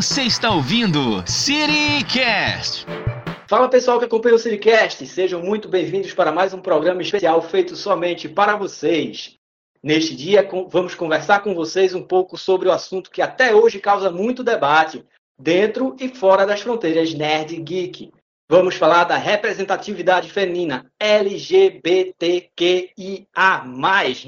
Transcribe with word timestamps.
Você 0.00 0.22
está 0.22 0.52
ouvindo 0.52 1.24
CityCast. 1.26 2.86
Fala 3.48 3.68
pessoal 3.68 3.98
que 3.98 4.04
acompanha 4.04 4.36
o 4.36 4.38
CityCast, 4.38 5.04
sejam 5.04 5.42
muito 5.42 5.68
bem-vindos 5.68 6.14
para 6.14 6.30
mais 6.30 6.54
um 6.54 6.60
programa 6.60 7.02
especial 7.02 7.42
feito 7.42 7.74
somente 7.74 8.28
para 8.28 8.54
vocês. 8.54 9.34
Neste 9.82 10.14
dia, 10.14 10.48
vamos 10.68 10.94
conversar 10.94 11.40
com 11.40 11.52
vocês 11.52 11.96
um 11.96 12.02
pouco 12.02 12.38
sobre 12.38 12.68
o 12.68 12.72
assunto 12.72 13.10
que 13.10 13.20
até 13.20 13.52
hoje 13.52 13.80
causa 13.80 14.08
muito 14.08 14.44
debate, 14.44 15.04
dentro 15.36 15.96
e 15.98 16.08
fora 16.08 16.46
das 16.46 16.60
fronteiras 16.60 17.12
nerd 17.12 17.56
geek. 17.56 18.12
Vamos 18.48 18.76
falar 18.76 19.02
da 19.02 19.16
representatividade 19.16 20.30
feminina 20.30 20.86
LGBTQIA+, 21.00 22.04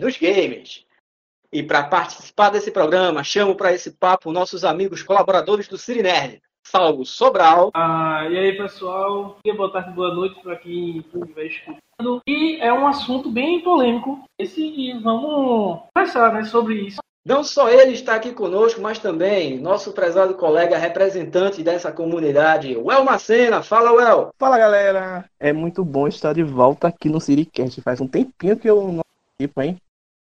nos 0.00 0.16
games. 0.18 0.84
E 1.52 1.64
para 1.64 1.82
participar 1.82 2.50
desse 2.50 2.70
programa, 2.70 3.24
chamo 3.24 3.56
para 3.56 3.72
esse 3.72 3.90
papo 3.90 4.30
nossos 4.30 4.64
amigos 4.64 5.02
colaboradores 5.02 5.66
do 5.66 5.76
Cine 5.76 6.04
Nerd. 6.04 6.40
Salvo 6.62 7.04
Sobral. 7.04 7.72
Ah, 7.74 8.24
e 8.30 8.38
aí, 8.38 8.56
pessoal? 8.56 9.36
Boa 9.56 9.72
tarde, 9.72 9.90
boa 9.90 10.14
noite 10.14 10.40
para 10.40 10.54
quem 10.54 10.98
estiver 10.98 11.46
escutando. 11.46 12.20
E 12.24 12.56
é 12.60 12.72
um 12.72 12.86
assunto 12.86 13.28
bem 13.28 13.60
polêmico. 13.62 14.22
Esse, 14.38 14.62
e 14.62 14.96
vamos 15.00 15.80
conversar 15.92 16.32
né, 16.32 16.44
sobre 16.44 16.74
isso. 16.82 17.00
Não 17.26 17.42
só 17.42 17.68
ele 17.68 17.94
está 17.94 18.14
aqui 18.14 18.32
conosco, 18.32 18.80
mas 18.80 19.00
também 19.00 19.58
nosso 19.58 19.92
prezado 19.92 20.34
colega 20.34 20.78
representante 20.78 21.64
dessa 21.64 21.90
comunidade, 21.90 22.76
Well 22.76 23.04
Macena. 23.04 23.60
Fala, 23.60 23.90
Well. 23.90 24.30
Fala, 24.38 24.56
galera. 24.56 25.24
É 25.40 25.52
muito 25.52 25.84
bom 25.84 26.06
estar 26.06 26.32
de 26.32 26.44
volta 26.44 26.86
aqui 26.86 27.08
no 27.08 27.20
Siricast. 27.20 27.80
Faz 27.82 28.00
um 28.00 28.06
tempinho 28.06 28.56
que 28.56 28.70
eu 28.70 28.80
não 28.92 29.02
participo, 29.36 29.62
hein? 29.62 29.76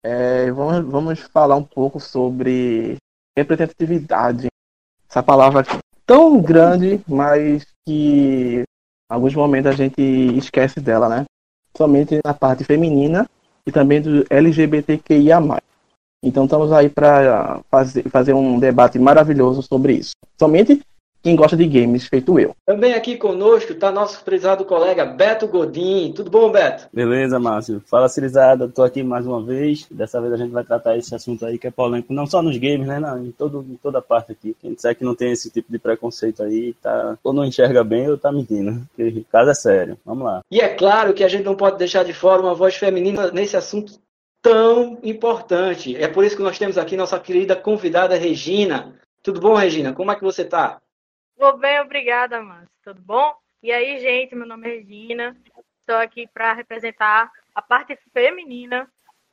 É, 0.03 0.51
vamos, 0.51 0.91
vamos 0.91 1.19
falar 1.19 1.55
um 1.55 1.63
pouco 1.63 1.99
sobre 1.99 2.97
representatividade. 3.37 4.47
Essa 5.09 5.21
palavra 5.21 5.65
tão 6.05 6.41
grande, 6.41 7.01
mas 7.07 7.65
que 7.85 8.61
em 8.61 8.65
alguns 9.13 9.35
momentos 9.35 9.71
a 9.71 9.75
gente 9.75 10.01
esquece 10.37 10.79
dela, 10.79 11.07
né? 11.07 11.25
Somente 11.77 12.19
na 12.25 12.33
parte 12.33 12.63
feminina 12.63 13.29
e 13.65 13.71
também 13.71 14.01
do 14.01 14.25
LGBTQIA. 14.29 15.39
Então 16.23 16.45
estamos 16.45 16.71
aí 16.71 16.89
para 16.89 17.61
fazer, 17.69 18.09
fazer 18.09 18.33
um 18.33 18.59
debate 18.59 18.99
maravilhoso 18.99 19.61
sobre 19.61 19.93
isso. 19.93 20.11
Somente 20.37 20.81
quem 21.21 21.35
gosta 21.35 21.55
de 21.55 21.67
games, 21.67 22.07
feito 22.07 22.39
eu. 22.39 22.55
Também 22.65 22.93
aqui 22.93 23.15
conosco 23.15 23.71
está 23.71 23.91
nosso 23.91 24.23
prezado 24.23 24.65
colega 24.65 25.05
Beto 25.05 25.47
Godin. 25.47 26.13
Tudo 26.13 26.31
bom, 26.31 26.51
Beto? 26.51 26.87
Beleza, 26.91 27.39
Márcio. 27.39 27.81
Fala, 27.85 28.09
Cirizada. 28.09 28.65
Estou 28.65 28.83
aqui 28.83 29.03
mais 29.03 29.25
uma 29.27 29.41
vez. 29.43 29.85
Dessa 29.91 30.19
vez 30.19 30.33
a 30.33 30.37
gente 30.37 30.51
vai 30.51 30.63
tratar 30.63 30.97
esse 30.97 31.13
assunto 31.13 31.45
aí 31.45 31.57
que 31.57 31.67
é 31.67 31.71
polêmico, 31.71 32.13
não 32.13 32.25
só 32.25 32.41
nos 32.41 32.57
games, 32.57 32.87
né? 32.87 32.99
Não, 32.99 33.23
em, 33.23 33.31
todo, 33.31 33.65
em 33.69 33.75
toda 33.75 34.01
parte 34.01 34.31
aqui. 34.31 34.55
Quem 34.59 34.73
disser 34.73 34.95
que 34.95 35.03
não 35.03 35.15
tem 35.15 35.31
esse 35.31 35.49
tipo 35.49 35.71
de 35.71 35.77
preconceito 35.77 36.41
aí, 36.41 36.73
tá, 36.81 37.17
ou 37.23 37.33
não 37.33 37.45
enxerga 37.45 37.83
bem 37.83 38.09
ou 38.09 38.17
tá 38.17 38.31
mentindo. 38.31 38.81
Porque 38.95 39.19
o 39.19 39.25
caso 39.25 39.51
é 39.51 39.53
sério. 39.53 39.97
Vamos 40.05 40.25
lá. 40.25 40.41
E 40.49 40.59
é 40.59 40.69
claro 40.69 41.13
que 41.13 41.23
a 41.23 41.27
gente 41.27 41.43
não 41.43 41.55
pode 41.55 41.77
deixar 41.77 42.03
de 42.03 42.13
fora 42.13 42.41
uma 42.41 42.55
voz 42.55 42.75
feminina 42.75 43.31
nesse 43.31 43.55
assunto 43.55 43.93
tão 44.41 44.97
importante. 45.03 45.95
É 45.95 46.07
por 46.07 46.25
isso 46.25 46.35
que 46.35 46.43
nós 46.43 46.57
temos 46.57 46.77
aqui 46.77 46.97
nossa 46.97 47.19
querida 47.19 47.55
convidada 47.55 48.15
Regina. 48.15 48.95
Tudo 49.21 49.39
bom, 49.39 49.53
Regina? 49.53 49.93
Como 49.93 50.11
é 50.11 50.15
que 50.15 50.23
você 50.23 50.41
está? 50.41 50.79
Vou 51.41 51.57
bem, 51.57 51.79
obrigada, 51.79 52.39
Márcio. 52.39 52.69
Tudo 52.83 53.01
bom? 53.01 53.33
E 53.63 53.71
aí, 53.71 53.99
gente, 53.99 54.35
meu 54.35 54.45
nome 54.45 54.67
é 54.67 54.75
Regina. 54.75 55.35
Estou 55.79 55.95
aqui 55.95 56.27
para 56.31 56.53
representar 56.53 57.31
a 57.55 57.61
parte 57.63 57.97
feminina 58.13 58.87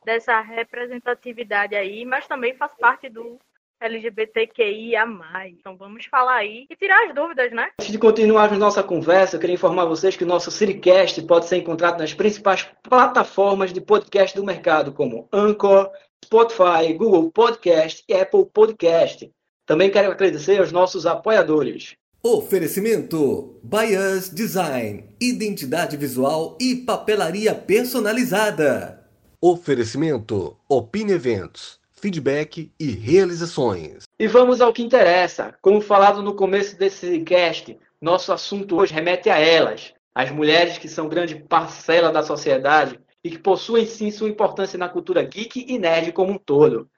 dessa 0.06 0.40
representatividade 0.40 1.76
aí, 1.76 2.06
mas 2.06 2.26
também 2.26 2.56
faz 2.56 2.72
parte 2.78 3.10
do 3.10 3.38
LGBTQIA+. 3.78 5.04
Então 5.48 5.76
vamos 5.76 6.06
falar 6.06 6.36
aí 6.36 6.64
e 6.70 6.76
tirar 6.76 7.06
as 7.06 7.14
dúvidas, 7.14 7.52
né? 7.52 7.72
Antes 7.78 7.92
de 7.92 7.98
continuarmos 7.98 8.58
nossa 8.58 8.82
conversa, 8.82 9.36
eu 9.36 9.40
queria 9.40 9.56
informar 9.56 9.84
vocês 9.84 10.16
que 10.16 10.24
o 10.24 10.26
nosso 10.26 10.50
Siricast 10.50 11.20
pode 11.26 11.44
ser 11.44 11.58
encontrado 11.58 11.98
nas 11.98 12.14
principais 12.14 12.66
plataformas 12.82 13.70
de 13.70 13.82
podcast 13.82 14.34
do 14.34 14.46
mercado, 14.46 14.94
como 14.94 15.28
Anchor, 15.30 15.92
Spotify, 16.24 16.90
Google 16.96 17.30
Podcast 17.30 18.02
e 18.08 18.14
Apple 18.14 18.46
Podcast. 18.46 19.30
Também 19.68 19.90
quero 19.90 20.10
agradecer 20.10 20.58
aos 20.58 20.72
nossos 20.72 21.04
apoiadores. 21.04 21.97
Oferecimento: 22.22 23.60
Bias 23.62 24.28
Design, 24.28 25.04
identidade 25.20 25.96
visual 25.96 26.58
e 26.60 26.74
papelaria 26.74 27.54
personalizada. 27.54 29.08
Oferecimento: 29.40 30.56
Opine 30.68 31.12
Eventos, 31.12 31.78
feedback 31.92 32.72
e 32.78 32.90
realizações. 32.90 34.02
E 34.18 34.26
vamos 34.26 34.60
ao 34.60 34.72
que 34.72 34.82
interessa. 34.82 35.54
Como 35.62 35.80
falado 35.80 36.20
no 36.20 36.34
começo 36.34 36.76
desse 36.76 37.20
cast, 37.20 37.78
nosso 38.00 38.32
assunto 38.32 38.74
hoje 38.74 38.92
remete 38.92 39.30
a 39.30 39.38
elas, 39.38 39.94
as 40.12 40.32
mulheres 40.32 40.76
que 40.76 40.88
são 40.88 41.08
grande 41.08 41.36
parcela 41.36 42.10
da 42.10 42.24
sociedade 42.24 42.98
e 43.22 43.30
que 43.30 43.38
possuem 43.38 43.86
sim 43.86 44.10
sua 44.10 44.28
importância 44.28 44.76
na 44.76 44.88
cultura 44.88 45.22
geek 45.22 45.66
e 45.68 45.78
nerd 45.78 46.10
como 46.10 46.32
um 46.32 46.38
todo. 46.38 46.90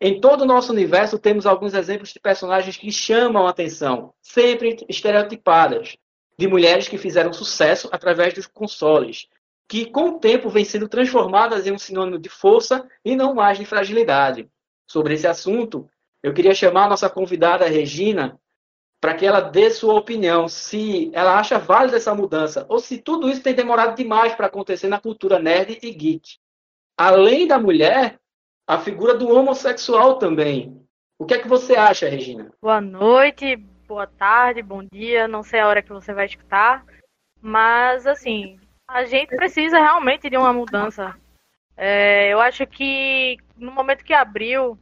Em 0.00 0.20
todo 0.20 0.42
o 0.42 0.46
nosso 0.46 0.72
universo, 0.72 1.18
temos 1.18 1.46
alguns 1.46 1.74
exemplos 1.74 2.12
de 2.12 2.20
personagens 2.20 2.76
que 2.76 2.90
chamam 2.92 3.46
a 3.46 3.50
atenção, 3.50 4.12
sempre 4.20 4.76
estereotipadas, 4.88 5.96
de 6.38 6.46
mulheres 6.46 6.86
que 6.86 6.98
fizeram 6.98 7.32
sucesso 7.32 7.88
através 7.90 8.34
dos 8.34 8.46
consoles, 8.46 9.26
que 9.68 9.86
com 9.86 10.10
o 10.10 10.18
tempo 10.18 10.48
vêm 10.48 10.64
sendo 10.64 10.88
transformadas 10.88 11.66
em 11.66 11.72
um 11.72 11.78
sinônimo 11.78 12.18
de 12.18 12.28
força 12.28 12.86
e 13.04 13.16
não 13.16 13.34
mais 13.34 13.58
de 13.58 13.64
fragilidade. 13.64 14.48
Sobre 14.86 15.14
esse 15.14 15.26
assunto, 15.26 15.88
eu 16.22 16.34
queria 16.34 16.54
chamar 16.54 16.84
a 16.84 16.88
nossa 16.90 17.08
convidada 17.08 17.66
Regina 17.66 18.38
para 19.00 19.14
que 19.14 19.26
ela 19.26 19.40
dê 19.40 19.70
sua 19.70 19.94
opinião, 19.94 20.48
se 20.48 21.10
ela 21.12 21.38
acha 21.38 21.58
válida 21.58 21.96
essa 21.96 22.14
mudança, 22.14 22.66
ou 22.68 22.78
se 22.78 22.98
tudo 22.98 23.28
isso 23.30 23.42
tem 23.42 23.54
demorado 23.54 23.96
demais 23.96 24.34
para 24.34 24.46
acontecer 24.46 24.88
na 24.88 25.00
cultura 25.00 25.38
nerd 25.38 25.78
e 25.82 25.90
geek. 25.90 26.38
Além 26.96 27.46
da 27.46 27.58
mulher, 27.58 28.18
a 28.66 28.78
figura 28.78 29.14
do 29.14 29.28
homossexual 29.28 30.18
também. 30.18 30.84
O 31.18 31.24
que 31.24 31.34
é 31.34 31.38
que 31.38 31.48
você 31.48 31.76
acha, 31.76 32.08
Regina? 32.08 32.52
Boa 32.60 32.80
noite, 32.80 33.56
boa 33.86 34.06
tarde, 34.06 34.62
bom 34.62 34.82
dia, 34.84 35.28
não 35.28 35.42
sei 35.42 35.60
a 35.60 35.68
hora 35.68 35.82
que 35.82 35.92
você 35.92 36.12
vai 36.12 36.26
escutar, 36.26 36.84
mas 37.40 38.06
assim, 38.06 38.58
a 38.88 39.04
gente 39.04 39.34
precisa 39.34 39.78
realmente 39.78 40.28
de 40.28 40.36
uma 40.36 40.52
mudança. 40.52 41.16
É, 41.76 42.32
eu 42.32 42.40
acho 42.40 42.66
que 42.66 43.38
no 43.56 43.70
momento 43.70 44.04
que 44.04 44.12
abriu, 44.12 44.78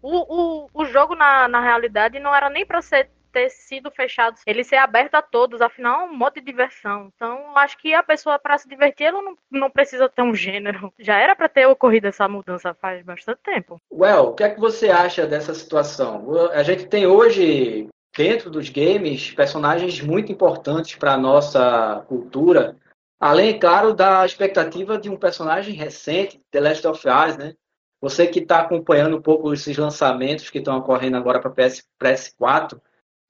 o, 0.00 0.64
o, 0.64 0.68
o 0.72 0.84
jogo 0.84 1.14
na, 1.14 1.48
na 1.48 1.60
realidade 1.60 2.18
não 2.20 2.34
era 2.34 2.48
nem 2.48 2.64
para 2.64 2.80
ser 2.80 3.10
ter 3.34 3.50
sido 3.50 3.90
fechado, 3.90 4.38
ele 4.46 4.62
ser 4.62 4.76
aberto 4.76 5.16
a 5.16 5.22
todos, 5.22 5.60
afinal 5.60 6.02
é 6.02 6.04
um 6.04 6.14
modo 6.14 6.34
de 6.34 6.40
diversão. 6.40 7.10
Então, 7.14 7.56
acho 7.58 7.76
que 7.78 7.92
a 7.92 8.02
pessoa, 8.02 8.38
para 8.38 8.56
se 8.56 8.68
divertir, 8.68 9.08
ela 9.08 9.20
não, 9.20 9.36
não 9.50 9.70
precisa 9.70 10.08
ter 10.08 10.22
um 10.22 10.34
gênero. 10.34 10.92
Já 10.98 11.18
era 11.18 11.34
para 11.34 11.48
ter 11.48 11.66
ocorrido 11.66 12.06
essa 12.06 12.28
mudança 12.28 12.72
faz 12.74 13.04
bastante 13.04 13.40
tempo. 13.42 13.80
Well, 13.92 14.28
o 14.28 14.34
que 14.34 14.44
é 14.44 14.50
que 14.50 14.60
você 14.60 14.88
acha 14.88 15.26
dessa 15.26 15.52
situação? 15.52 16.24
A 16.52 16.62
gente 16.62 16.86
tem 16.86 17.06
hoje, 17.06 17.88
dentro 18.16 18.48
dos 18.48 18.68
games, 18.68 19.32
personagens 19.32 20.00
muito 20.00 20.30
importantes 20.30 20.94
para 20.94 21.14
a 21.14 21.18
nossa 21.18 22.04
cultura. 22.06 22.76
Além, 23.18 23.58
claro, 23.58 23.92
da 23.92 24.24
expectativa 24.24 24.96
de 24.96 25.10
um 25.10 25.16
personagem 25.16 25.74
recente, 25.74 26.40
The 26.52 26.60
Last 26.60 26.86
of 26.86 27.02
Us, 27.08 27.36
né? 27.36 27.54
Você 28.00 28.26
que 28.26 28.40
está 28.40 28.60
acompanhando 28.60 29.16
um 29.16 29.22
pouco 29.22 29.52
esses 29.52 29.76
lançamentos 29.78 30.50
que 30.50 30.58
estão 30.58 30.76
ocorrendo 30.76 31.16
agora 31.16 31.40
para 31.40 31.50
PS, 31.50 31.82
PS4, 31.98 32.78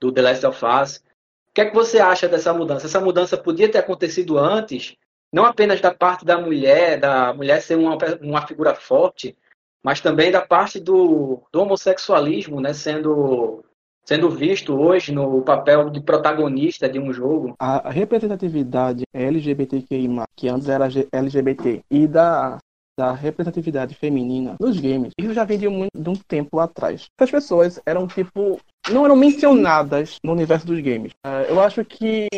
do 0.04 0.12
The 0.12 0.22
Last 0.22 0.46
of 0.46 0.64
Us. 0.64 0.96
O 0.96 1.54
que 1.54 1.62
é 1.62 1.64
que 1.66 1.74
você 1.74 1.98
acha 1.98 2.28
dessa 2.28 2.52
mudança? 2.52 2.86
Essa 2.86 3.00
mudança 3.00 3.36
podia 3.36 3.70
ter 3.70 3.78
acontecido 3.78 4.38
antes, 4.38 4.96
não 5.32 5.44
apenas 5.44 5.80
da 5.80 5.94
parte 5.94 6.24
da 6.24 6.38
mulher, 6.38 6.98
da 6.98 7.32
mulher 7.32 7.62
ser 7.62 7.76
uma, 7.76 7.96
uma 8.20 8.46
figura 8.46 8.74
forte, 8.74 9.36
mas 9.82 10.00
também 10.00 10.30
da 10.30 10.42
parte 10.42 10.78
do, 10.78 11.42
do 11.52 11.60
homossexualismo, 11.60 12.60
né, 12.60 12.72
sendo 12.72 13.64
sendo 14.06 14.28
visto 14.28 14.78
hoje 14.78 15.12
no 15.12 15.40
papel 15.40 15.88
de 15.88 15.98
protagonista 15.98 16.86
de 16.86 16.98
um 16.98 17.10
jogo. 17.10 17.54
A 17.58 17.88
representatividade 17.88 19.04
LGBTQI+, 19.14 20.10
que 20.36 20.46
antes 20.46 20.68
era 20.68 20.86
LGBT, 21.10 21.82
e 21.90 22.06
da 22.06 22.58
da 22.96 23.12
representatividade 23.12 23.94
feminina 23.94 24.54
nos 24.60 24.78
games, 24.78 25.12
isso 25.18 25.34
já 25.34 25.44
vem 25.44 25.58
de 25.58 25.68
um, 25.68 25.88
de 25.94 26.08
um 26.08 26.14
tempo 26.14 26.58
atrás. 26.58 27.06
Essas 27.18 27.30
pessoas 27.30 27.80
eram 27.84 28.06
tipo. 28.06 28.60
Não 28.90 29.04
eram 29.04 29.16
mencionadas 29.16 30.18
no 30.22 30.32
universo 30.32 30.66
dos 30.66 30.80
games. 30.80 31.12
Uh, 31.26 31.48
eu 31.48 31.60
acho 31.60 31.84
que 31.84 32.28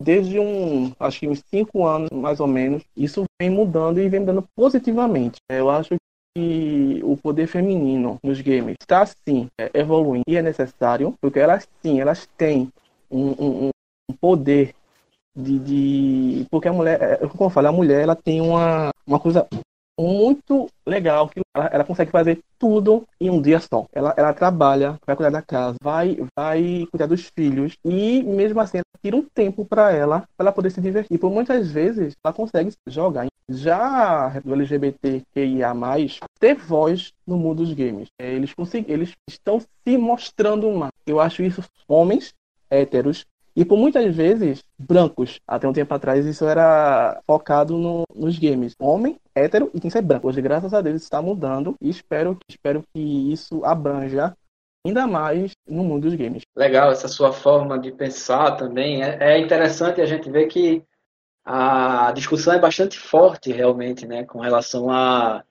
desde 0.00 0.38
um. 0.38 0.92
acho 0.98 1.20
que 1.20 1.28
uns 1.28 1.42
cinco 1.50 1.86
anos 1.86 2.10
mais 2.10 2.40
ou 2.40 2.46
menos, 2.46 2.82
isso 2.96 3.24
vem 3.40 3.50
mudando 3.50 4.00
e 4.00 4.08
vem 4.08 4.20
mudando 4.20 4.44
positivamente. 4.54 5.36
Uh, 5.50 5.54
eu 5.54 5.70
acho 5.70 5.96
que 6.36 7.00
o 7.02 7.16
poder 7.16 7.46
feminino 7.46 8.18
nos 8.22 8.40
games 8.40 8.76
está 8.80 9.06
sim 9.06 9.48
é, 9.58 9.70
evoluindo 9.72 10.24
e 10.28 10.36
é 10.36 10.42
necessário, 10.42 11.14
porque 11.20 11.38
elas 11.38 11.66
sim, 11.82 12.00
elas 12.00 12.28
têm 12.36 12.70
um, 13.10 13.30
um, 13.30 13.70
um 14.10 14.14
poder 14.20 14.74
de, 15.34 15.58
de, 15.58 16.46
Porque 16.50 16.68
a 16.68 16.72
mulher, 16.72 17.00
é, 17.02 17.16
como 17.28 17.44
eu 17.44 17.50
falo, 17.50 17.68
a 17.68 17.72
mulher 17.72 18.02
ela 18.02 18.16
tem 18.16 18.40
uma, 18.40 18.90
uma 19.06 19.20
coisa 19.20 19.46
muito 19.98 20.68
legal 20.86 21.28
que 21.28 21.40
ela, 21.54 21.66
ela, 21.72 21.84
consegue 21.84 22.10
fazer 22.10 22.40
tudo 22.58 23.06
em 23.20 23.30
um 23.30 23.40
dia 23.40 23.60
só. 23.60 23.86
Ela, 23.92 24.14
ela 24.16 24.32
trabalha, 24.32 24.98
vai 25.06 25.16
cuidar 25.16 25.30
da 25.30 25.42
casa, 25.42 25.76
vai, 25.82 26.18
vai 26.36 26.86
cuidar 26.90 27.06
dos 27.06 27.30
filhos 27.34 27.76
e 27.84 28.22
mesmo 28.22 28.60
assim 28.60 28.78
ela 28.78 28.84
tira 29.02 29.16
um 29.16 29.22
tempo 29.22 29.64
para 29.64 29.92
ela, 29.92 30.20
para 30.36 30.46
ela 30.46 30.52
poder 30.52 30.70
se 30.70 30.80
divertir. 30.80 31.18
Por 31.18 31.30
muitas 31.30 31.70
vezes 31.70 32.14
ela 32.22 32.34
consegue 32.34 32.72
jogar. 32.86 33.26
Já 33.48 34.40
do 34.40 34.52
LGBTQIA+, 34.52 35.72
ter 36.40 36.54
voz 36.54 37.12
no 37.26 37.38
mundo 37.38 37.64
dos 37.64 37.72
games. 37.72 38.08
Eles, 38.18 38.52
eles 38.88 39.12
estão 39.28 39.60
se 39.60 39.96
mostrando 39.96 40.70
mais. 40.72 40.92
Eu 41.06 41.20
acho 41.20 41.42
isso 41.42 41.62
homens 41.88 42.34
héteros 42.68 43.24
e 43.56 43.64
por 43.64 43.78
muitas 43.78 44.14
vezes, 44.14 44.62
brancos. 44.78 45.40
Até 45.48 45.66
um 45.66 45.72
tempo 45.72 45.92
atrás 45.94 46.26
isso 46.26 46.44
era 46.44 47.20
focado 47.26 47.78
no, 47.78 48.04
nos 48.14 48.38
games. 48.38 48.74
Homem, 48.78 49.18
hétero 49.34 49.70
e 49.72 49.80
tem 49.80 49.88
que 49.88 49.90
ser 49.90 50.02
branco. 50.02 50.28
Hoje, 50.28 50.42
graças 50.42 50.74
a 50.74 50.82
Deus, 50.82 51.02
está 51.02 51.22
mudando 51.22 51.74
e 51.80 51.88
espero, 51.88 52.38
espero 52.48 52.84
que 52.92 53.32
isso 53.32 53.64
abranja 53.64 54.36
ainda 54.86 55.06
mais 55.06 55.52
no 55.66 55.82
mundo 55.82 56.02
dos 56.02 56.14
games. 56.14 56.42
Legal, 56.54 56.92
essa 56.92 57.08
sua 57.08 57.32
forma 57.32 57.78
de 57.78 57.90
pensar 57.90 58.56
também. 58.56 59.02
É, 59.02 59.16
é 59.20 59.38
interessante 59.38 60.02
a 60.02 60.06
gente 60.06 60.30
ver 60.30 60.46
que 60.46 60.84
a 61.44 62.12
discussão 62.12 62.52
é 62.52 62.58
bastante 62.58 62.98
forte 62.98 63.52
realmente, 63.52 64.06
né, 64.06 64.24
com 64.24 64.40
relação 64.40 64.90
a 64.90 65.42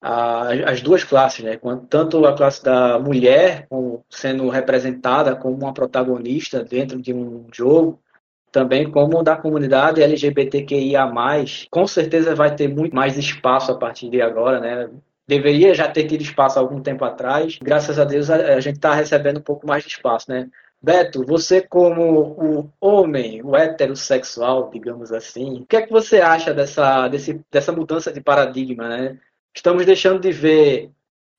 as 0.00 0.80
duas 0.80 1.02
classes, 1.02 1.44
né? 1.44 1.58
tanto 1.88 2.24
a 2.24 2.36
classe 2.36 2.62
da 2.62 2.98
mulher 2.98 3.66
sendo 4.08 4.48
representada 4.48 5.34
como 5.34 5.56
uma 5.56 5.74
protagonista 5.74 6.62
dentro 6.62 7.00
de 7.00 7.12
um 7.12 7.46
jogo, 7.52 8.00
também 8.52 8.90
como 8.90 9.22
da 9.22 9.36
comunidade 9.36 10.02
LGBTQIA+, 10.02 11.10
com 11.70 11.86
certeza 11.86 12.34
vai 12.34 12.54
ter 12.54 12.68
muito 12.68 12.94
mais 12.94 13.16
espaço 13.18 13.72
a 13.72 13.76
partir 13.76 14.08
de 14.08 14.22
agora, 14.22 14.60
né? 14.60 14.88
Deveria 15.26 15.74
já 15.74 15.86
ter 15.86 16.06
tido 16.06 16.22
espaço 16.22 16.58
há 16.58 16.62
algum 16.62 16.80
tempo 16.80 17.04
atrás. 17.04 17.58
Graças 17.60 17.98
a 17.98 18.04
Deus 18.04 18.30
a, 18.30 18.58
gente 18.60 18.76
está 18.76 18.94
recebendo 18.94 19.38
um 19.38 19.42
pouco 19.42 19.66
mais 19.66 19.84
de 19.84 19.90
espaço, 19.90 20.30
né? 20.30 20.48
Beto, 20.80 21.26
você 21.26 21.60
como 21.60 22.34
o 22.38 22.70
homem, 22.80 23.42
o 23.42 23.54
heterossexual, 23.56 24.70
digamos 24.70 25.12
assim, 25.12 25.60
o 25.60 25.66
que 25.66 25.76
é 25.76 25.82
que 25.82 25.92
você 25.92 26.20
acha 26.20 26.54
dessa, 26.54 27.08
desse, 27.08 27.44
dessa 27.50 27.72
mudança 27.72 28.12
de 28.12 28.20
paradigma, 28.20 28.88
né? 28.88 29.18
Estamos 29.54 29.84
deixando 29.84 30.20
de 30.20 30.32
ver 30.32 30.90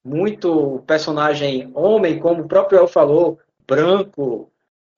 muito 0.03 0.83
personagem 0.87 1.71
homem, 1.73 2.19
como 2.19 2.43
o 2.43 2.47
próprio 2.47 2.79
El 2.79 2.87
falou, 2.87 3.39
branco, 3.67 4.51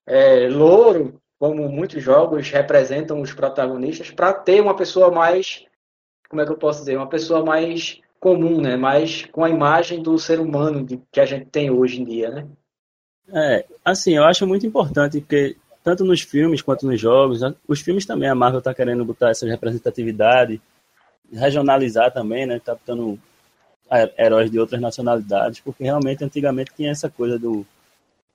é, 0.06 0.48
louro, 0.48 1.20
como 1.38 1.68
muitos 1.68 2.02
jogos 2.02 2.48
representam 2.50 3.20
os 3.20 3.32
protagonistas, 3.32 4.10
para 4.10 4.32
ter 4.32 4.60
uma 4.60 4.76
pessoa 4.76 5.10
mais, 5.10 5.64
como 6.28 6.40
é 6.40 6.46
que 6.46 6.52
eu 6.52 6.56
posso 6.56 6.80
dizer, 6.80 6.96
uma 6.96 7.08
pessoa 7.08 7.44
mais 7.44 8.00
comum, 8.20 8.60
né? 8.60 8.76
Mais 8.76 9.24
com 9.26 9.44
a 9.44 9.50
imagem 9.50 10.00
do 10.00 10.16
ser 10.18 10.38
humano 10.38 10.86
que 11.10 11.20
a 11.20 11.26
gente 11.26 11.46
tem 11.46 11.70
hoje 11.70 12.00
em 12.00 12.04
dia, 12.04 12.30
né? 12.30 12.46
É, 13.28 13.64
assim, 13.84 14.16
eu 14.16 14.24
acho 14.24 14.46
muito 14.46 14.64
importante 14.64 15.20
porque 15.20 15.56
tanto 15.82 16.04
nos 16.04 16.20
filmes 16.20 16.62
quanto 16.62 16.86
nos 16.86 17.00
jogos, 17.00 17.40
os 17.66 17.80
filmes 17.80 18.06
também 18.06 18.28
a 18.28 18.34
Marvel 18.34 18.60
está 18.60 18.72
querendo 18.72 19.04
botar 19.04 19.30
essa 19.30 19.46
representatividade 19.46 20.62
regionalizar 21.32 22.12
também, 22.12 22.46
né? 22.46 22.60
Captando 22.60 23.18
heróis 24.16 24.50
de 24.50 24.58
outras 24.58 24.80
nacionalidades, 24.80 25.60
porque 25.60 25.84
realmente 25.84 26.24
antigamente 26.24 26.72
tinha 26.74 26.90
essa 26.90 27.10
coisa 27.10 27.38
do 27.38 27.66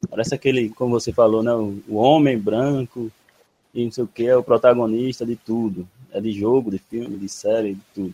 parece 0.10 0.36
aquele, 0.36 0.70
como 0.70 0.92
você 0.92 1.12
falou, 1.12 1.42
né, 1.42 1.52
o 1.54 1.96
homem 1.96 2.38
branco 2.38 3.12
e 3.74 3.84
não 3.84 3.92
sei 3.92 4.04
o 4.04 4.08
que 4.08 4.28
é 4.28 4.36
o 4.36 4.44
protagonista 4.44 5.26
de 5.26 5.36
tudo, 5.36 5.88
é 6.12 6.22
de 6.22 6.32
jogo, 6.32 6.70
de 6.70 6.78
filme, 6.78 7.18
de 7.18 7.28
série, 7.28 7.74
de 7.74 7.82
tudo. 7.96 8.14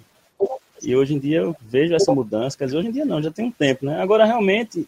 E 0.82 0.96
hoje 0.96 1.14
em 1.14 1.20
dia 1.20 1.40
eu 1.40 1.56
vejo 1.62 1.94
essa 1.94 2.14
mudança, 2.14 2.58
quer 2.58 2.66
dizer, 2.66 2.78
hoje 2.78 2.88
em 2.90 2.92
dia 2.92 3.06
não, 3.06 3.22
já 3.22 3.32
tem 3.32 3.46
um 3.46 3.52
tempo, 3.52 3.86
né? 3.86 4.02
Agora 4.02 4.26
realmente 4.26 4.88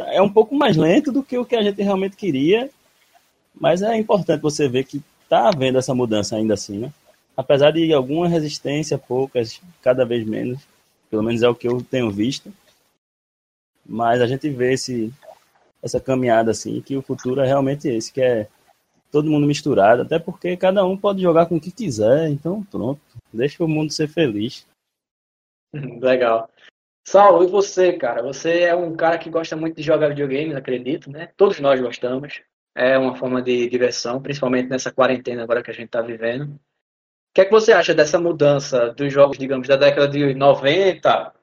é 0.00 0.20
um 0.20 0.28
pouco 0.28 0.54
mais 0.54 0.76
lento 0.76 1.12
do 1.12 1.22
que 1.22 1.38
o 1.38 1.44
que 1.44 1.56
a 1.56 1.62
gente 1.62 1.82
realmente 1.82 2.16
queria, 2.16 2.70
mas 3.54 3.82
é 3.82 3.96
importante 3.96 4.40
você 4.40 4.68
ver 4.68 4.84
que 4.84 5.02
está 5.22 5.48
havendo 5.48 5.78
essa 5.78 5.94
mudança 5.94 6.36
ainda 6.36 6.54
assim, 6.54 6.78
né? 6.78 6.92
Apesar 7.36 7.72
de 7.72 7.92
alguma 7.92 8.28
resistência, 8.28 8.98
poucas, 8.98 9.60
cada 9.82 10.04
vez 10.04 10.24
menos, 10.26 10.60
pelo 11.10 11.22
menos 11.22 11.42
é 11.42 11.48
o 11.48 11.54
que 11.54 11.68
eu 11.68 11.82
tenho 11.82 12.10
visto. 12.10 12.52
Mas 13.84 14.20
a 14.20 14.26
gente 14.26 14.48
vê 14.48 14.72
esse, 14.72 15.12
essa 15.82 16.00
caminhada 16.00 16.50
assim, 16.50 16.80
que 16.80 16.96
o 16.96 17.02
futuro 17.02 17.40
é 17.40 17.46
realmente 17.46 17.88
esse, 17.88 18.12
que 18.12 18.20
é 18.20 18.48
todo 19.10 19.30
mundo 19.30 19.46
misturado, 19.46 20.02
até 20.02 20.18
porque 20.18 20.56
cada 20.56 20.84
um 20.84 20.96
pode 20.96 21.22
jogar 21.22 21.46
com 21.46 21.56
o 21.56 21.60
que 21.60 21.70
quiser, 21.70 22.28
então 22.28 22.64
pronto, 22.64 23.00
deixa 23.32 23.62
o 23.62 23.68
mundo 23.68 23.92
ser 23.92 24.08
feliz. 24.08 24.66
Legal. 26.00 26.48
Saulo, 27.06 27.44
e 27.44 27.46
você, 27.46 27.92
cara? 27.92 28.22
Você 28.22 28.60
é 28.60 28.74
um 28.74 28.96
cara 28.96 29.18
que 29.18 29.28
gosta 29.28 29.54
muito 29.54 29.76
de 29.76 29.82
jogar 29.82 30.08
videogames, 30.08 30.56
acredito, 30.56 31.10
né? 31.10 31.30
Todos 31.36 31.60
nós 31.60 31.78
gostamos. 31.80 32.40
É 32.74 32.98
uma 32.98 33.14
forma 33.14 33.40
de 33.42 33.68
diversão, 33.68 34.20
principalmente 34.20 34.68
nessa 34.68 34.90
quarentena 34.90 35.44
agora 35.44 35.62
que 35.62 35.70
a 35.70 35.74
gente 35.74 35.86
está 35.86 36.00
vivendo 36.00 36.58
que 37.34 37.40
é 37.40 37.44
que 37.44 37.50
você 37.50 37.72
acha 37.72 37.92
dessa 37.92 38.18
mudança 38.18 38.90
dos 38.90 39.12
jogos, 39.12 39.36
digamos, 39.36 39.66
da 39.66 39.74
década 39.74 40.06
de 40.06 40.34
90 40.34 41.34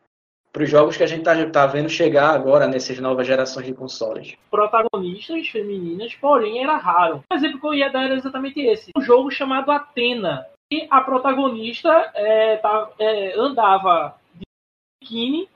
para 0.53 0.63
os 0.63 0.69
jogos 0.69 0.95
que 0.95 1.03
a 1.03 1.07
gente 1.07 1.19
está 1.19 1.49
tá 1.49 1.67
vendo 1.67 1.89
chegar 1.89 2.33
agora 2.33 2.65
nessas 2.65 2.97
novas 2.99 3.27
gerações 3.27 3.65
de 3.65 3.73
consoles? 3.73 4.35
Protagonistas 4.49 5.49
femininas, 5.49 6.15
porém 6.15 6.63
era 6.63 6.77
raro. 6.77 7.23
O 7.29 7.35
exemplo 7.35 7.59
que 7.59 7.67
eu 7.67 7.73
ia 7.73 7.89
dar 7.89 8.05
era 8.05 8.15
exatamente 8.15 8.61
esse. 8.61 8.91
Um 8.95 9.01
jogo 9.01 9.29
chamado 9.29 9.69
Atena. 9.69 10.45
E 10.71 10.87
a 10.89 11.01
protagonista 11.01 11.89
é, 12.15 12.55
tá, 12.57 12.89
é, 12.97 13.37
andava 13.37 14.15
de 14.33 14.45
biquíni 15.01 15.49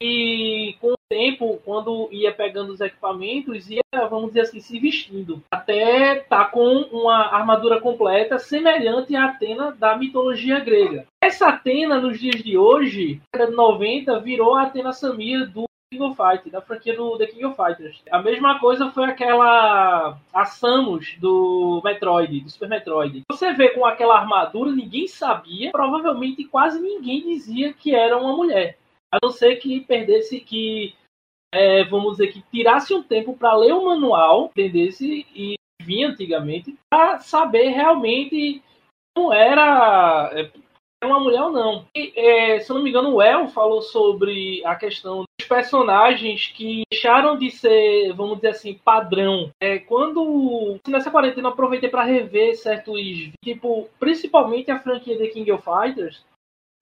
e 0.00 0.76
com 0.80 0.92
o 0.92 0.96
tempo, 1.08 1.60
quando 1.64 2.08
ia 2.12 2.32
pegando 2.32 2.72
os 2.72 2.80
equipamentos, 2.80 3.70
ia, 3.70 3.82
vamos 4.10 4.28
dizer 4.28 4.42
assim, 4.42 4.60
se 4.60 4.78
vestindo. 4.78 5.42
Até 5.50 6.16
tá 6.16 6.44
com 6.44 6.82
uma 6.92 7.34
armadura 7.34 7.80
completa 7.80 8.38
semelhante 8.38 9.14
à 9.14 9.26
Atena 9.26 9.72
da 9.72 9.96
mitologia 9.96 10.60
grega. 10.60 11.06
Essa 11.22 11.48
Atena, 11.48 12.00
nos 12.00 12.18
dias 12.18 12.42
de 12.42 12.58
hoje, 12.58 13.20
na 13.34 13.46
de 13.46 13.52
90, 13.52 14.20
virou 14.20 14.54
a 14.54 14.62
Atena 14.62 14.92
Samir 14.92 15.48
do 15.50 15.64
King 15.90 16.02
of 16.02 16.16
Fighters, 16.16 16.52
da 16.52 16.60
franquia 16.60 16.96
do 16.96 17.16
The 17.16 17.26
King 17.28 17.44
of 17.46 17.56
Fighters. 17.56 18.02
A 18.10 18.20
mesma 18.20 18.58
coisa 18.58 18.90
foi 18.90 19.04
aquela 19.04 20.18
a 20.34 20.44
Samus 20.44 21.16
do 21.20 21.80
Metroid, 21.84 22.40
do 22.40 22.50
Super 22.50 22.68
Metroid. 22.68 23.22
Você 23.30 23.52
vê 23.52 23.70
com 23.70 23.86
aquela 23.86 24.18
armadura, 24.18 24.72
ninguém 24.72 25.06
sabia, 25.06 25.70
provavelmente 25.70 26.44
quase 26.44 26.80
ninguém 26.80 27.22
dizia 27.22 27.72
que 27.72 27.94
era 27.94 28.18
uma 28.18 28.36
mulher. 28.36 28.76
A 29.12 29.18
não 29.22 29.30
ser 29.30 29.56
que 29.56 29.80
perdesse, 29.80 30.40
que, 30.40 30.94
é, 31.52 31.84
vamos 31.84 32.16
dizer, 32.16 32.32
que 32.32 32.42
tirasse 32.50 32.92
um 32.94 33.02
tempo 33.02 33.36
para 33.36 33.56
ler 33.56 33.72
o 33.72 33.84
manual, 33.84 34.46
entendesse, 34.46 35.26
e 35.34 35.54
vinha 35.82 36.08
antigamente, 36.08 36.76
para 36.90 37.18
saber 37.20 37.68
realmente 37.68 38.62
como 39.16 39.32
era 39.32 40.30
é, 40.34 40.50
uma 41.06 41.20
mulher 41.20 41.42
ou 41.42 41.52
não. 41.52 41.86
E, 41.96 42.12
é, 42.16 42.58
se 42.58 42.72
não 42.72 42.82
me 42.82 42.90
engano, 42.90 43.14
o 43.14 43.22
El 43.22 43.48
falou 43.48 43.80
sobre 43.80 44.64
a 44.64 44.74
questão 44.74 45.24
dos 45.38 45.48
personagens 45.48 46.48
que 46.48 46.82
deixaram 46.90 47.38
de 47.38 47.50
ser, 47.50 48.12
vamos 48.12 48.36
dizer 48.36 48.48
assim, 48.48 48.74
padrão. 48.74 49.50
É, 49.62 49.78
quando 49.78 50.78
nessa 50.88 51.10
quarentena 51.10 51.48
eu 51.48 51.52
aproveitei 51.52 51.88
para 51.88 52.04
rever 52.04 52.56
certos, 52.56 53.00
tipo, 53.42 53.88
principalmente 53.98 54.70
a 54.70 54.78
franquia 54.78 55.16
The 55.16 55.28
King 55.28 55.52
of 55.52 55.64
Fighters, 55.64 56.24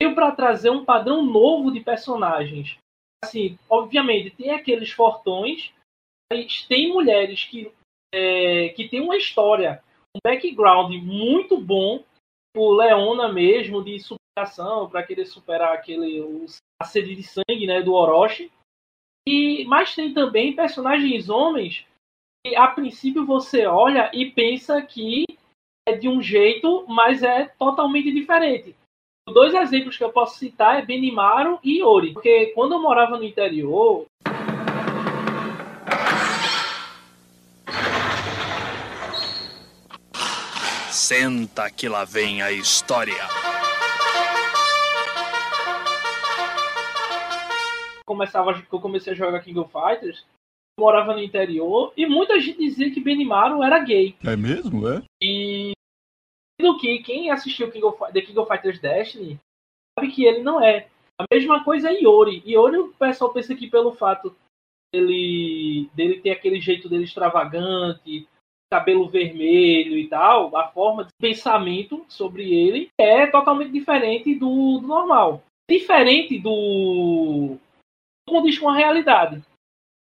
veio 0.04 0.14
para 0.14 0.32
trazer 0.32 0.70
um 0.70 0.84
padrão 0.84 1.23
novo 1.25 1.73
de 1.73 1.80
personagens. 1.80 2.78
Assim, 3.25 3.58
obviamente, 3.68 4.30
tem 4.30 4.50
aqueles 4.50 4.90
fortões, 4.90 5.73
mas 6.30 6.64
tem 6.66 6.92
mulheres 6.92 7.44
que, 7.44 7.73
é, 8.14 8.68
que 8.70 8.88
tem 8.88 9.00
uma 9.00 9.16
história, 9.16 9.82
um 10.14 10.20
background 10.23 10.94
muito 11.02 11.58
bom, 11.58 12.04
o 12.56 12.73
Leona 12.73 13.32
mesmo, 13.32 13.82
de 13.82 13.99
superação, 13.99 14.88
para 14.88 15.02
querer 15.02 15.25
superar 15.25 15.73
aquele 15.73 16.23
a 16.80 16.84
sede 16.84 17.14
de 17.14 17.23
sangue 17.23 17.66
né, 17.66 17.82
do 17.82 17.94
Orochi. 17.94 18.52
E, 19.26 19.64
mas 19.64 19.94
tem 19.94 20.12
também 20.12 20.54
personagens 20.54 21.30
homens 21.30 21.87
que, 22.44 22.54
a 22.54 22.68
princípio, 22.68 23.25
você 23.25 23.66
olha 23.66 24.11
e 24.12 24.30
pensa 24.30 24.82
que 24.82 25.25
é 25.88 25.96
de 25.96 26.08
um 26.08 26.20
jeito, 26.20 26.84
mas 26.87 27.23
é 27.23 27.46
totalmente 27.46 28.12
diferente. 28.12 28.76
Dois 29.26 29.54
exemplos 29.54 29.97
que 29.97 30.04
eu 30.04 30.12
posso 30.12 30.38
citar 30.38 30.78
é 30.78 30.85
Benimaru 30.85 31.59
e 31.64 31.83
Ori. 31.83 32.12
Porque 32.12 32.52
quando 32.54 32.73
eu 32.73 32.83
morava 32.83 33.16
no 33.16 33.25
interior, 33.25 34.07
Senta 40.90 41.71
que 41.71 41.88
lá 41.88 42.04
vem 42.04 42.40
a 42.40 42.52
história. 42.52 43.26
Começava, 48.07 48.64
eu 48.73 48.81
comecei 48.81 49.12
a 49.12 49.16
jogar 49.16 49.40
King 49.40 49.59
of 49.59 49.71
Fighters, 49.73 50.25
eu 50.78 50.85
morava 50.85 51.12
no 51.12 51.23
interior 51.23 51.93
e 51.97 52.07
muita 52.07 52.40
gente 52.40 52.59
dizia 52.59 52.90
que 52.90 53.00
Benimaru 53.00 53.62
era 53.62 53.81
gay. 53.81 54.14
É 54.25 54.37
mesmo, 54.37 54.88
é? 54.88 55.02
E 55.21 55.74
do 56.61 56.78
que 56.78 56.99
quem 56.99 57.30
assistiu 57.30 57.70
King 57.70 57.84
of, 57.84 57.99
The 58.12 58.20
King 58.20 58.38
of 58.38 58.49
Fighters 58.49 58.80
Destiny 58.80 59.38
sabe 59.99 60.12
que 60.12 60.25
ele 60.25 60.42
não 60.42 60.62
é. 60.62 60.88
A 61.18 61.25
mesma 61.32 61.62
coisa 61.62 61.90
é 61.90 62.00
Iori. 62.00 62.42
Iori, 62.44 62.78
o 62.78 62.88
pessoal 62.94 63.32
pensa 63.32 63.54
que 63.54 63.68
pelo 63.68 63.92
fato 63.92 64.34
dele, 64.92 65.88
dele 65.94 66.20
ter 66.20 66.30
aquele 66.30 66.61
jeito 66.61 66.88
dele 66.88 67.04
extravagante, 67.04 68.26
cabelo 68.70 69.08
vermelho 69.08 69.96
e 69.96 70.08
tal, 70.08 70.56
a 70.56 70.68
forma 70.68 71.04
de 71.04 71.11
pensamento 71.20 72.04
sobre 72.08 72.52
ele 72.52 72.88
é 72.99 73.26
totalmente 73.26 73.70
diferente 73.70 74.34
do, 74.34 74.78
do 74.80 74.87
normal. 74.87 75.42
Diferente 75.70 76.38
do. 76.38 77.56
condiz 78.28 78.58
com 78.58 78.68
a 78.68 78.76
realidade. 78.76 79.42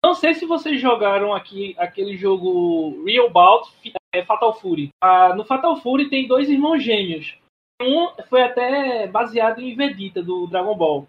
Não 0.05 0.15
sei 0.15 0.35
se 0.35 0.47
vocês 0.47 0.81
jogaram 0.81 1.35
aqui 1.35 1.75
aquele 1.79 2.17
jogo 2.17 3.03
Real 3.05 3.31
Bout 3.31 3.73
é, 4.19 4.25
Fatal 4.25 4.55
Fury. 4.59 4.91
Ah, 5.01 5.35
no 5.35 5.45
Fatal 5.45 5.77
Fury 5.77 6.09
tem 6.09 6.27
dois 6.27 6.49
irmãos 6.49 6.83
gêmeos. 6.83 7.37
Um 7.81 8.09
foi 8.29 8.43
até 8.43 9.07
baseado 9.07 9.61
em 9.61 9.75
Vegeta 9.75 10.23
do 10.23 10.47
Dragon 10.47 10.77
Ball. 10.77 11.07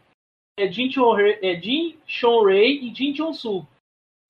É 0.59 0.71
Jin 0.71 0.91
Chonrei 0.91 1.39
é 1.41 1.59
Jin 1.59 1.97
Rei 2.45 2.79
e 2.79 2.93
Jin 2.93 3.15
Chonsu. 3.15 3.65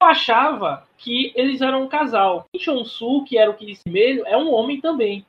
Eu 0.01 0.07
achava 0.07 0.87
que 0.97 1.33
eles 1.35 1.61
eram 1.61 1.83
um 1.83 1.89
casal. 1.89 2.45
Jin 2.55 2.63
Chonsu, 2.63 3.25
que 3.25 3.37
era 3.37 3.51
o 3.51 3.55
que 3.55 3.73
vermelho, 3.85 4.25
é 4.25 4.37
um 4.37 4.53
homem 4.53 4.79
também 4.79 5.25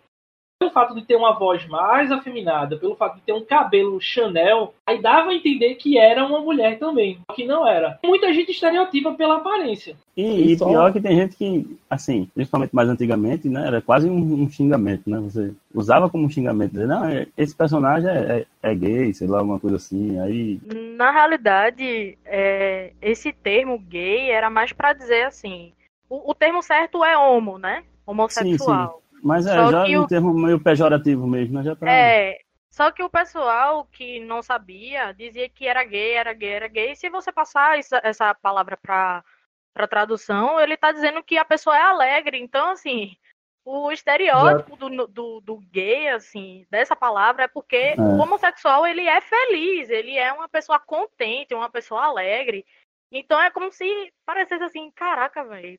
pelo 0.60 0.70
fato 0.70 0.94
de 0.94 1.02
ter 1.02 1.16
uma 1.16 1.32
voz 1.32 1.66
mais 1.66 2.12
afeminada, 2.12 2.76
pelo 2.76 2.94
fato 2.94 3.16
de 3.16 3.22
ter 3.22 3.32
um 3.32 3.42
cabelo 3.42 3.98
Chanel, 3.98 4.74
aí 4.86 5.00
dava 5.00 5.30
a 5.30 5.34
entender 5.34 5.74
que 5.76 5.96
era 5.98 6.24
uma 6.24 6.40
mulher 6.40 6.78
também, 6.78 7.18
que 7.34 7.46
não 7.46 7.66
era. 7.66 7.98
Muita 8.04 8.30
gente 8.34 8.50
estereotipa 8.50 9.14
pela 9.14 9.36
aparência. 9.36 9.96
E, 10.14 10.52
e 10.52 10.58
só... 10.58 10.68
pior 10.68 10.92
que 10.92 11.00
tem 11.00 11.16
gente 11.16 11.34
que, 11.34 11.78
assim, 11.88 12.28
principalmente 12.34 12.74
mais 12.74 12.90
antigamente, 12.90 13.48
né, 13.48 13.66
era 13.66 13.80
quase 13.80 14.10
um, 14.10 14.42
um 14.42 14.50
xingamento, 14.50 15.08
né? 15.08 15.18
Você 15.20 15.54
usava 15.74 16.10
como 16.10 16.26
um 16.26 16.30
xingamento, 16.30 16.72
dizer, 16.72 16.86
não, 16.86 17.06
é, 17.06 17.26
esse 17.38 17.56
personagem 17.56 18.10
é, 18.10 18.46
é, 18.62 18.70
é, 18.70 18.74
gay, 18.74 19.14
sei 19.14 19.28
lá, 19.28 19.38
alguma 19.38 19.58
coisa 19.58 19.76
assim. 19.76 20.20
Aí. 20.20 20.60
Na 20.94 21.10
realidade, 21.10 22.18
é, 22.26 22.92
esse 23.00 23.32
termo 23.32 23.78
gay 23.78 24.30
era 24.30 24.50
mais 24.50 24.74
para 24.74 24.92
dizer 24.92 25.22
assim. 25.22 25.72
O, 26.06 26.32
o 26.32 26.34
termo 26.34 26.60
certo 26.60 27.02
é 27.02 27.16
homo, 27.16 27.56
né? 27.56 27.82
Homossexual. 28.04 28.88
Sim, 28.88 28.94
sim. 28.98 29.09
Mas 29.22 29.46
é, 29.46 29.54
só 29.54 29.70
já 29.70 29.86
no 29.86 30.02
o... 30.02 30.06
termo 30.06 30.34
meio 30.34 30.60
pejorativo 30.60 31.26
mesmo, 31.26 31.58
né? 31.58 31.64
Já 31.64 31.76
pra... 31.76 31.92
É, 31.92 32.38
só 32.70 32.90
que 32.90 33.02
o 33.02 33.10
pessoal 33.10 33.84
que 33.86 34.20
não 34.20 34.42
sabia 34.42 35.12
dizia 35.12 35.48
que 35.48 35.66
era 35.66 35.84
gay, 35.84 36.12
era 36.12 36.32
gay, 36.32 36.50
era 36.50 36.68
gay. 36.68 36.92
E 36.92 36.96
se 36.96 37.10
você 37.10 37.32
passar 37.32 37.78
essa, 37.78 38.00
essa 38.02 38.34
palavra 38.34 38.76
para 38.76 39.24
para 39.72 39.86
tradução, 39.86 40.60
ele 40.60 40.76
tá 40.76 40.90
dizendo 40.90 41.22
que 41.22 41.38
a 41.38 41.44
pessoa 41.44 41.76
é 41.76 41.82
alegre. 41.82 42.38
Então, 42.38 42.70
assim, 42.70 43.16
o 43.64 43.92
estereótipo 43.92 44.76
do, 44.76 45.06
do, 45.06 45.40
do, 45.40 45.58
gay, 45.70 46.08
assim, 46.08 46.66
dessa 46.70 46.96
palavra 46.96 47.44
é 47.44 47.48
porque 47.48 47.76
é. 47.76 47.94
o 47.96 48.18
homossexual, 48.18 48.86
ele 48.86 49.06
é 49.06 49.20
feliz, 49.20 49.88
ele 49.88 50.16
é 50.16 50.32
uma 50.32 50.48
pessoa 50.48 50.78
contente, 50.78 51.54
uma 51.54 51.70
pessoa 51.70 52.04
alegre. 52.04 52.66
Então 53.12 53.40
é 53.40 53.50
como 53.50 53.72
se 53.72 54.12
parecesse 54.24 54.64
assim, 54.64 54.90
caraca, 54.92 55.44
velho, 55.44 55.78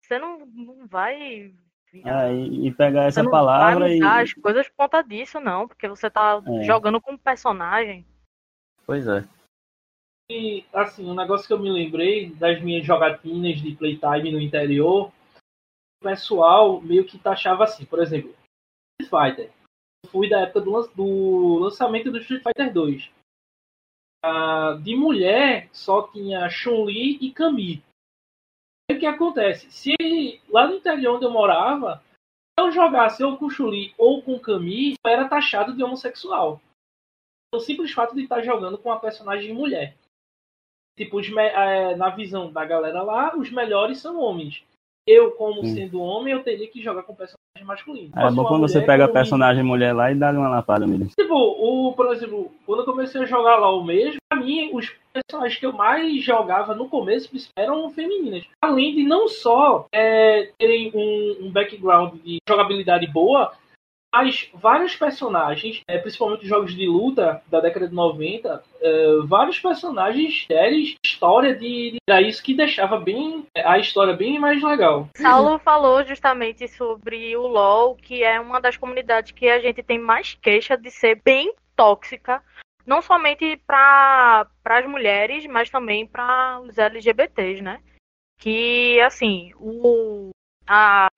você 0.00 0.18
não, 0.18 0.46
não 0.46 0.86
vai 0.86 1.54
é, 1.94 2.34
e, 2.34 2.68
e 2.68 2.74
pegar 2.74 3.04
essa 3.04 3.28
palavra 3.28 3.94
e. 3.94 4.02
as 4.02 4.32
coisas 4.32 4.66
por 4.68 4.76
conta 4.76 5.02
disso, 5.02 5.38
não, 5.40 5.68
porque 5.68 5.86
você 5.86 6.10
tá 6.10 6.42
é. 6.46 6.62
jogando 6.64 7.00
com 7.00 7.12
um 7.12 7.18
personagem. 7.18 8.06
Pois 8.86 9.06
é. 9.06 9.24
E, 10.30 10.64
assim, 10.72 11.04
um 11.08 11.14
negócio 11.14 11.46
que 11.46 11.52
eu 11.52 11.58
me 11.58 11.70
lembrei 11.70 12.30
das 12.30 12.62
minhas 12.62 12.86
jogatinas 12.86 13.60
de 13.60 13.76
playtime 13.76 14.32
no 14.32 14.40
interior, 14.40 15.12
o 16.00 16.04
pessoal 16.04 16.80
meio 16.80 17.04
que 17.04 17.18
taxava 17.18 17.64
assim, 17.64 17.84
por 17.84 18.00
exemplo, 18.00 18.34
Street 19.00 19.10
Fighter. 19.10 19.52
Eu 20.04 20.10
fui 20.10 20.28
da 20.30 20.40
época 20.40 20.62
do, 20.62 20.86
do 20.94 21.58
lançamento 21.58 22.10
do 22.10 22.18
Street 22.18 22.42
Fighter 22.42 22.72
2. 22.72 23.10
Ah, 24.24 24.78
de 24.82 24.96
mulher 24.96 25.68
só 25.72 26.08
tinha 26.08 26.48
Chun-Li 26.48 27.18
e 27.20 27.32
Kami 27.32 27.82
o 28.90 28.98
que 28.98 29.06
acontece? 29.06 29.70
Se 29.70 29.94
lá 30.48 30.66
no 30.66 30.76
interior 30.76 31.16
onde 31.16 31.24
eu 31.24 31.30
morava, 31.30 32.02
eu 32.58 32.70
jogasse 32.70 33.22
ou 33.22 33.36
com 33.36 33.50
Chuli 33.50 33.94
ou 33.96 34.22
com 34.22 34.38
Camille, 34.38 34.94
eu 35.04 35.10
era 35.10 35.28
taxado 35.28 35.74
de 35.74 35.82
homossexual. 35.82 36.60
O 37.54 37.60
simples 37.60 37.92
fato 37.92 38.14
de 38.14 38.22
estar 38.22 38.42
jogando 38.42 38.78
com 38.78 38.88
uma 38.88 39.00
personagem 39.00 39.52
mulher. 39.52 39.94
Tipo, 40.96 41.20
é, 41.20 41.96
na 41.96 42.10
visão 42.10 42.52
da 42.52 42.64
galera 42.64 43.02
lá, 43.02 43.36
os 43.36 43.50
melhores 43.50 43.98
são 43.98 44.20
homens. 44.20 44.62
Eu, 45.06 45.32
como 45.32 45.62
Sim. 45.62 45.74
sendo 45.74 46.00
homem, 46.00 46.32
eu 46.32 46.42
teria 46.42 46.68
que 46.68 46.82
jogar 46.82 47.02
com 47.02 47.14
personagem 47.14 47.66
masculino. 47.66 48.12
É 48.16 48.30
bom 48.30 48.44
quando 48.44 48.60
você 48.60 48.80
pega 48.80 49.06
a 49.06 49.12
personagem 49.12 49.62
mulher 49.62 49.92
lá 49.92 50.12
e 50.12 50.14
dá 50.14 50.30
uma 50.30 50.48
lapada 50.48 50.86
mesmo. 50.86 51.08
Tipo, 51.08 51.34
o, 51.34 51.92
por 51.94 52.12
exemplo, 52.12 52.52
quando 52.64 52.80
eu 52.80 52.86
comecei 52.86 53.22
a 53.22 53.26
jogar 53.26 53.56
lá 53.56 53.74
o 53.74 53.82
mesmo, 53.82 54.18
mim, 54.42 54.70
os 54.72 54.92
personagens 55.12 55.58
que 55.58 55.66
eu 55.66 55.72
mais 55.72 56.22
jogava 56.22 56.74
no 56.74 56.88
começo 56.88 57.30
eram 57.56 57.90
femininas. 57.90 58.44
Além 58.60 58.94
de 58.94 59.04
não 59.04 59.28
só 59.28 59.86
é, 59.92 60.50
terem 60.58 60.90
um, 60.94 61.46
um 61.46 61.50
background 61.50 62.14
de 62.22 62.38
jogabilidade 62.48 63.06
boa, 63.06 63.52
mas 64.14 64.50
vários 64.52 64.94
personagens, 64.94 65.80
é, 65.88 65.96
principalmente 65.96 66.46
jogos 66.46 66.74
de 66.74 66.86
luta 66.86 67.42
da 67.48 67.60
década 67.60 67.88
de 67.88 67.94
90, 67.94 68.62
é, 68.82 69.06
vários 69.24 69.58
personagens 69.58 70.44
séries, 70.46 70.94
história 71.02 71.54
de, 71.54 71.92
de, 71.92 71.98
Era 72.06 72.20
isso 72.20 72.42
que 72.42 72.54
deixava 72.54 73.00
bem 73.00 73.46
a 73.56 73.78
história 73.78 74.14
bem 74.14 74.38
mais 74.38 74.62
legal. 74.62 75.08
Saulo 75.16 75.58
falou 75.58 76.04
justamente 76.04 76.68
sobre 76.68 77.34
o 77.38 77.46
LoL, 77.46 77.96
que 77.96 78.22
é 78.22 78.38
uma 78.38 78.60
das 78.60 78.76
comunidades 78.76 79.32
que 79.32 79.48
a 79.48 79.58
gente 79.60 79.82
tem 79.82 79.98
mais 79.98 80.34
queixa 80.34 80.76
de 80.76 80.90
ser 80.90 81.18
bem 81.24 81.54
tóxica. 81.74 82.42
Não 82.84 83.00
somente 83.00 83.56
para 83.66 84.46
as 84.64 84.86
mulheres, 84.86 85.46
mas 85.46 85.70
também 85.70 86.06
para 86.06 86.60
os 86.60 86.76
LGBTs, 86.78 87.62
né? 87.62 87.82
Que, 88.38 89.00
assim, 89.00 89.52
o, 89.56 90.30
a, 90.66 91.08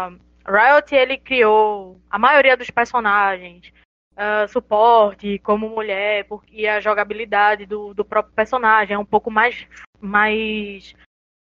Riot 0.47 0.95
ele 0.95 1.17
criou 1.17 1.99
a 2.11 2.19
maioria 2.19 2.57
dos 2.57 2.71
personagens, 2.71 3.73
uh, 4.13 4.47
suporte 4.49 5.39
como 5.39 5.69
mulher, 5.69 6.27
porque 6.27 6.67
a 6.67 6.81
jogabilidade 6.81 7.65
do, 7.65 7.95
do 7.95 8.05
próprio 8.05 8.35
personagem 8.35 8.95
é 8.95 8.99
um 8.99 9.07
pouco 9.07 9.31
mais, 9.31 9.67
mais 10.01 10.95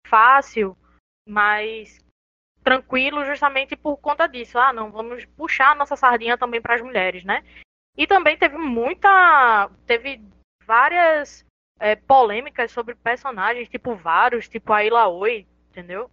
fácil, 0.06 0.76
mais 1.28 1.98
tranquilo, 2.62 3.24
justamente 3.24 3.74
por 3.74 3.96
conta 3.96 4.28
disso. 4.28 4.58
Ah, 4.58 4.72
não, 4.72 4.92
vamos 4.92 5.24
puxar 5.24 5.72
a 5.72 5.74
nossa 5.74 5.96
sardinha 5.96 6.38
também 6.38 6.60
para 6.60 6.76
as 6.76 6.80
mulheres, 6.80 7.24
né? 7.24 7.42
E 7.96 8.06
também 8.06 8.36
teve 8.36 8.56
muita. 8.56 9.70
Teve 9.86 10.22
várias 10.64 11.44
é, 11.78 11.96
polêmicas 11.96 12.70
sobre 12.70 12.94
personagens, 12.94 13.68
tipo 13.68 13.94
Varus, 13.94 14.48
tipo 14.48 14.72
a 14.72 14.84
Ilaoi, 14.84 15.46
entendeu? 15.70 16.10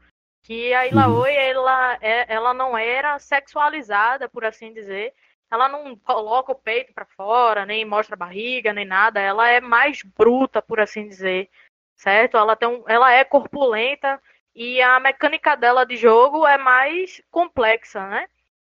que 0.50 0.74
a 0.74 0.88
Ilaoi, 0.88 1.32
uhum. 1.32 1.42
ela, 1.42 1.98
é, 2.02 2.34
ela 2.34 2.54
não 2.56 2.78
era 2.78 3.20
sexualizada, 3.20 4.28
por 4.28 4.44
assim 4.44 4.74
dizer. 4.74 5.14
Ela 5.52 5.68
não 5.68 5.96
coloca 5.96 6.52
o 6.52 6.56
peito 6.56 6.92
para 6.92 7.06
fora, 7.06 7.66
nem 7.66 7.86
mostra 7.86 8.16
a 8.16 8.18
barriga, 8.18 8.74
nem 8.74 8.86
nada. 8.86 9.20
Ela 9.20 9.48
é 9.48 9.62
mais 9.62 10.02
bruta, 10.04 10.62
por 10.62 10.80
assim 10.80 11.08
dizer, 11.08 11.50
certo? 11.96 12.38
Ela, 12.38 12.56
tem 12.56 12.68
um, 12.68 12.84
ela 12.88 13.12
é 13.12 13.24
corpulenta 13.24 14.22
e 14.56 14.82
a 14.82 15.00
mecânica 15.00 15.56
dela 15.56 15.86
de 15.86 15.98
jogo 15.98 16.46
é 16.48 16.58
mais 16.58 17.22
complexa, 17.32 18.08
né? 18.08 18.28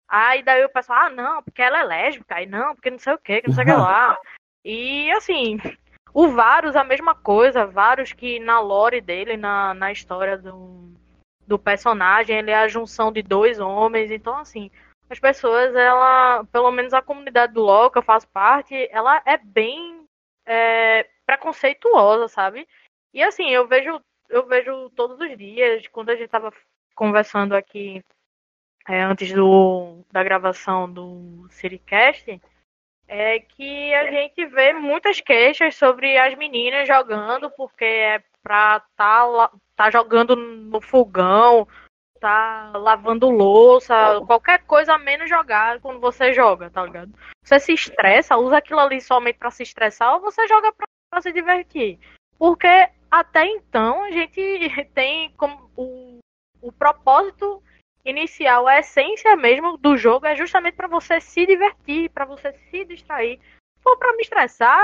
Aí 0.08 0.42
daí 0.42 0.64
o 0.64 0.68
pessoal, 0.68 1.06
ah, 1.06 1.10
não, 1.10 1.42
porque 1.42 1.60
ela 1.60 1.80
é 1.80 1.84
lésbica, 1.84 2.36
aí 2.36 2.46
não, 2.46 2.74
porque 2.74 2.90
não 2.90 2.98
sei 2.98 3.14
o 3.14 3.18
que, 3.18 3.42
que 3.42 3.48
não 3.48 3.54
sei 3.54 3.64
o 3.64 3.66
que 3.66 3.72
lá. 3.72 4.18
E 4.64 5.10
assim, 5.12 5.58
o 6.14 6.28
Varus, 6.28 6.76
a 6.76 6.84
mesma 6.84 7.14
coisa, 7.14 7.66
Varus 7.66 8.12
que 8.12 8.38
na 8.38 8.60
lore 8.60 9.00
dele, 9.00 9.36
na, 9.36 9.74
na 9.74 9.92
história 9.92 10.38
do, 10.38 10.92
do 11.46 11.58
personagem, 11.58 12.38
ele 12.38 12.50
é 12.50 12.56
a 12.56 12.68
junção 12.68 13.12
de 13.12 13.22
dois 13.22 13.58
homens, 13.60 14.10
então 14.10 14.36
assim, 14.38 14.70
as 15.08 15.18
pessoas, 15.18 15.74
ela, 15.74 16.44
pelo 16.46 16.70
menos 16.70 16.92
a 16.92 17.02
comunidade 17.02 17.52
do 17.52 17.62
LoL 17.62 17.90
que 17.90 17.98
eu 17.98 18.02
faço 18.02 18.28
parte, 18.28 18.88
ela 18.90 19.22
é 19.24 19.36
bem 19.36 20.04
é, 20.44 21.08
preconceituosa, 21.24 22.28
sabe? 22.28 22.66
E 23.12 23.22
assim, 23.22 23.50
eu 23.50 23.66
vejo, 23.66 24.00
eu 24.28 24.46
vejo 24.46 24.90
todos 24.90 25.20
os 25.20 25.36
dias, 25.36 25.86
quando 25.88 26.10
a 26.10 26.16
gente 26.16 26.28
tava 26.28 26.52
conversando 26.94 27.54
aqui 27.54 28.02
é, 28.88 29.02
antes 29.02 29.32
do, 29.32 30.04
da 30.12 30.22
gravação 30.22 30.90
do 30.90 31.46
Siricast, 31.50 32.40
é 33.08 33.40
que 33.40 33.94
a 33.94 34.10
gente 34.10 34.46
vê 34.46 34.72
muitas 34.72 35.20
queixas 35.20 35.74
sobre 35.76 36.18
as 36.18 36.36
meninas 36.36 36.86
jogando 36.88 37.50
porque 37.50 37.84
é 37.84 38.22
pra 38.42 38.80
tá, 38.96 39.50
tá 39.74 39.90
jogando 39.90 40.36
no 40.36 40.80
fogão, 40.80 41.66
tá 42.20 42.72
lavando 42.74 43.30
louça, 43.30 44.20
qualquer 44.26 44.64
coisa 44.64 44.96
menos 44.98 45.28
jogar 45.28 45.80
quando 45.80 46.00
você 46.00 46.32
joga, 46.32 46.70
tá 46.70 46.84
ligado? 46.84 47.12
Você 47.42 47.58
se 47.60 47.72
estressa, 47.72 48.36
usa 48.36 48.58
aquilo 48.58 48.80
ali 48.80 49.00
somente 49.00 49.38
para 49.38 49.50
se 49.50 49.62
estressar 49.62 50.14
ou 50.14 50.20
você 50.20 50.46
joga 50.48 50.72
pra, 50.72 50.86
pra, 51.10 51.20
se 51.20 51.32
divertir. 51.32 51.98
Porque 52.38 52.88
até 53.10 53.46
então 53.46 54.04
a 54.04 54.10
gente 54.10 54.40
tem 54.94 55.32
como 55.36 55.70
o, 55.76 56.18
o 56.60 56.72
propósito 56.72 57.62
inicial, 58.10 58.66
a 58.66 58.78
essência 58.78 59.36
mesmo 59.36 59.76
do 59.76 59.96
jogo 59.96 60.26
é 60.26 60.36
justamente 60.36 60.74
para 60.74 60.88
você 60.88 61.20
se 61.20 61.44
divertir, 61.46 62.08
para 62.10 62.24
você 62.24 62.52
se 62.70 62.84
distrair. 62.84 63.38
Se 63.76 63.82
for 63.82 63.96
para 63.98 64.12
me 64.14 64.22
estressar, 64.22 64.80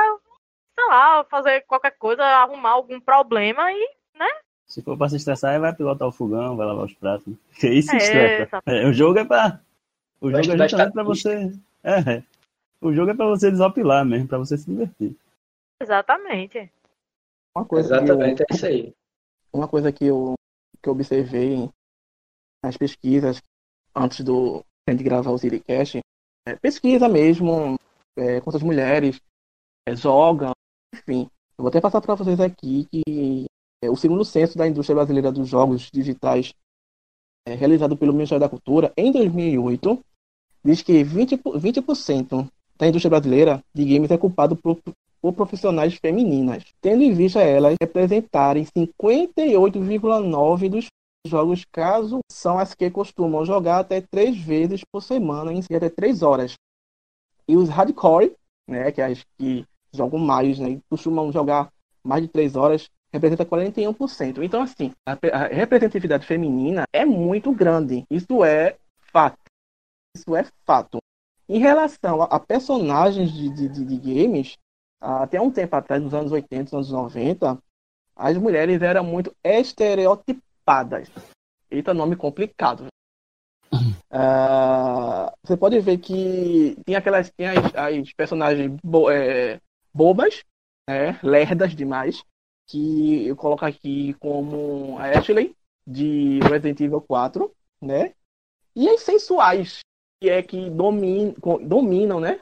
sei 0.75 0.85
lá, 0.87 1.25
fazer 1.25 1.63
qualquer 1.63 1.93
coisa, 1.93 2.25
arrumar 2.25 2.71
algum 2.71 3.01
problema 3.01 3.71
e, 3.73 3.91
né? 4.19 4.27
Se 4.67 4.83
for 4.83 4.97
pra 4.97 5.09
se 5.09 5.17
estressar, 5.17 5.61
vai 5.61 5.75
pilotar 5.75 6.09
o 6.09 6.13
fogão, 6.13 6.57
vai 6.57 6.67
lavar 6.67 6.85
os 6.87 6.95
pratos. 6.95 7.35
Que 7.59 7.69
isso 7.69 7.93
É, 7.93 7.97
estressa. 7.99 8.43
exatamente. 8.43 8.85
É, 8.85 8.89
o 8.89 8.93
jogo 8.93 9.19
é 9.19 9.25
pra. 9.25 9.61
O 10.21 10.31
jogo 10.31 10.41
é 10.41 10.43
justamente 10.45 10.93
pra 10.93 11.03
você. 11.03 11.53
É, 11.83 11.99
é. 12.19 12.23
O 12.81 12.93
jogo 12.93 13.11
é 13.11 13.15
pra 13.15 13.27
você 13.27 13.51
desopilar 13.51 14.05
mesmo, 14.05 14.27
pra 14.29 14.39
você 14.39 14.57
se 14.57 14.67
divertir. 14.71 15.17
Exatamente. 15.81 16.71
Uma 17.55 17.65
coisa 17.65 17.89
que 17.89 17.95
eu- 17.95 18.15
Exatamente, 18.15 18.43
é 18.43 18.47
isso 18.55 18.67
aí. 18.67 18.95
uma 19.53 19.69
coisa 19.69 19.93
que 19.93 20.07
eu, 20.07 20.35
que 20.83 20.89
eu 20.89 20.93
observei 20.93 21.69
nas 22.63 22.77
pesquisas 22.77 23.43
antes 23.95 24.25
do 24.25 24.65
de 24.89 25.05
gravar 25.05 25.31
o 25.31 25.39
Ziricast, 25.39 26.01
é 26.47 26.57
pesquisa 26.57 27.09
mesmo, 27.09 27.77
é, 28.17 28.41
quantas 28.41 28.63
mulheres 28.63 29.21
é, 29.87 29.95
jogam, 29.95 30.53
enfim. 30.95 31.29
Eu 31.57 31.63
vou 31.63 31.69
até 31.69 31.81
passar 31.81 32.01
para 32.01 32.15
vocês 32.15 32.41
aqui 32.41 32.87
que 32.91 33.47
é, 33.83 33.91
o 33.91 33.97
segundo 33.97 34.25
censo 34.25 34.59
da 34.59 34.67
indústria 34.67 34.97
brasileira 34.97 35.31
dos 35.31 35.49
jogos 35.49 35.89
digitais, 35.93 36.53
é, 37.47 37.55
realizado 37.55 37.97
pelo 37.97 38.13
Ministério 38.13 38.41
da 38.41 38.49
Cultura 38.49 38.93
em 38.97 39.13
2008, 39.13 40.05
diz 40.65 40.83
que 40.83 41.05
20%, 41.05 41.39
por- 41.39 41.59
20% 41.59 42.49
da 42.77 42.89
indústria 42.89 43.11
brasileira 43.11 43.63
de 43.73 43.85
games 43.85 44.11
é 44.11 44.19
culpado 44.19 44.57
por, 44.57 44.79
por 45.21 45.33
profissionais 45.33 45.95
femininas, 45.95 46.65
tendo 46.81 47.03
em 47.03 47.15
vista 47.15 47.41
elas 47.41 47.77
representarem 47.81 48.65
58,9% 48.65 50.69
dos 50.69 50.87
jogos, 51.27 51.65
caso 51.71 52.21
são 52.31 52.59
as 52.59 52.75
que 52.75 52.91
costumam 52.91 53.45
jogar 53.45 53.79
até 53.79 54.01
três 54.01 54.37
vezes 54.37 54.83
por 54.85 55.03
semana, 55.03 55.53
em 55.53 55.61
até 55.61 55.89
três 55.89 56.23
horas. 56.23 56.55
E 57.47 57.57
os 57.57 57.69
hardcore, 57.69 58.35
né, 58.69 58.91
que 58.93 59.01
é 59.01 59.07
as 59.07 59.25
que 59.39 59.65
jogam 59.93 60.19
mais, 60.19 60.59
né, 60.59 60.81
costumam 60.89 61.31
jogar 61.33 61.71
mais 62.03 62.23
de 62.23 62.29
três 62.29 62.57
horas, 62.57 62.89
representa 63.13 63.45
41%. 63.45 64.43
Então, 64.43 64.63
assim, 64.63 64.93
a, 65.07 65.13
a 65.33 65.47
representatividade 65.49 66.27
feminina 66.27 66.85
é 66.93 67.05
muito 67.05 67.53
grande. 67.53 68.05
Isso 68.11 68.43
é 68.45 68.77
fato. 69.13 69.39
Isso 70.17 70.35
é 70.35 70.45
fato. 70.65 70.99
Em 71.49 71.59
relação 71.59 72.23
a, 72.23 72.27
a 72.27 72.41
personagens 72.41 73.31
de, 73.33 73.51
de, 73.51 73.69
de- 73.69 73.99
games, 73.99 74.57
até 75.01 75.41
um 75.41 75.51
tempo 75.51 75.77
atrás, 75.77 76.03
nos 76.03 76.15
anos 76.15 76.33
80, 76.33 76.77
nos 76.77 76.93
anos 76.93 77.15
90, 77.15 77.59
as 78.17 78.37
mulheres 78.37 78.81
eram 78.81 79.05
muito 79.05 79.35
estereotipadas. 79.45 80.52
Eita, 81.71 81.93
nome 81.95 82.17
complicado. 82.17 82.87
Ah, 84.15 85.33
você 85.43 85.57
pode 85.57 85.81
ver 85.81 85.97
que 85.99 86.77
tem 86.85 86.95
aquelas 86.95 87.31
tem 87.31 87.47
as, 87.47 87.75
as 87.75 88.13
personagens 88.13 88.71
bo- 88.85 89.11
é, 89.11 89.59
bobas, 89.93 90.45
né, 90.89 91.19
lerdas 91.23 91.75
demais, 91.75 92.23
que 92.67 93.27
eu 93.27 93.35
coloco 93.35 93.65
aqui 93.65 94.13
como 94.21 94.99
a 94.99 95.19
Ashley, 95.19 95.57
de 95.87 96.41
Resident 96.41 96.79
Evil 96.81 97.01
4, 97.01 97.55
né? 97.81 98.13
E 98.77 98.89
as 98.89 99.03
sensuais, 99.03 99.81
que 100.21 100.31
é 100.31 100.43
que 100.43 100.71
domin, 100.71 101.35
dominam, 101.67 102.21
né? 102.21 102.41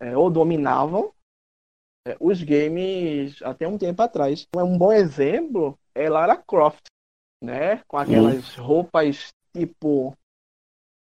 É, 0.00 0.16
ou 0.16 0.30
dominavam 0.30 1.12
é, 2.06 2.16
os 2.20 2.42
games 2.42 3.40
até 3.42 3.66
um 3.66 3.78
tempo 3.78 4.02
atrás. 4.02 4.46
Um 4.56 4.76
bom 4.78 4.92
exemplo 4.92 5.78
é 5.94 6.08
Lara 6.08 6.36
Croft, 6.36 6.84
né? 7.42 7.80
Com 7.86 7.96
aquelas 7.98 8.54
roupas 8.56 9.32
tipo 9.54 10.14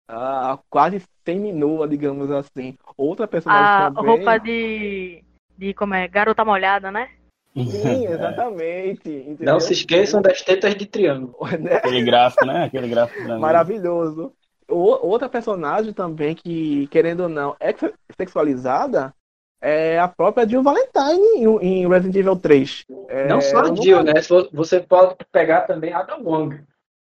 ah, 0.09 0.59
quase 0.69 1.03
seminua, 1.25 1.89
digamos 1.89 2.31
assim. 2.31 2.77
Outra 2.97 3.27
personagem 3.27 3.65
A 3.67 3.91
também. 3.91 4.17
roupa 4.17 4.39
de. 4.39 5.25
de 5.57 5.75
como 5.75 5.95
é? 5.95 6.07
Garota 6.09 6.45
molhada, 6.45 6.91
né? 6.91 7.11
Sim, 7.57 8.07
exatamente. 8.07 9.09
entendeu? 9.09 9.55
Não 9.55 9.61
se 9.61 9.73
esqueçam 9.73 10.21
das 10.21 10.43
tetas 10.43 10.75
de 10.75 10.87
triângulo. 10.87 11.37
Né? 11.59 11.77
Aquele 11.77 12.03
gráfico, 12.03 12.45
né? 12.45 12.65
Aquele 12.65 12.89
gráfico. 12.89 13.23
Maravilhoso. 13.39 14.33
O- 14.69 15.07
outra 15.07 15.29
personagem 15.29 15.93
também 15.93 16.35
que, 16.35 16.87
querendo 16.89 17.21
ou 17.25 17.29
não, 17.29 17.55
é 17.61 17.73
sexualizada 18.17 19.15
é 19.61 19.99
a 19.99 20.09
própria 20.09 20.47
Jill 20.49 20.63
Valentine 20.63 21.37
em, 21.37 21.47
em 21.83 21.89
Resident 21.89 22.17
Evil 22.17 22.37
3. 22.37 22.85
É, 23.09 23.29
Não 23.29 23.41
só 23.41 23.61
a 23.61 23.75
Jill, 23.75 24.03
né? 24.03 24.13
Você 24.53 24.81
pode 24.81 25.17
pegar 25.33 25.63
também 25.63 25.93
a 25.93 26.01
Ada 26.01 26.17
Wong. 26.17 26.63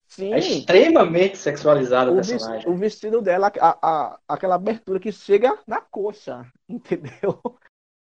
Sim, 0.07 0.33
É 0.33 0.37
extremamente 0.39 1.37
sexualizada 1.37 2.11
o 2.11 2.15
personagem. 2.15 2.69
o 2.69 2.75
vestido 2.75 3.21
dela, 3.21 3.51
a, 3.59 3.77
a- 3.81 4.19
aquela 4.27 4.55
abertura 4.55 4.99
que 4.99 5.11
chega 5.11 5.57
na 5.67 5.81
coxa, 5.81 6.45
entendeu? 6.69 7.41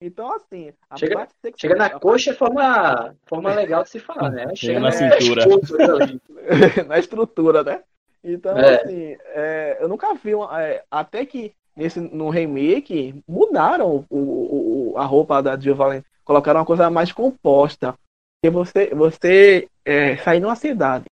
Então, 0.02 0.34
assim, 0.36 0.74
a 0.90 0.98
Chega- 0.98 1.28
Chega 1.56 1.76
na 1.76 1.90
coxa 1.92 2.32
é 2.32 2.34
forma, 2.34 3.16
forma 3.28 3.54
legal 3.54 3.84
de 3.84 3.90
se 3.90 4.00
falar, 4.00 4.32
né? 4.32 4.48
Chega 4.56 4.80
na 4.80 4.88
no 4.90 4.94
cintura. 4.94 5.46
na 6.88 6.98
estrutura, 6.98 7.64
né? 7.64 7.84
Então, 8.24 8.58
É. 8.58 8.82
assim, 8.82 9.18
é, 9.28 9.78
eu 9.80 9.88
nunca 9.88 10.14
vi, 10.16 10.34
uma- 10.34 10.62
é, 10.62 10.84
até 10.90 11.24
que 11.26 11.54
nesse, 11.76 12.00
no 12.00 12.30
remake, 12.30 13.22
mudaram 13.28 14.06
o, 14.10 14.92
o- 14.94 14.98
a 14.98 15.06
roupa 15.06 15.42
da 15.42 15.58
Jill 15.58 15.76
Valentine, 15.76 16.06
colocaram 16.24 16.60
uma 16.60 16.66
coisa 16.66 16.90
mais 16.90 17.12
composta. 17.12 17.96
Porque 18.42 18.52
você, 18.54 18.94
você 18.96 19.70
é, 19.86 20.18
sair 20.18 20.40
numa 20.40 20.56
cidade 20.56 21.06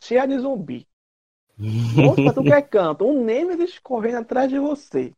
cheia 0.00 0.26
de 0.26 0.38
zumbi, 0.38 0.86
onde 2.08 2.22
pra 2.22 2.32
tu 2.32 2.42
quer 2.42 2.62
canto, 2.62 3.06
um 3.06 3.24
Nemesis 3.24 3.78
correndo 3.78 4.18
atrás 4.18 4.48
de 4.50 4.58
você, 4.58 5.12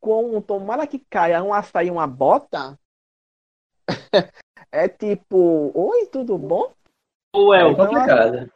com 0.00 0.36
um 0.36 0.42
tomara 0.42 0.86
que 0.86 0.98
caia 0.98 1.42
um 1.42 1.54
açaí 1.54 1.86
e 1.86 1.90
uma 1.90 2.06
bota, 2.06 2.78
é 4.70 4.88
tipo, 4.88 5.72
oi, 5.74 6.06
tudo 6.06 6.36
bom? 6.36 6.72
Ou 7.32 7.54
É 7.54 7.62
é, 7.62 7.74
complicado. 7.74 8.52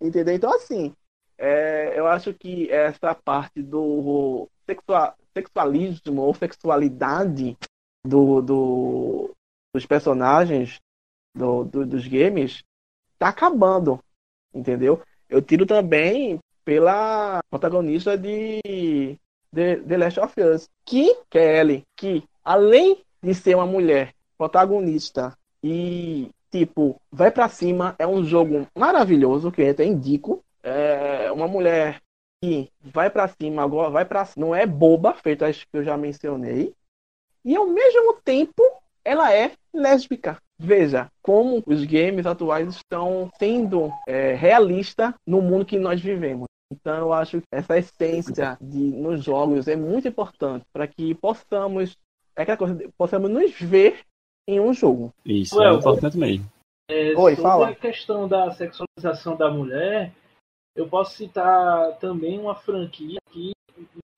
Entendeu? 0.00 0.34
Então, 0.34 0.52
assim, 0.54 0.94
é, 1.38 1.98
eu 1.98 2.06
acho 2.06 2.34
que 2.34 2.70
essa 2.70 3.14
parte 3.14 3.62
do 3.62 4.48
sexua- 4.68 5.14
sexualismo 5.34 6.22
ou 6.22 6.34
sexualidade 6.34 7.56
do, 8.06 8.40
do- 8.40 9.30
dos 9.74 9.86
personagens 9.86 10.78
do- 11.34 11.64
do- 11.64 11.86
dos 11.86 12.06
games 12.06 12.62
tá 13.18 13.28
acabando, 13.28 13.98
entendeu? 14.54 15.02
Eu 15.28 15.42
tiro 15.42 15.66
também 15.66 16.38
pela 16.64 17.40
protagonista 17.50 18.16
de 18.16 18.60
The, 19.54 19.96
Last 19.96 20.20
of 20.20 20.40
Us, 20.40 20.68
que, 20.84 21.14
que 21.30 21.38
é 21.38 21.60
Ellie, 21.60 21.82
que 21.96 22.22
além 22.44 23.02
de 23.22 23.34
ser 23.34 23.54
uma 23.54 23.66
mulher 23.66 24.12
protagonista 24.36 25.36
e 25.62 26.28
tipo, 26.50 27.00
vai 27.10 27.30
pra 27.30 27.48
cima, 27.48 27.94
é 27.98 28.06
um 28.06 28.24
jogo 28.24 28.66
maravilhoso 28.76 29.50
que 29.50 29.62
eu 29.62 29.70
até 29.70 29.84
indico. 29.84 30.42
É 30.62 31.30
uma 31.30 31.46
mulher 31.46 32.00
que 32.42 32.70
vai 32.80 33.10
pra 33.10 33.28
cima, 33.28 33.62
agora 33.62 33.90
vai 33.90 34.04
para 34.04 34.28
não 34.36 34.54
é 34.54 34.66
boba, 34.66 35.14
feito 35.14 35.44
as 35.44 35.64
que 35.64 35.76
eu 35.76 35.84
já 35.84 35.96
mencionei. 35.96 36.72
E 37.44 37.54
ao 37.56 37.66
mesmo 37.66 38.14
tempo, 38.24 38.62
ela 39.04 39.32
é 39.32 39.52
lésbica. 39.72 40.38
Veja 40.58 41.10
como 41.22 41.62
os 41.66 41.84
games 41.84 42.26
atuais 42.26 42.74
estão 42.74 43.30
sendo 43.38 43.92
é, 44.06 44.34
realistas 44.34 45.12
no 45.26 45.42
mundo 45.42 45.66
que 45.66 45.78
nós 45.78 46.00
vivemos. 46.00 46.46
Então 46.72 46.96
eu 46.96 47.12
acho 47.12 47.40
que 47.40 47.46
essa 47.52 47.78
essência 47.78 48.58
de, 48.60 48.78
nos 48.78 49.22
jogos 49.22 49.68
é 49.68 49.76
muito 49.76 50.08
importante 50.08 50.64
para 50.72 50.86
que 50.86 51.14
possamos, 51.14 51.96
é 52.34 52.42
aquela 52.42 52.56
coisa, 52.56 52.90
possamos 52.98 53.30
nos 53.30 53.52
ver 53.60 54.00
em 54.48 54.58
um 54.58 54.72
jogo. 54.72 55.12
Isso, 55.24 55.56
Ué, 55.58 55.68
é 55.68 55.74
importante 55.74 56.16
mesmo. 56.16 56.50
É, 56.88 57.14
Oi, 57.16 57.36
sobre 57.36 57.42
fala. 57.42 57.68
a 57.68 57.74
questão 57.74 58.26
da 58.28 58.50
sexualização 58.52 59.36
da 59.36 59.50
mulher, 59.50 60.12
eu 60.76 60.86
posso 60.86 61.16
citar 61.16 61.96
também 61.98 62.38
uma 62.38 62.54
franquia 62.54 63.18
que 63.32 63.52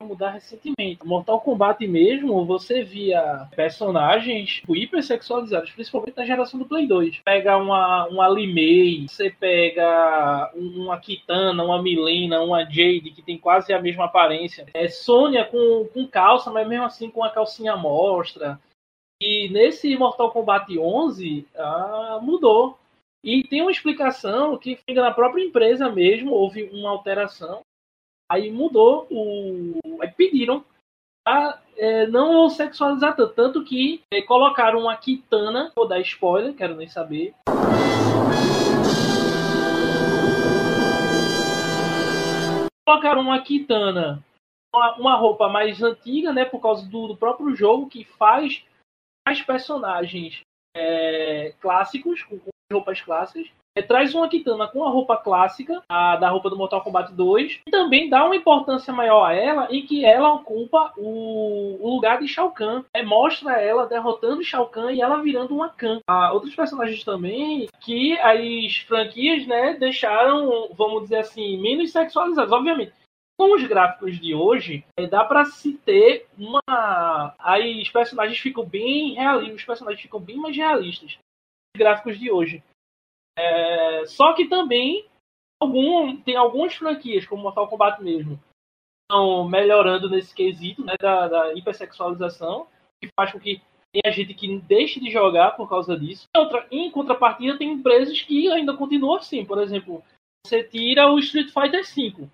mudar 0.02 0.30
recentemente. 0.30 1.04
Mortal 1.04 1.40
Kombat 1.40 1.86
mesmo, 1.86 2.44
você 2.46 2.82
via 2.82 3.46
personagens 3.54 4.54
tipo, 4.54 4.74
hipersexualizados, 4.74 5.70
principalmente 5.72 6.16
na 6.16 6.24
geração 6.24 6.58
do 6.58 6.66
Play 6.66 6.86
2. 6.86 7.18
Pega 7.24 7.56
uma, 7.58 8.06
uma 8.06 8.28
Limei, 8.28 9.06
você 9.06 9.30
pega 9.30 10.50
um- 10.54 10.84
uma 10.84 10.98
Kitana, 10.98 11.62
uma 11.62 11.82
Milena, 11.82 12.40
uma 12.40 12.64
Jade, 12.64 13.10
que 13.14 13.22
tem 13.22 13.36
quase 13.36 13.72
a 13.72 13.82
mesma 13.82 14.06
aparência. 14.06 14.66
É 14.72 14.88
Sônia 14.88 15.44
com, 15.44 15.86
com 15.92 16.06
calça, 16.06 16.50
mas 16.50 16.66
mesmo 16.66 16.84
assim 16.86 17.10
com 17.10 17.22
a 17.22 17.30
calcinha 17.30 17.76
mostra. 17.76 18.58
E 19.20 19.48
nesse 19.50 19.96
Mortal 19.96 20.30
Kombat 20.30 20.78
11, 20.78 21.46
ah, 21.56 22.18
mudou. 22.22 22.78
E 23.22 23.42
tem 23.42 23.62
uma 23.62 23.70
explicação 23.70 24.56
que 24.56 24.76
fica 24.76 25.02
na 25.02 25.12
própria 25.12 25.42
empresa 25.42 25.90
mesmo, 25.90 26.32
houve 26.32 26.64
uma 26.72 26.90
alteração. 26.90 27.62
Aí 28.30 28.50
mudou 28.50 29.06
o. 29.10 29.78
Aí 30.00 30.10
pediram 30.12 30.64
a 31.26 31.58
é, 31.76 32.06
não 32.06 32.48
sexualizar 32.48 33.16
tanto. 33.16 33.34
Tanto 33.34 33.64
que 33.64 34.02
é, 34.12 34.22
colocaram 34.22 34.80
uma 34.80 34.96
Kitana, 34.96 35.72
vou 35.74 35.88
dar 35.88 36.00
spoiler, 36.00 36.54
quero 36.54 36.76
nem 36.76 36.86
saber. 36.86 37.34
Colocaram 42.86 43.20
uma 43.20 43.42
Kitana, 43.42 44.24
uma, 44.74 44.96
uma 44.96 45.16
roupa 45.16 45.48
mais 45.48 45.82
antiga, 45.82 46.32
né? 46.32 46.44
Por 46.44 46.60
causa 46.60 46.86
do, 46.88 47.08
do 47.08 47.16
próprio 47.16 47.54
jogo 47.54 47.88
que 47.88 48.04
faz 48.04 48.64
as 49.26 49.42
personagens 49.42 50.40
é, 50.74 51.52
clássicos, 51.60 52.22
com 52.22 52.38
roupas 52.72 53.00
clássicas, 53.00 53.48
é, 53.74 53.82
traz 53.82 54.14
uma 54.14 54.28
Kitana 54.28 54.66
com 54.66 54.84
a 54.84 54.90
roupa 54.90 55.16
clássica, 55.16 55.82
a 55.88 56.16
da 56.16 56.28
roupa 56.28 56.50
do 56.50 56.56
Mortal 56.56 56.82
Kombat 56.82 57.12
2, 57.12 57.60
e 57.66 57.70
também 57.70 58.10
dá 58.10 58.24
uma 58.24 58.36
importância 58.36 58.92
maior 58.92 59.24
a 59.24 59.32
ela 59.32 59.68
em 59.70 59.86
que 59.86 60.04
ela 60.04 60.34
ocupa 60.34 60.92
o, 60.96 61.78
o 61.80 61.94
lugar 61.94 62.18
de 62.18 62.28
Shao 62.28 62.50
Kahn. 62.50 62.82
É, 62.92 63.02
mostra 63.02 63.60
ela 63.60 63.86
derrotando 63.86 64.42
Shao 64.42 64.66
Kahn 64.66 64.90
e 64.90 65.00
ela 65.00 65.22
virando 65.22 65.54
uma 65.54 65.68
Kahn. 65.68 66.00
Há 66.06 66.32
outros 66.32 66.54
personagens 66.54 67.04
também 67.04 67.68
que 67.80 68.18
as 68.18 68.78
franquias 68.78 69.46
né, 69.46 69.74
deixaram, 69.74 70.68
vamos 70.76 71.04
dizer 71.04 71.18
assim, 71.18 71.56
menos 71.58 71.92
sexualizados. 71.92 72.52
Obviamente, 72.52 72.92
com 73.38 73.54
os 73.54 73.62
gráficos 73.62 74.18
de 74.18 74.34
hoje, 74.34 74.84
é, 74.98 75.06
dá 75.06 75.24
para 75.24 75.44
se 75.44 75.74
ter 75.74 76.26
uma. 76.36 77.32
Aí 77.38 77.80
os 77.80 77.88
personagens 77.88 78.38
ficam 78.38 78.64
bem 78.64 79.14
realistas, 79.14 79.60
os 79.60 79.64
personagens 79.64 80.02
ficam 80.02 80.18
bem 80.18 80.36
mais 80.36 80.56
realistas. 80.56 81.16
Os 81.74 81.78
gráficos 81.78 82.18
de 82.18 82.30
hoje. 82.30 82.62
É, 83.38 84.06
só 84.06 84.32
que 84.34 84.48
também 84.48 85.06
algum, 85.60 86.16
tem 86.22 86.36
algumas 86.36 86.74
franquias, 86.74 87.26
como 87.26 87.42
Mortal 87.42 87.68
Kombat 87.68 88.02
mesmo, 88.02 88.40
estão 89.04 89.48
melhorando 89.48 90.10
nesse 90.10 90.34
quesito 90.34 90.84
né, 90.84 90.94
da, 91.00 91.28
da 91.28 91.54
hipersexualização, 91.54 92.66
que 93.00 93.08
faz 93.16 93.32
com 93.32 93.40
que 93.40 93.62
tenha 93.92 94.12
gente 94.12 94.34
que 94.34 94.58
deixe 94.60 95.00
de 95.00 95.10
jogar 95.10 95.52
por 95.52 95.68
causa 95.68 95.98
disso. 95.98 96.26
Outra, 96.36 96.66
em 96.70 96.90
contrapartida, 96.90 97.56
tem 97.56 97.72
empresas 97.72 98.20
que 98.20 98.50
ainda 98.50 98.76
continuam 98.76 99.16
assim. 99.16 99.44
Por 99.44 99.58
exemplo, 99.58 100.04
você 100.46 100.62
tira 100.62 101.10
o 101.10 101.18
Street 101.18 101.50
Fighter 101.50 101.84
V. 101.84 102.28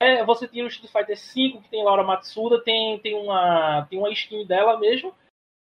É, 0.00 0.24
você 0.24 0.48
tira 0.48 0.66
o 0.66 0.70
Street 0.70 0.90
Fighter 0.90 1.16
V, 1.16 1.60
que 1.60 1.68
tem 1.68 1.84
Laura 1.84 2.04
Matsuda, 2.04 2.62
tem, 2.62 2.98
tem, 3.00 3.14
uma, 3.14 3.84
tem 3.86 3.98
uma 3.98 4.10
skin 4.10 4.46
dela 4.46 4.78
mesmo. 4.78 5.14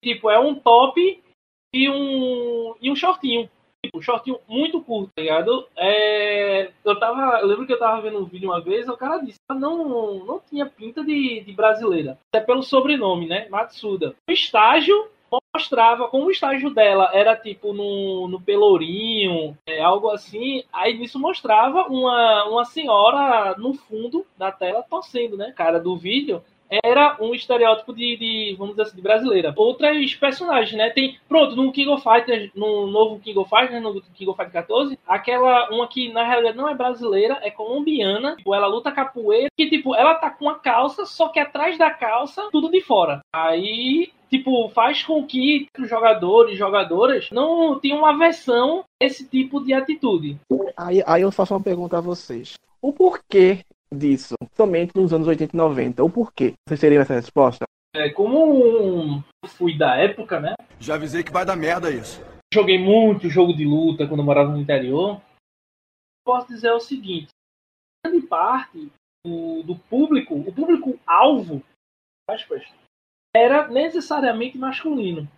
Tipo, 0.02 0.30
é 0.30 0.38
um 0.38 0.54
top 0.58 1.22
e 1.72 1.88
um, 1.88 2.74
e 2.80 2.90
um 2.90 2.96
shortinho 2.96 3.48
tipo, 3.84 4.00
shortinho 4.00 4.38
muito 4.48 4.80
curto, 4.80 5.10
tá 5.14 5.22
ligado? 5.22 5.66
É, 5.76 6.70
eu 6.84 6.98
tava. 6.98 7.40
Eu 7.40 7.46
lembro 7.46 7.66
que 7.66 7.72
eu 7.72 7.78
tava 7.78 8.00
vendo 8.00 8.18
um 8.18 8.24
vídeo 8.24 8.48
uma 8.48 8.60
vez, 8.60 8.88
o 8.88 8.96
cara 8.96 9.18
disse 9.18 9.38
que 9.38 9.58
não, 9.58 10.24
não 10.24 10.40
tinha 10.40 10.66
pinta 10.66 11.04
de, 11.04 11.40
de 11.40 11.52
brasileira. 11.52 12.18
Até 12.32 12.44
pelo 12.44 12.62
sobrenome, 12.62 13.26
né? 13.26 13.48
Matsuda. 13.48 14.14
O 14.28 14.32
estágio 14.32 15.08
mostrava 15.54 16.08
como 16.08 16.26
o 16.26 16.30
estágio 16.30 16.70
dela 16.70 17.10
era 17.12 17.34
tipo 17.34 17.72
no, 17.72 18.28
no 18.28 18.40
pelourinho, 18.40 19.56
é, 19.66 19.82
algo 19.82 20.10
assim. 20.10 20.62
Aí 20.72 20.96
nisso 20.96 21.18
mostrava 21.18 21.86
uma, 21.88 22.44
uma 22.44 22.64
senhora 22.64 23.56
no 23.58 23.74
fundo 23.74 24.26
da 24.36 24.52
tela 24.52 24.82
torcendo, 24.82 25.36
né? 25.36 25.52
Cara 25.56 25.80
do 25.80 25.96
vídeo 25.96 26.42
era 26.84 27.16
um 27.20 27.34
estereótipo 27.34 27.92
de, 27.92 28.16
de, 28.16 28.56
vamos 28.56 28.74
dizer 28.74 28.82
assim, 28.82 28.96
de 28.96 29.02
brasileira. 29.02 29.52
Outras 29.56 30.14
personagens, 30.14 30.76
né? 30.76 30.90
Tem, 30.90 31.18
pronto, 31.28 31.54
no 31.54 31.72
King 31.72 31.90
of 31.90 32.02
Fighters, 32.02 32.50
no 32.54 32.86
novo 32.86 33.20
King 33.20 33.38
of 33.38 33.50
Fighters, 33.50 33.82
no 33.82 34.00
King 34.00 34.30
of 34.30 34.36
Fighters 34.36 34.52
14, 34.52 34.98
aquela, 35.06 35.70
uma 35.70 35.86
que 35.86 36.12
na 36.12 36.24
realidade 36.24 36.56
não 36.56 36.68
é 36.68 36.74
brasileira, 36.74 37.38
é 37.42 37.50
colombiana, 37.50 38.36
tipo, 38.36 38.54
ela 38.54 38.66
luta 38.66 38.90
capoeira, 38.90 39.48
que 39.56 39.68
tipo, 39.68 39.94
ela 39.94 40.14
tá 40.14 40.30
com 40.30 40.48
a 40.48 40.58
calça, 40.58 41.04
só 41.04 41.28
que 41.28 41.38
atrás 41.38 41.76
da 41.76 41.90
calça, 41.90 42.48
tudo 42.50 42.70
de 42.70 42.80
fora. 42.80 43.20
Aí 43.34 44.10
tipo, 44.30 44.70
faz 44.70 45.02
com 45.02 45.26
que 45.26 45.66
os 45.78 45.90
jogadores 45.90 46.56
jogadoras 46.56 47.28
não 47.30 47.78
tenham 47.78 47.98
uma 47.98 48.16
versão 48.16 48.82
esse 48.98 49.28
tipo 49.28 49.60
de 49.62 49.74
atitude. 49.74 50.38
Aí, 50.74 51.02
aí 51.06 51.20
eu 51.20 51.30
faço 51.30 51.52
uma 51.52 51.62
pergunta 51.62 51.98
a 51.98 52.00
vocês. 52.00 52.54
O 52.80 52.94
porquê 52.94 53.60
disso 53.92 54.34
somente 54.54 54.92
nos 54.94 55.12
anos 55.12 55.26
80 55.26 55.54
e 55.54 55.56
90. 55.56 56.04
O 56.04 56.10
porquê? 56.10 56.54
Vocês 56.66 56.80
teriam 56.80 57.02
essa 57.02 57.14
resposta? 57.14 57.64
É, 57.94 58.10
como 58.10 59.22
fui 59.46 59.76
da 59.76 59.96
época, 59.96 60.40
né? 60.40 60.54
Já 60.80 60.94
avisei 60.94 61.22
que 61.22 61.32
vai 61.32 61.44
dar 61.44 61.56
merda 61.56 61.90
isso. 61.90 62.24
Joguei 62.52 62.78
muito 62.78 63.28
jogo 63.28 63.54
de 63.54 63.64
luta 63.64 64.06
quando 64.06 64.20
eu 64.20 64.26
morava 64.26 64.50
no 64.50 64.60
interior. 64.60 65.20
Posso 66.24 66.48
dizer 66.48 66.72
o 66.72 66.80
seguinte: 66.80 67.28
grande 68.04 68.26
parte 68.26 68.90
do, 69.24 69.62
do 69.62 69.76
público, 69.76 70.34
o 70.34 70.52
público-alvo, 70.52 71.62
era 73.34 73.68
necessariamente 73.68 74.58
masculino. 74.58 75.28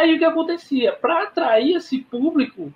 Aí 0.00 0.14
o 0.14 0.18
que 0.18 0.24
acontecia? 0.24 0.94
Para 0.94 1.24
atrair 1.24 1.76
esse 1.76 1.98
público, 1.98 2.72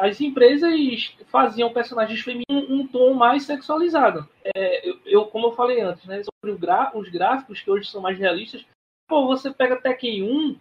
as 0.00 0.20
empresas 0.20 1.14
faziam 1.26 1.72
personagens 1.72 2.20
femininos 2.20 2.68
um 2.68 2.84
tom 2.84 3.14
mais 3.14 3.44
sexualizado. 3.44 4.28
É, 4.42 4.88
eu, 4.88 4.98
eu, 5.06 5.26
como 5.26 5.46
eu 5.46 5.52
falei 5.52 5.80
antes, 5.80 6.04
né, 6.06 6.22
sobre 6.24 6.56
os 6.92 7.08
gráficos 7.08 7.60
que 7.60 7.70
hoje 7.70 7.88
são 7.88 8.00
mais 8.00 8.18
realistas, 8.18 8.66
pô, 9.08 9.28
você 9.28 9.52
pega 9.52 9.80
Tekken 9.80 10.24
1, 10.24 10.56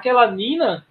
aquela 0.00 0.30
Nina, 0.30 0.86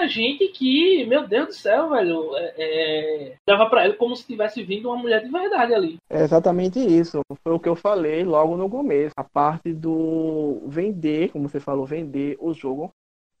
a 0.00 0.06
gente 0.06 0.48
que, 0.48 1.04
meu 1.04 1.28
Deus 1.28 1.48
do 1.48 1.52
céu, 1.52 1.90
velho, 1.90 2.34
é, 2.36 2.54
é, 2.56 3.36
dava 3.46 3.68
para 3.68 3.84
ela 3.84 3.94
como 3.96 4.16
se 4.16 4.26
tivesse 4.26 4.62
vindo 4.62 4.88
uma 4.88 4.96
mulher 4.96 5.22
de 5.22 5.30
verdade 5.30 5.74
ali. 5.74 5.96
É 6.08 6.22
exatamente 6.22 6.78
isso. 6.78 7.20
Foi 7.42 7.52
o 7.52 7.60
que 7.60 7.68
eu 7.68 7.76
falei 7.76 8.24
logo 8.24 8.56
no 8.56 8.70
começo. 8.70 9.12
A 9.14 9.22
parte 9.22 9.74
do 9.74 10.62
vender, 10.66 11.30
como 11.32 11.46
você 11.46 11.60
falou, 11.60 11.84
vender 11.84 12.38
o 12.40 12.54
jogo 12.54 12.90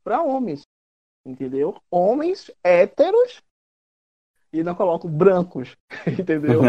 para 0.02 0.22
homens. 0.22 0.62
Entendeu? 1.24 1.76
Homens 1.90 2.50
héteros 2.64 3.42
e 4.52 4.62
não 4.62 4.74
coloco 4.74 5.08
brancos. 5.08 5.76
Entendeu? 6.06 6.62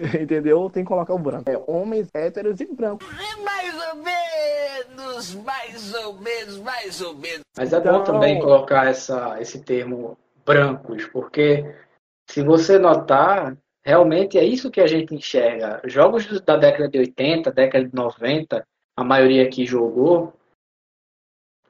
entendeu? 0.20 0.70
Tem 0.70 0.82
que 0.82 0.88
colocar 0.88 1.14
o 1.14 1.18
branco. 1.18 1.50
É 1.50 1.62
homens 1.66 2.08
héteros 2.14 2.60
e 2.60 2.66
brancos. 2.66 3.06
Mais 3.42 3.74
ou 3.88 3.96
menos, 3.96 5.34
mais 5.34 5.94
ou 5.94 6.14
menos, 6.14 6.58
mais 6.58 7.00
ou 7.00 7.14
menos. 7.14 7.42
Mas 7.56 7.72
é 7.72 7.80
bom 7.80 8.00
então... 8.00 8.04
também 8.04 8.40
colocar 8.40 8.86
essa, 8.86 9.40
esse 9.40 9.62
termo 9.62 10.16
brancos, 10.46 11.06
porque 11.06 11.74
se 12.30 12.42
você 12.42 12.78
notar, 12.78 13.56
realmente 13.84 14.38
é 14.38 14.44
isso 14.44 14.70
que 14.70 14.80
a 14.80 14.86
gente 14.86 15.14
enxerga. 15.14 15.80
Jogos 15.84 16.40
da 16.40 16.56
década 16.56 16.88
de 16.88 16.98
80, 16.98 17.52
década 17.52 17.84
de 17.84 17.94
90, 17.94 18.66
a 18.96 19.04
maioria 19.04 19.48
que 19.48 19.66
jogou, 19.66 20.32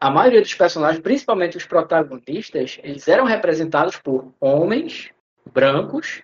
a 0.00 0.10
maioria 0.10 0.40
dos 0.40 0.54
personagens, 0.54 1.02
principalmente 1.02 1.58
os 1.58 1.66
protagonistas, 1.66 2.80
eles 2.82 3.06
eram 3.06 3.24
representados 3.24 3.98
por 3.98 4.32
homens 4.40 5.10
brancos, 5.52 6.22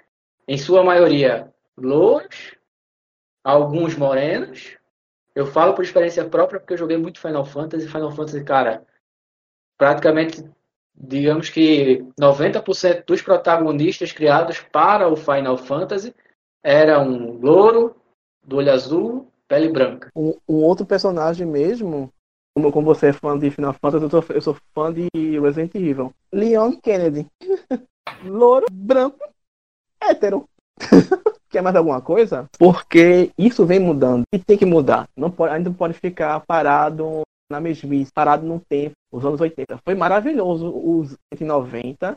em 0.49 0.57
sua 0.57 0.83
maioria 0.83 1.53
louros, 1.77 2.57
alguns 3.45 3.95
morenos. 3.95 4.79
Eu 5.35 5.47
falo 5.47 5.75
por 5.75 5.85
experiência 5.85 6.25
própria 6.25 6.59
porque 6.59 6.73
eu 6.73 6.79
joguei 6.79 6.97
muito 6.97 7.21
Final 7.21 7.45
Fantasy. 7.45 7.87
Final 7.87 8.11
Fantasy, 8.13 8.43
cara, 8.43 8.83
praticamente, 9.77 10.43
digamos 10.95 11.51
que 11.51 12.03
90% 12.19 13.05
dos 13.05 13.21
protagonistas 13.21 14.11
criados 14.11 14.61
para 14.73 15.07
o 15.07 15.17
Final 15.17 15.59
Fantasy 15.59 16.15
eram 16.65 17.39
louro, 17.39 17.95
do 18.43 18.57
olho 18.57 18.73
azul, 18.73 19.31
pele 19.47 19.69
branca. 19.69 20.11
Um, 20.17 20.35
um 20.49 20.65
outro 20.65 20.87
personagem 20.87 21.47
mesmo 21.47 22.11
como, 22.57 22.73
como 22.73 22.87
você 22.87 23.09
é 23.09 23.13
fã 23.13 23.39
de 23.39 23.51
Final 23.51 23.75
Fantasy, 23.75 24.05
eu 24.05 24.11
sou, 24.11 24.25
eu 24.31 24.41
sou 24.41 24.57
fã 24.75 24.91
de 24.91 25.09
Resident 25.15 25.75
Evil. 25.75 26.11
Leon 26.33 26.73
Kennedy. 26.83 27.27
Louro, 28.25 28.65
branco, 28.73 29.19
hétero. 30.03 30.49
Quer 31.51 31.61
mais 31.61 31.77
alguma 31.77 32.01
coisa? 32.01 32.49
Porque 32.59 33.31
isso 33.37 33.67
vem 33.67 33.79
mudando 33.79 34.23
e 34.33 34.39
tem 34.39 34.57
que 34.57 34.65
mudar. 34.65 35.07
Não 35.15 35.31
pode, 35.31 35.53
ainda 35.53 35.69
não 35.69 35.77
pode 35.77 35.93
ficar 35.95 36.41
parado 36.47 37.23
na 37.51 37.61
mesmice, 37.61 38.11
parado 38.11 38.47
no 38.47 38.59
tempo. 38.59 38.95
Os 39.13 39.25
anos 39.25 39.41
80. 39.41 39.79
Foi 39.85 39.95
maravilhoso 39.95 40.73
os 40.75 41.15
90, 41.39 42.17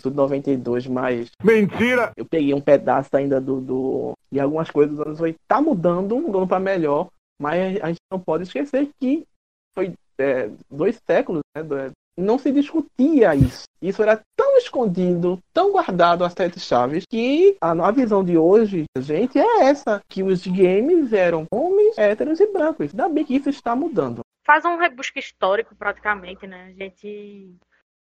tudo 0.00 0.14
92, 0.14 0.86
mas. 0.86 1.28
Mentira! 1.42 2.12
Eu 2.16 2.24
peguei 2.24 2.54
um 2.54 2.60
pedaço 2.60 3.10
ainda 3.16 3.40
do, 3.40 3.60
do 3.60 4.12
de 4.30 4.38
algumas 4.38 4.70
coisas 4.70 4.96
dos 4.96 5.06
anos 5.06 5.20
80. 5.20 5.40
Tá 5.48 5.60
mudando, 5.60 6.16
mudando 6.16 6.46
para 6.46 6.60
melhor, 6.60 7.08
mas 7.40 7.82
a 7.82 7.88
gente 7.88 8.00
não 8.10 8.20
pode 8.20 8.44
esquecer 8.44 8.88
que 9.00 9.26
foi 9.74 9.94
é, 10.18 10.50
dois 10.70 11.00
séculos, 11.06 11.42
né, 11.56 11.62
não 12.16 12.38
se 12.38 12.52
discutia 12.52 13.34
isso. 13.34 13.64
Isso 13.80 14.02
era 14.02 14.22
tão 14.36 14.56
escondido, 14.58 15.38
tão 15.52 15.72
guardado 15.72 16.24
às 16.24 16.32
sete 16.32 16.60
chaves, 16.60 17.04
que 17.08 17.56
a, 17.60 17.70
a 17.70 17.90
visão 17.90 18.22
de 18.22 18.36
hoje, 18.36 18.84
gente, 18.98 19.38
é 19.38 19.64
essa: 19.64 20.00
que 20.08 20.22
os 20.22 20.46
games 20.46 21.12
eram 21.12 21.46
homens, 21.50 21.96
héteros 21.96 22.40
e 22.40 22.46
brancos. 22.46 22.90
Ainda 22.90 23.08
bem 23.08 23.24
que 23.24 23.34
isso 23.34 23.48
está 23.48 23.74
mudando. 23.74 24.20
Faz 24.44 24.64
um 24.64 24.76
rebusque 24.76 25.18
histórico, 25.18 25.74
praticamente, 25.74 26.46
né? 26.46 26.66
A 26.66 26.84
gente 26.84 27.56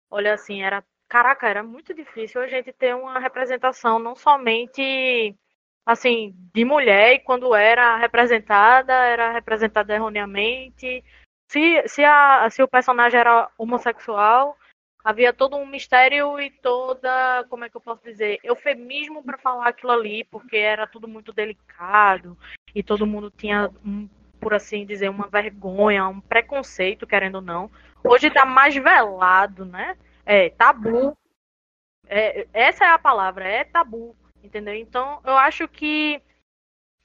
olha 0.10 0.34
assim, 0.34 0.62
era. 0.62 0.84
Caraca, 1.08 1.48
era 1.48 1.64
muito 1.64 1.92
difícil 1.92 2.40
a 2.40 2.48
gente 2.48 2.72
ter 2.72 2.96
uma 2.96 3.20
representação 3.20 3.98
não 3.98 4.16
somente 4.16 5.36
assim 5.84 6.36
de 6.54 6.64
mulher 6.64 7.14
e 7.14 7.20
quando 7.20 7.56
era 7.56 7.98
representada 7.98 8.94
era 8.94 9.32
representada 9.32 9.92
erroneamente 9.96 11.04
se, 11.50 11.88
se, 11.88 12.06
a, 12.06 12.48
se 12.52 12.62
o 12.62 12.68
personagem 12.68 13.20
era 13.20 13.50
homossexual, 13.58 14.56
havia 15.04 15.34
todo 15.34 15.58
um 15.58 15.66
mistério 15.66 16.40
e 16.40 16.52
toda, 16.52 17.44
como 17.50 17.66
é 17.66 17.70
que 17.70 17.76
eu 17.76 17.82
posso 17.82 18.04
dizer, 18.04 18.40
eufemismo 18.44 19.24
para 19.24 19.40
falar 19.40 19.68
aquilo 19.68 19.92
ali, 19.92 20.24
porque 20.26 20.58
era 20.58 20.86
tudo 20.86 21.08
muito 21.08 21.34
delicado 21.34 22.38
e 22.76 22.84
todo 22.84 23.08
mundo 23.08 23.34
tinha, 23.36 23.68
um, 23.84 24.08
por 24.40 24.54
assim 24.54 24.86
dizer, 24.86 25.10
uma 25.10 25.28
vergonha, 25.28 26.08
um 26.08 26.22
preconceito, 26.22 27.08
querendo 27.08 27.36
ou 27.36 27.42
não, 27.42 27.72
hoje 28.04 28.30
tá 28.30 28.46
mais 28.46 28.76
velado, 28.76 29.66
né? 29.66 29.98
É, 30.24 30.52
tabu. 30.52 31.18
É, 32.08 32.48
essa 32.54 32.86
é 32.86 32.90
a 32.90 33.00
palavra, 33.00 33.48
é 33.48 33.64
tabu, 33.64 34.16
entendeu? 34.44 34.76
Então, 34.76 35.20
eu 35.26 35.36
acho 35.36 35.68
que 35.68 36.22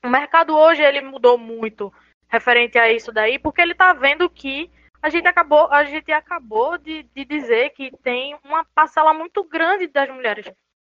o 0.04 0.08
mercado 0.10 0.54
hoje 0.54 0.82
ele 0.82 1.00
mudou 1.00 1.38
muito 1.38 1.90
referente 2.34 2.76
a 2.78 2.92
isso 2.92 3.12
daí, 3.12 3.38
porque 3.38 3.60
ele 3.60 3.74
tá 3.74 3.92
vendo 3.92 4.28
que 4.28 4.70
a 5.00 5.08
gente 5.08 5.28
acabou, 5.28 5.70
a 5.70 5.84
gente 5.84 6.10
acabou 6.10 6.76
de, 6.78 7.04
de 7.14 7.24
dizer 7.24 7.70
que 7.70 7.90
tem 8.02 8.36
uma 8.42 8.64
parcela 8.74 9.14
muito 9.14 9.44
grande 9.44 9.86
das 9.86 10.08
mulheres 10.08 10.50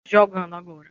jogando 0.05 0.55
agora. 0.55 0.89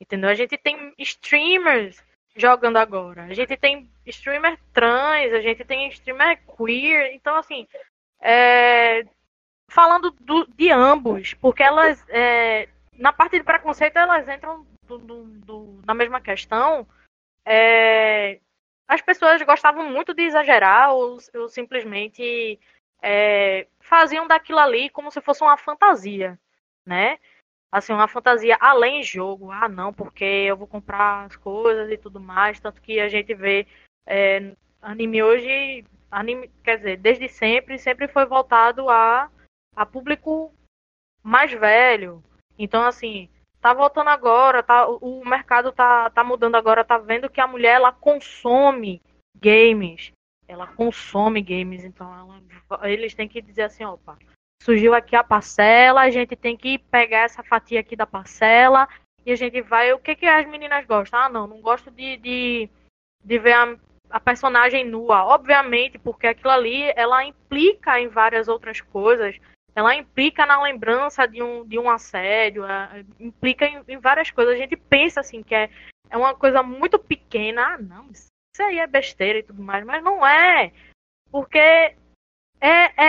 Entendeu? 0.00 0.30
A 0.30 0.34
gente 0.34 0.56
tem 0.58 0.92
streamers 0.98 2.02
jogando 2.34 2.78
agora. 2.78 3.24
A 3.24 3.34
gente 3.34 3.56
tem 3.56 3.88
streamer 4.06 4.58
trans, 4.72 5.32
a 5.32 5.40
gente 5.40 5.64
tem 5.64 5.88
streamer 5.88 6.40
queer. 6.56 7.14
Então, 7.14 7.36
assim, 7.36 7.68
é, 8.20 9.04
falando 9.68 10.10
do, 10.10 10.46
de 10.46 10.70
ambos, 10.70 11.34
porque 11.34 11.62
elas, 11.62 12.04
é, 12.08 12.68
na 12.94 13.12
parte 13.12 13.38
de 13.38 13.44
preconceito, 13.44 13.96
elas 13.96 14.28
entram 14.28 14.66
do, 14.82 14.98
do, 14.98 15.80
na 15.86 15.94
mesma 15.94 16.20
questão. 16.20 16.86
É, 17.46 18.40
as 18.86 19.00
pessoas 19.00 19.40
gostavam 19.42 19.90
muito 19.90 20.14
de 20.14 20.22
exagerar 20.22 20.92
ou, 20.92 21.18
ou 21.34 21.48
simplesmente 21.48 22.58
é, 23.02 23.66
faziam 23.80 24.26
daquilo 24.26 24.58
ali 24.58 24.88
como 24.90 25.10
se 25.10 25.20
fosse 25.20 25.42
uma 25.42 25.56
fantasia, 25.56 26.38
né? 26.86 27.18
Assim, 27.72 27.92
uma 27.92 28.06
fantasia 28.08 28.56
além 28.60 29.02
jogo. 29.02 29.50
Ah, 29.50 29.68
não, 29.68 29.92
porque 29.92 30.24
eu 30.24 30.56
vou 30.56 30.66
comprar 30.66 31.24
as 31.24 31.36
coisas 31.36 31.90
e 31.90 31.96
tudo 31.96 32.20
mais. 32.20 32.60
Tanto 32.60 32.80
que 32.80 33.00
a 33.00 33.08
gente 33.08 33.34
vê 33.34 33.66
é, 34.06 34.54
anime 34.80 35.22
hoje, 35.22 35.84
anime, 36.10 36.48
quer 36.62 36.76
dizer, 36.76 36.96
desde 36.98 37.28
sempre, 37.28 37.78
sempre 37.78 38.06
foi 38.06 38.26
voltado 38.26 38.88
a, 38.88 39.30
a 39.74 39.84
público 39.84 40.54
mais 41.22 41.52
velho. 41.52 42.22
Então, 42.56 42.84
assim, 42.84 43.28
tá 43.64 43.72
voltando 43.72 44.10
agora, 44.10 44.62
tá, 44.62 44.86
o 44.86 45.24
mercado 45.24 45.72
tá, 45.72 46.10
tá 46.10 46.22
mudando 46.22 46.54
agora, 46.54 46.84
tá 46.84 46.98
vendo 46.98 47.30
que 47.30 47.40
a 47.40 47.46
mulher 47.46 47.76
ela 47.76 47.90
consome 47.90 49.00
games. 49.40 50.12
Ela 50.46 50.66
consome 50.66 51.40
games, 51.40 51.82
então 51.82 52.06
ela, 52.68 52.86
eles 52.86 53.14
têm 53.14 53.26
que 53.26 53.40
dizer 53.40 53.62
assim, 53.62 53.82
opa, 53.82 54.18
surgiu 54.62 54.92
aqui 54.92 55.16
a 55.16 55.24
parcela, 55.24 56.02
a 56.02 56.10
gente 56.10 56.36
tem 56.36 56.58
que 56.58 56.76
pegar 56.76 57.20
essa 57.20 57.42
fatia 57.42 57.80
aqui 57.80 57.96
da 57.96 58.06
parcela 58.06 58.86
e 59.24 59.32
a 59.32 59.36
gente 59.36 59.62
vai. 59.62 59.94
O 59.94 59.98
que, 59.98 60.14
que 60.14 60.26
as 60.26 60.46
meninas 60.46 60.84
gostam? 60.84 61.18
Ah, 61.18 61.30
não, 61.30 61.46
não 61.46 61.62
gosto 61.62 61.90
de, 61.90 62.18
de, 62.18 62.68
de 63.24 63.38
ver 63.38 63.54
a, 63.54 63.78
a 64.10 64.20
personagem 64.20 64.84
nua. 64.84 65.24
Obviamente, 65.24 65.98
porque 65.98 66.26
aquilo 66.26 66.50
ali 66.50 66.92
ela 66.94 67.24
implica 67.24 67.98
em 67.98 68.08
várias 68.08 68.46
outras 68.46 68.82
coisas 68.82 69.40
ela 69.74 69.94
implica 69.94 70.46
na 70.46 70.62
lembrança 70.62 71.26
de 71.26 71.42
um, 71.42 71.66
de 71.66 71.78
um 71.78 71.90
assédio, 71.90 72.64
é, 72.64 73.04
implica 73.18 73.66
em, 73.66 73.82
em, 73.88 73.98
várias 73.98 74.30
coisas. 74.30 74.54
A 74.54 74.58
gente 74.58 74.76
pensa 74.76 75.20
assim 75.20 75.42
que 75.42 75.54
é, 75.54 75.68
é 76.08 76.16
uma 76.16 76.34
coisa 76.34 76.62
muito 76.62 76.98
pequena. 76.98 77.74
Ah, 77.74 77.78
não, 77.78 78.08
isso 78.10 78.28
aí 78.60 78.78
é 78.78 78.86
besteira 78.86 79.40
e 79.40 79.42
tudo 79.42 79.62
mais, 79.62 79.84
mas 79.84 80.02
não 80.02 80.24
é. 80.24 80.72
Porque 81.30 81.58
é, 81.58 81.96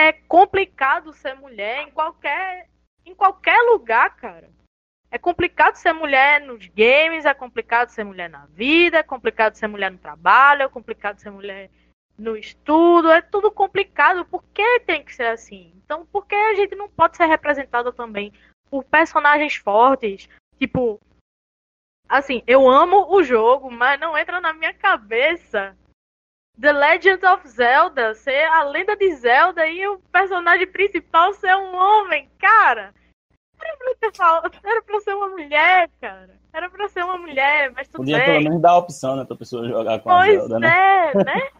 é 0.08 0.12
complicado 0.26 1.12
ser 1.12 1.34
mulher 1.34 1.82
em 1.82 1.90
qualquer, 1.90 2.68
em 3.04 3.14
qualquer 3.14 3.58
lugar, 3.70 4.16
cara. 4.16 4.50
É 5.08 5.18
complicado 5.18 5.76
ser 5.76 5.92
mulher 5.92 6.40
nos 6.40 6.66
games, 6.66 7.24
é 7.24 7.32
complicado 7.32 7.90
ser 7.90 8.04
mulher 8.04 8.28
na 8.28 8.46
vida, 8.46 8.98
é 8.98 9.02
complicado 9.04 9.54
ser 9.54 9.68
mulher 9.68 9.90
no 9.90 9.98
trabalho, 9.98 10.62
é 10.62 10.68
complicado 10.68 11.20
ser 11.20 11.30
mulher 11.30 11.70
no 12.18 12.36
estudo, 12.36 13.10
é 13.10 13.20
tudo 13.20 13.50
complicado. 13.50 14.24
Por 14.24 14.42
que 14.54 14.80
tem 14.80 15.04
que 15.04 15.14
ser 15.14 15.26
assim? 15.26 15.72
Então, 15.84 16.06
por 16.06 16.26
que 16.26 16.34
a 16.34 16.54
gente 16.54 16.74
não 16.74 16.88
pode 16.88 17.16
ser 17.16 17.26
representada 17.26 17.92
também 17.92 18.32
por 18.70 18.84
personagens 18.84 19.56
fortes? 19.56 20.28
Tipo, 20.58 21.00
assim, 22.08 22.42
eu 22.46 22.68
amo 22.68 23.12
o 23.14 23.22
jogo, 23.22 23.70
mas 23.70 24.00
não 24.00 24.16
entra 24.16 24.40
na 24.40 24.52
minha 24.52 24.72
cabeça 24.72 25.76
The 26.58 26.72
Legend 26.72 27.24
of 27.26 27.46
Zelda 27.46 28.14
ser 28.14 28.44
a 28.46 28.64
lenda 28.64 28.96
de 28.96 29.14
Zelda 29.14 29.66
e 29.66 29.86
o 29.86 29.98
personagem 30.10 30.66
principal 30.66 31.34
ser 31.34 31.54
um 31.54 31.74
homem, 31.76 32.30
cara. 32.38 32.94
Era 33.60 33.76
pra, 33.76 33.94
ter 33.94 34.12
era 34.64 34.82
pra 34.82 35.00
ser 35.00 35.14
uma 35.14 35.28
mulher, 35.28 35.90
cara. 36.00 36.34
Era 36.52 36.70
pra 36.70 36.88
ser 36.88 37.04
uma 37.04 37.18
mulher, 37.18 37.70
mas 37.72 37.86
tudo 37.88 37.98
Podia 37.98 38.16
bem. 38.18 38.26
pelo 38.26 38.44
menos 38.44 38.62
dar 38.62 38.70
a 38.70 38.78
opção, 38.78 39.16
né, 39.16 39.24
pra 39.24 39.36
pessoa 39.36 39.68
jogar 39.68 39.98
com 39.98 40.08
pois 40.08 40.38
a 40.38 40.40
Zelda, 40.40 40.58
né? 40.58 40.68
é, 40.68 41.24
né? 41.24 41.50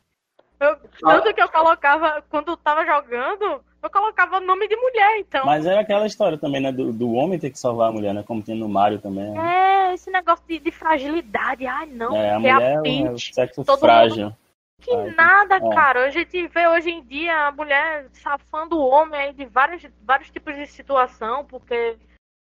Eu, 0.59 0.77
tanto 1.01 1.35
que 1.35 1.43
eu 1.43 1.49
colocava, 1.49 2.23
quando 2.31 2.53
eu 2.53 2.57
tava 2.57 2.85
jogando, 2.87 3.63
eu 3.83 3.91
colocava 3.91 4.41
nome 4.41 4.67
de 4.67 4.77
mulher, 4.77 5.19
então. 5.19 5.45
Mas 5.45 5.67
é 5.67 5.79
aquela 5.79 6.07
história 6.07 6.39
também, 6.39 6.61
né? 6.61 6.73
Do, 6.73 6.93
do 6.93 7.13
homem 7.13 7.39
ter 7.39 7.51
que 7.51 7.59
salvar 7.59 7.91
a 7.91 7.93
mulher, 7.93 8.15
né? 8.15 8.25
Como 8.27 8.43
tem 8.43 8.57
no 8.57 8.69
Mario 8.69 8.99
também. 8.99 9.31
Né? 9.31 9.91
É, 9.91 9.95
esse 9.95 10.11
negócio 10.11 10.45
de, 10.49 10.59
de 10.59 10.71
fragilidade. 10.71 11.67
Ai, 11.67 11.87
não, 11.87 12.17
é, 12.17 12.33
a 12.33 12.39
mulher 12.39 12.63
é, 12.63 12.81
Peach, 12.81 13.07
é 13.07 13.11
o 13.11 13.19
sexo 13.19 13.65
frágil. 13.79 14.25
Mundo... 14.25 14.37
Que 14.81 14.95
Ai, 14.95 15.15
nada, 15.15 15.57
é. 15.57 15.71
cara. 15.75 16.07
A 16.07 16.11
gente 16.11 16.47
vê 16.49 16.67
hoje 16.69 16.91
em 16.91 17.03
dia 17.03 17.47
a 17.47 17.53
mulher 17.53 18.07
safando 18.13 18.79
o 18.79 18.87
homem 18.87 19.21
aí 19.21 19.33
de 19.33 19.45
vários, 19.47 19.87
vários 20.03 20.31
tipos 20.31 20.55
de 20.55 20.67
situação, 20.67 21.45
porque 21.45 21.97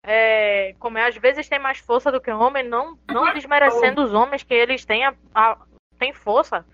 é, 0.05 0.75
como 0.79 0.97
é, 0.97 1.07
às 1.07 1.15
vezes 1.17 1.49
tem 1.49 1.59
mais 1.59 1.79
força 1.79 2.11
do 2.11 2.21
que 2.21 2.29
o 2.29 2.39
homem, 2.39 2.63
não, 2.63 2.97
não 3.07 3.33
desmerecendo 3.33 4.03
os 4.03 4.13
homens 4.13 4.43
que 4.43 4.53
eles 4.53 4.85
têm, 4.85 5.05
a, 5.05 5.13
a, 5.33 5.57
têm 5.97 6.13
força. 6.13 6.65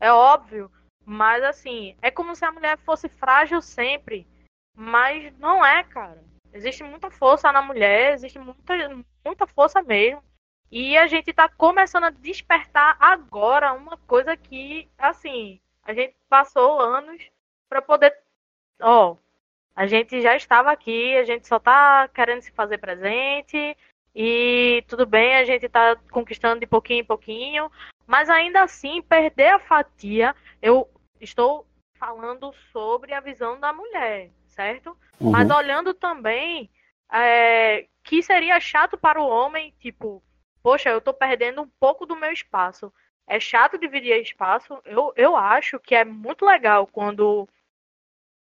É 0.00 0.10
óbvio. 0.10 0.70
Mas 1.12 1.42
assim, 1.42 1.96
é 2.00 2.08
como 2.08 2.36
se 2.36 2.44
a 2.44 2.52
mulher 2.52 2.78
fosse 2.78 3.08
frágil 3.08 3.60
sempre. 3.60 4.28
Mas 4.76 5.36
não 5.40 5.66
é, 5.66 5.82
cara. 5.82 6.22
Existe 6.52 6.84
muita 6.84 7.10
força 7.10 7.50
na 7.50 7.60
mulher, 7.60 8.12
existe 8.12 8.38
muita, 8.38 8.74
muita 9.24 9.44
força 9.44 9.82
mesmo. 9.82 10.22
E 10.70 10.96
a 10.96 11.08
gente 11.08 11.32
tá 11.32 11.48
começando 11.48 12.04
a 12.04 12.10
despertar 12.10 12.96
agora 13.00 13.72
uma 13.72 13.96
coisa 14.06 14.36
que, 14.36 14.88
assim, 14.96 15.60
a 15.82 15.92
gente 15.92 16.14
passou 16.28 16.80
anos 16.80 17.20
para 17.68 17.82
poder. 17.82 18.16
Ó, 18.80 19.16
a 19.74 19.88
gente 19.88 20.20
já 20.20 20.36
estava 20.36 20.70
aqui, 20.70 21.16
a 21.16 21.24
gente 21.24 21.48
só 21.48 21.58
tá 21.58 22.06
querendo 22.14 22.42
se 22.42 22.52
fazer 22.52 22.78
presente. 22.78 23.76
E 24.14 24.84
tudo 24.86 25.04
bem, 25.04 25.34
a 25.34 25.44
gente 25.44 25.68
tá 25.68 25.96
conquistando 26.12 26.60
de 26.60 26.68
pouquinho 26.68 27.00
em 27.00 27.04
pouquinho. 27.04 27.68
Mas 28.06 28.30
ainda 28.30 28.62
assim, 28.62 29.02
perder 29.02 29.54
a 29.54 29.58
fatia, 29.58 30.36
eu 30.62 30.88
estou 31.20 31.66
falando 31.98 32.52
sobre 32.72 33.12
a 33.12 33.20
visão 33.20 33.60
da 33.60 33.72
mulher, 33.72 34.30
certo? 34.46 34.96
Uhum. 35.20 35.30
Mas 35.30 35.50
olhando 35.50 35.92
também 35.92 36.70
é, 37.12 37.86
que 38.02 38.22
seria 38.22 38.58
chato 38.58 38.96
para 38.96 39.20
o 39.20 39.28
homem, 39.28 39.74
tipo, 39.78 40.22
poxa, 40.62 40.88
eu 40.88 40.98
estou 40.98 41.12
perdendo 41.12 41.62
um 41.62 41.68
pouco 41.78 42.06
do 42.06 42.16
meu 42.16 42.32
espaço. 42.32 42.92
É 43.26 43.38
chato 43.38 43.78
dividir 43.78 44.20
espaço. 44.20 44.80
Eu, 44.84 45.12
eu 45.16 45.36
acho 45.36 45.78
que 45.78 45.94
é 45.94 46.04
muito 46.04 46.44
legal 46.44 46.86
quando 46.86 47.48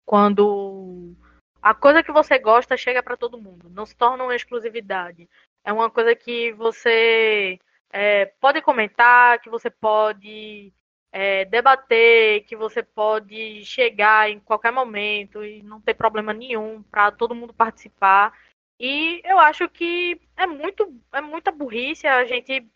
quando 0.06 1.16
a 1.62 1.74
coisa 1.74 2.04
que 2.04 2.12
você 2.12 2.38
gosta 2.38 2.78
chega 2.78 3.02
para 3.02 3.18
todo 3.18 3.42
mundo, 3.42 3.68
não 3.72 3.88
se 3.88 3.96
torna 3.96 4.24
uma 4.24 4.36
exclusividade. 4.36 5.28
É 5.64 5.74
uma 5.74 5.90
coisa 5.90 6.16
que 6.16 6.54
você 6.54 7.60
é, 7.92 8.28
pode 8.40 8.62
comentar, 8.62 9.40
que 9.40 9.50
você 9.50 9.72
pode 9.72 10.72
é, 11.18 11.46
debater, 11.46 12.44
que 12.44 12.58
você 12.58 12.84
pode 12.84 13.64
chegar 13.64 14.30
em 14.30 14.38
qualquer 14.38 14.74
momento 14.74 15.46
e 15.46 15.64
não 15.64 15.80
ter 15.80 15.94
problema 15.94 16.34
nenhum 16.34 16.84
para 16.84 17.10
todo 17.10 17.34
mundo 17.34 17.54
participar. 17.54 18.38
E 18.78 19.22
eu 19.24 19.40
acho 19.40 19.70
que 19.70 20.20
é 20.36 20.46
muito 20.46 20.94
é 21.14 21.22
muita 21.22 21.54
burrice 21.54 22.06
a 22.06 22.26
gente 22.26 22.70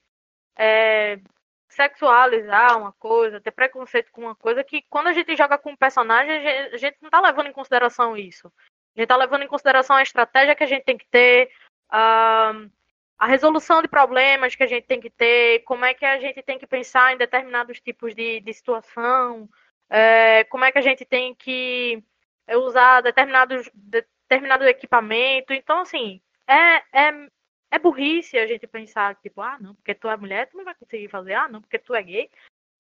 é, 0.58 1.20
sexualizar 1.68 2.78
uma 2.78 2.94
coisa, 2.94 3.42
ter 3.42 3.52
preconceito 3.52 4.10
com 4.10 4.22
uma 4.22 4.36
coisa 4.36 4.64
que 4.64 4.84
quando 4.90 5.08
a 5.08 5.14
gente 5.14 5.36
joga 5.36 5.58
com 5.58 5.72
um 5.72 5.76
personagem, 5.76 6.32
a 6.72 6.78
gente 6.78 6.98
não 7.02 7.10
está 7.10 7.20
levando 7.20 7.48
em 7.48 7.54
consideração 7.54 8.16
isso. 8.16 8.48
A 8.48 9.02
gente 9.02 9.04
está 9.04 9.18
levando 9.18 9.44
em 9.44 9.50
consideração 9.50 9.98
a 9.98 10.02
estratégia 10.02 10.56
que 10.56 10.64
a 10.64 10.68
gente 10.68 10.86
tem 10.86 10.98
que 10.98 11.08
ter, 11.08 11.52
uh, 11.92 12.72
a 13.20 13.28
resolução 13.28 13.82
de 13.82 13.88
problemas 13.90 14.56
que 14.56 14.64
a 14.64 14.68
gente 14.68 14.88
tem 14.88 15.02
que 15.02 15.10
ter, 15.10 15.60
como 15.64 15.84
é 15.84 15.94
que 15.94 16.06
a 16.06 16.18
gente 16.20 16.42
tem 16.42 16.58
que 16.58 16.66
pensar 16.66 17.14
em 17.14 17.18
determinados 17.18 17.82
tipos 17.82 18.16
de, 18.16 18.40
de 18.40 18.54
situação, 18.54 19.50
é, 19.90 20.46
como 20.46 20.64
é 20.64 20.72
que 20.72 20.78
a 20.78 20.82
gente 20.82 21.04
tem 21.04 21.36
que 21.36 22.02
usar 22.50 23.02
determinados, 23.02 23.70
determinado 23.74 24.64
equipamento. 24.64 25.52
Então, 25.52 25.80
assim, 25.80 26.22
é, 26.48 26.78
é, 26.94 27.30
é 27.72 27.78
burrice 27.78 28.38
a 28.38 28.48
gente 28.48 28.66
pensar, 28.66 29.16
tipo, 29.16 29.42
ah, 29.42 29.58
não, 29.60 29.76
porque 29.76 29.94
tu 29.94 30.08
é 30.08 30.16
mulher, 30.16 30.48
tu 30.48 30.56
não 30.56 30.64
vai 30.64 30.76
conseguir 30.76 31.10
fazer, 31.10 31.34
ah, 31.34 31.50
não, 31.50 31.60
porque 31.60 31.78
tu 31.78 31.94
é 31.94 32.02
gay, 32.02 32.32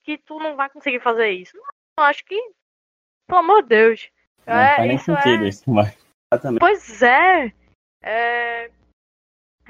que 0.03 0.17
tu 0.17 0.39
não 0.39 0.55
vai 0.55 0.69
conseguir 0.69 1.01
fazer 1.01 1.31
isso. 1.31 1.57
Não, 1.57 1.65
eu 1.97 2.03
acho 2.05 2.23
que, 2.23 2.41
pelo 3.27 3.39
amor 3.39 3.63
de 3.63 3.69
Deus. 3.69 4.09
Não 4.47 4.55
é, 4.55 4.75
faz 4.77 4.87
nem 4.87 4.97
sentido 4.97 5.43
é... 5.43 5.49
isso, 5.49 5.69
mas... 5.69 5.97
Pois 6.59 7.01
é, 7.01 7.51
é 8.01 8.71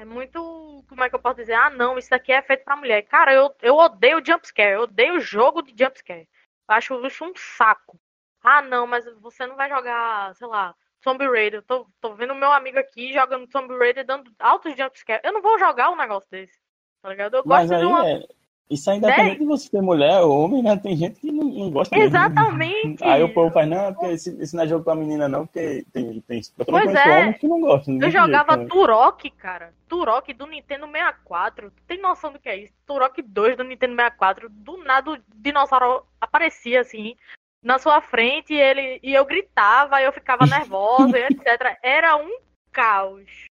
é 0.00 0.04
muito. 0.04 0.84
Como 0.88 1.04
é 1.04 1.10
que 1.10 1.14
eu 1.14 1.20
posso 1.20 1.36
dizer? 1.36 1.52
Ah, 1.52 1.68
não, 1.68 1.98
isso 1.98 2.08
daqui 2.08 2.32
é 2.32 2.40
feito 2.40 2.64
pra 2.64 2.74
mulher. 2.76 3.02
Cara, 3.02 3.34
eu, 3.34 3.54
eu 3.60 3.76
odeio 3.76 4.24
jumpscare. 4.24 4.72
Eu 4.72 4.82
odeio 4.82 5.20
jogo 5.20 5.60
de 5.60 5.74
jumpscare. 5.78 6.26
Eu 6.68 6.74
acho 6.74 7.06
isso 7.06 7.24
um 7.24 7.32
saco. 7.36 8.00
Ah, 8.42 8.62
não, 8.62 8.86
mas 8.86 9.04
você 9.20 9.46
não 9.46 9.56
vai 9.56 9.68
jogar, 9.68 10.34
sei 10.36 10.46
lá, 10.46 10.74
Tomb 11.02 11.26
Raider. 11.26 11.58
Eu 11.58 11.62
tô, 11.62 11.86
tô 12.00 12.14
vendo 12.14 12.34
meu 12.34 12.50
amigo 12.50 12.78
aqui 12.78 13.12
jogando 13.12 13.46
Tomb 13.46 13.76
Raider 13.76 14.06
dando 14.06 14.32
altos 14.38 14.74
jumpscares. 14.74 15.22
Eu 15.22 15.34
não 15.34 15.42
vou 15.42 15.58
jogar 15.58 15.90
um 15.90 15.96
negócio 15.96 16.28
desse. 16.30 16.58
Tá 17.02 17.10
ligado? 17.10 17.36
Eu 17.36 17.44
gosto 17.44 17.68
de 17.68 17.84
uma. 17.84 18.08
é. 18.08 18.22
Isso 18.70 18.88
é 18.88 18.96
independente 18.96 19.32
Né? 19.32 19.38
de 19.40 19.44
você 19.44 19.68
ser 19.68 19.82
mulher 19.82 20.20
ou 20.20 20.44
homem, 20.44 20.62
né? 20.62 20.76
Tem 20.76 20.96
gente 20.96 21.18
que 21.20 21.32
não, 21.32 21.44
não 21.44 21.70
gosta 21.70 21.94
mesmo. 21.96 22.08
Exatamente. 22.08 23.02
Aí 23.02 23.20
o 23.20 23.34
povo 23.34 23.52
faz, 23.52 23.68
não, 23.68 23.92
porque 23.92 24.12
esse, 24.12 24.30
esse 24.40 24.54
não 24.54 24.62
é 24.62 24.68
jogo 24.68 24.84
pra 24.84 24.94
menina, 24.94 25.28
não, 25.28 25.44
porque 25.44 25.84
tem. 25.92 26.20
tem 26.20 26.40
eu 26.56 26.64
Pois 26.64 26.94
é. 26.94 27.18
homens 27.18 27.38
que 27.38 27.48
não 27.48 27.60
gostam. 27.60 27.98
Eu 28.00 28.10
jogava 28.10 28.54
jeito, 28.54 28.62
né? 28.62 28.68
Turok, 28.70 29.30
cara. 29.30 29.74
Turok 29.88 30.32
do 30.32 30.46
Nintendo 30.46 30.86
64. 30.86 31.72
Tu 31.72 31.82
tem 31.88 32.00
noção 32.00 32.32
do 32.32 32.38
que 32.38 32.48
é 32.48 32.58
isso? 32.58 32.72
Turok 32.86 33.20
2 33.20 33.56
do 33.56 33.64
Nintendo 33.64 33.96
64. 33.96 34.48
Do 34.48 34.76
nada 34.84 35.10
o 35.10 35.18
dinossauro 35.34 36.04
aparecia 36.20 36.80
assim 36.80 37.16
na 37.60 37.78
sua 37.78 38.00
frente 38.00 38.54
e 38.54 38.60
ele 38.60 39.00
e 39.02 39.12
eu 39.12 39.24
gritava, 39.24 40.00
eu 40.00 40.12
ficava 40.12 40.46
nervosa, 40.46 41.18
etc. 41.28 41.76
Era 41.82 42.16
um 42.16 42.38
caos. 42.70 43.49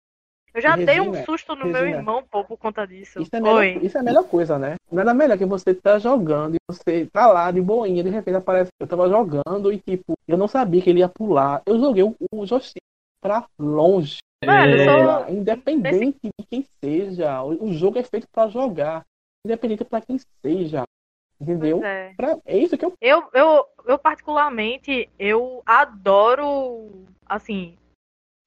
Eu 0.54 0.62
já 0.62 0.76
dei 0.76 1.00
um 1.00 1.14
susto 1.24 1.56
no 1.56 1.66
meu 1.66 1.82
Regina, 1.82 1.98
irmão, 1.98 2.24
pô, 2.30 2.44
por 2.44 2.58
conta 2.58 2.86
disso. 2.86 3.22
Isso 3.22 3.30
é, 3.34 3.38
a 3.38 3.42
melhor, 3.42 3.66
isso 3.84 3.98
é 3.98 4.02
a 4.02 4.04
melhor 4.04 4.24
coisa, 4.26 4.60
né? 4.60 4.76
Nada 4.92 5.14
melhor 5.14 5.38
que 5.38 5.46
você 5.46 5.74
tá 5.74 5.98
jogando 5.98 6.56
e 6.56 6.60
você 6.68 7.06
tá 7.06 7.28
lá 7.28 7.50
de 7.52 7.62
boinha, 7.62 8.04
de 8.04 8.10
repente 8.10 8.36
aparece. 8.36 8.70
Eu 8.80 8.88
tava 8.88 9.08
jogando 9.08 9.72
e, 9.72 9.80
tipo, 9.80 10.14
eu 10.28 10.38
não 10.38 10.48
sabia 10.48 10.82
que 10.82 10.90
ele 10.90 11.00
ia 11.00 11.08
pular. 11.10 11.62
Eu 11.66 11.80
joguei 11.80 12.04
o, 12.04 12.16
o 12.34 12.46
joystick 12.46 12.82
pra 13.22 13.46
longe. 13.58 14.18
Eu 14.44 14.50
sou- 14.86 15.30
Independente 15.30 16.18
de 16.24 16.46
quem 16.50 16.66
seja. 16.84 17.42
O, 17.44 17.72
jogo 17.72 18.00
é 18.00 18.04
feito 18.04 18.28
pra 18.32 18.48
jogar. 18.50 19.04
Independente 19.46 19.86
pra 19.86 20.02
quem 20.02 20.18
seja. 20.44 20.84
Entendeu? 21.40 21.78
Pois 21.80 21.90
é. 21.90 22.14
Pra- 22.18 22.38
é 22.46 22.58
isso 22.58 22.78
que 22.78 22.84
eu. 22.86 22.94
Eu, 23.00 23.24
eu, 23.34 23.66
eu 23.88 23.98
particularmente, 23.98 25.10
eu 25.18 25.64
adoro, 25.66 26.90
assim, 27.26 27.78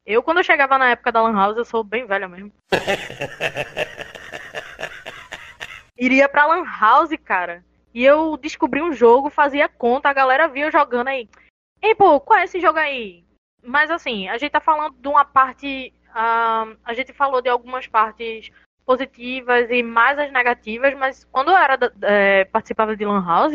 eu 0.06 0.22
quando 0.22 0.38
eu 0.38 0.44
chegava 0.44 0.78
na 0.78 0.90
época 0.90 1.10
da 1.10 1.22
Lan 1.22 1.34
House, 1.34 1.56
eu 1.56 1.64
sou 1.64 1.82
bem 1.82 2.06
velha 2.06 2.28
mesmo. 2.28 2.52
Iria 5.96 6.28
pra 6.28 6.46
Lan 6.46 6.64
House, 6.64 7.16
cara, 7.24 7.64
e 7.94 8.04
eu 8.04 8.36
descobri 8.36 8.82
um 8.82 8.92
jogo, 8.92 9.30
fazia 9.30 9.68
conta, 9.68 10.08
a 10.08 10.12
galera 10.12 10.48
via 10.48 10.70
jogando 10.70 11.08
aí. 11.08 11.28
Ei, 11.80 11.94
pô, 11.94 12.20
qual 12.20 12.40
é 12.40 12.44
esse 12.44 12.60
jogo 12.60 12.78
aí? 12.78 13.24
Mas 13.62 13.90
assim, 13.90 14.28
a 14.28 14.36
gente 14.36 14.50
tá 14.50 14.60
falando 14.60 14.96
de 14.98 15.08
uma 15.08 15.24
parte, 15.24 15.94
ah, 16.12 16.66
a 16.84 16.92
gente 16.92 17.12
falou 17.12 17.40
de 17.40 17.48
algumas 17.48 17.86
partes 17.86 18.50
positivas 18.84 19.70
e 19.70 19.82
mais 19.82 20.18
as 20.18 20.30
negativas, 20.30 20.94
mas 20.94 21.24
quando 21.32 21.50
eu 21.50 21.56
era 21.56 21.78
eh, 22.02 22.44
participava 22.46 22.96
de 22.96 23.04
Lan 23.04 23.24
House, 23.24 23.54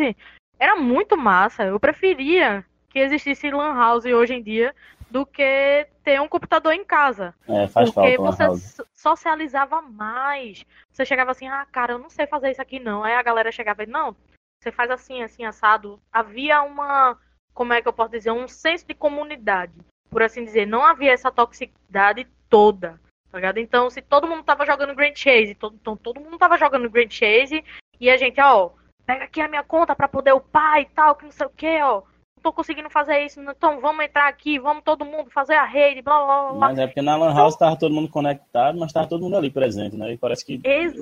era 0.58 0.76
muito 0.76 1.16
massa. 1.16 1.66
Eu 1.66 1.80
preferia 1.80 2.66
que 2.90 3.00
existisse 3.00 3.52
Lan 3.52 3.76
House 3.76 4.06
hoje 4.06 4.34
em 4.34 4.42
dia 4.42 4.74
do 5.10 5.26
que 5.26 5.88
ter 6.04 6.22
um 6.22 6.28
computador 6.28 6.74
em 6.74 6.86
casa. 6.86 7.34
É, 7.48 7.68
faz 7.68 7.92
porque 7.92 8.18
falta, 8.18 8.48
você 8.50 8.84
socializava 8.96 9.82
mais. 9.82 10.66
Você 10.92 11.06
chegava 11.06 11.32
assim, 11.32 11.48
ah, 11.48 11.66
cara, 11.72 11.94
eu 11.94 12.00
não 12.00 12.10
sei 12.10 12.28
fazer 12.28 12.52
isso 12.52 12.62
aqui 12.62 12.80
não. 12.80 13.04
Aí 13.04 13.14
a 13.14 13.24
galera 13.24 13.52
chegava 13.52 13.84
e, 13.84 13.88
não, 13.88 14.16
você 14.62 14.72
faz 14.72 14.92
assim, 14.92 15.24
assim, 15.24 15.46
assado. 15.46 16.00
Havia 16.12 16.62
uma, 16.62 17.18
como 17.54 17.74
é 17.74 17.82
que 17.82 17.88
eu 17.88 17.94
posso 17.94 18.12
dizer, 18.12 18.32
um 18.32 18.48
senso 18.48 18.86
de 18.88 18.94
comunidade, 18.94 19.74
por 20.10 20.22
assim 20.22 20.44
dizer. 20.44 20.66
Não 20.66 20.84
havia 20.84 21.12
essa 21.12 21.32
toxicidade 21.32 22.28
toda, 22.50 23.00
tá 23.32 23.38
ligado? 23.38 23.58
Então, 23.58 23.90
se 23.90 24.02
todo 24.02 24.28
mundo 24.28 24.44
tava 24.44 24.66
jogando 24.66 24.96
Grand 24.96 25.16
Chase, 25.16 25.56
todo, 25.56 25.76
então 25.76 25.96
todo 25.96 26.20
mundo 26.20 26.38
tava 26.38 26.58
jogando 26.58 26.90
Grand 26.90 27.10
Chase, 27.10 27.64
e 28.00 28.10
a 28.10 28.18
gente, 28.18 28.40
ó, 28.42 28.72
pega 29.06 29.26
aqui 29.26 29.42
a 29.42 29.48
minha 29.48 29.64
conta 29.64 29.96
pra 29.96 30.08
poder 30.08 30.34
upar 30.34 30.82
e 30.82 30.86
tal, 30.86 31.16
que 31.16 31.26
não 31.26 31.32
sei 31.32 31.48
o 31.48 31.50
que, 31.50 31.82
ó. 31.82 32.04
Tô 32.42 32.54
conseguindo 32.54 32.90
fazer 32.90 33.26
isso, 33.26 33.42
então 33.42 33.82
vamos 33.82 34.06
entrar 34.06 34.28
aqui, 34.28 34.58
vamos 34.58 34.84
todo 34.84 35.04
mundo 35.04 35.30
fazer 35.30 35.56
a 35.56 35.66
rede, 35.66 36.02
blá 36.02 36.24
blá 36.26 36.54
blá. 36.54 36.68
Mas 36.70 36.80
é 36.80 36.88
porque 36.88 37.02
na 37.02 37.16
Lan 37.18 37.34
House 37.34 37.56
tava 37.58 37.76
todo 37.76 37.94
mundo 37.94 38.08
conectado, 38.08 38.80
mas 38.80 38.94
tava 38.94 39.08
todo 39.08 39.22
mundo 39.22 39.36
ali 39.36 39.50
presente, 39.50 39.98
né? 39.98 40.14
E 40.14 40.18
parece 40.18 40.46
que 40.46 40.62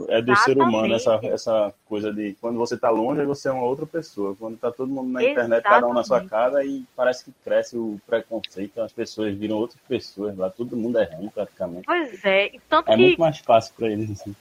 é 0.10 0.22
do 0.22 0.36
ser 0.36 0.58
humano 0.58 0.94
essa, 0.94 1.12
Exatamente. 1.12 1.34
essa 1.34 1.74
coisa 1.86 2.12
de 2.12 2.36
quando 2.42 2.58
você 2.58 2.78
tá 2.78 2.90
longe, 2.90 3.24
você 3.26 3.50
é 3.50 3.52
uma 3.52 3.64
outra 3.64 3.86
pessoa. 3.86 4.36
Quando 4.36 4.58
tá 4.58 4.72
todo 4.72 4.90
mundo 4.90 5.10
na 5.12 5.24
internet, 5.24 5.64
cada 5.64 5.88
um 5.88 5.94
na 5.94 6.04
sua 6.04 6.18
Exatamente. 6.18 6.30
casa, 6.30 6.60
aí 6.60 6.86
parece 6.96 7.26
que 7.26 7.32
cresce 7.44 7.78
o 7.78 8.00
preconceito, 8.08 8.82
as 8.82 8.92
pessoas 8.92 9.36
viram 9.36 9.58
outras 9.58 9.80
pessoas 9.88 10.36
lá, 10.36 10.50
todo 10.50 10.76
mundo 10.76 10.98
é 10.98 11.04
ruim 11.04 11.30
praticamente. 11.30 11.86
Pois 11.86 12.26
é, 12.26 12.56
e 12.56 12.60
tanto 12.68 12.92
É 12.92 12.96
que 12.96 13.02
muito 13.02 13.20
mais 13.22 13.38
fácil 13.40 13.74
pra 13.76 13.88
eles, 13.88 14.10
assim. 14.10 14.36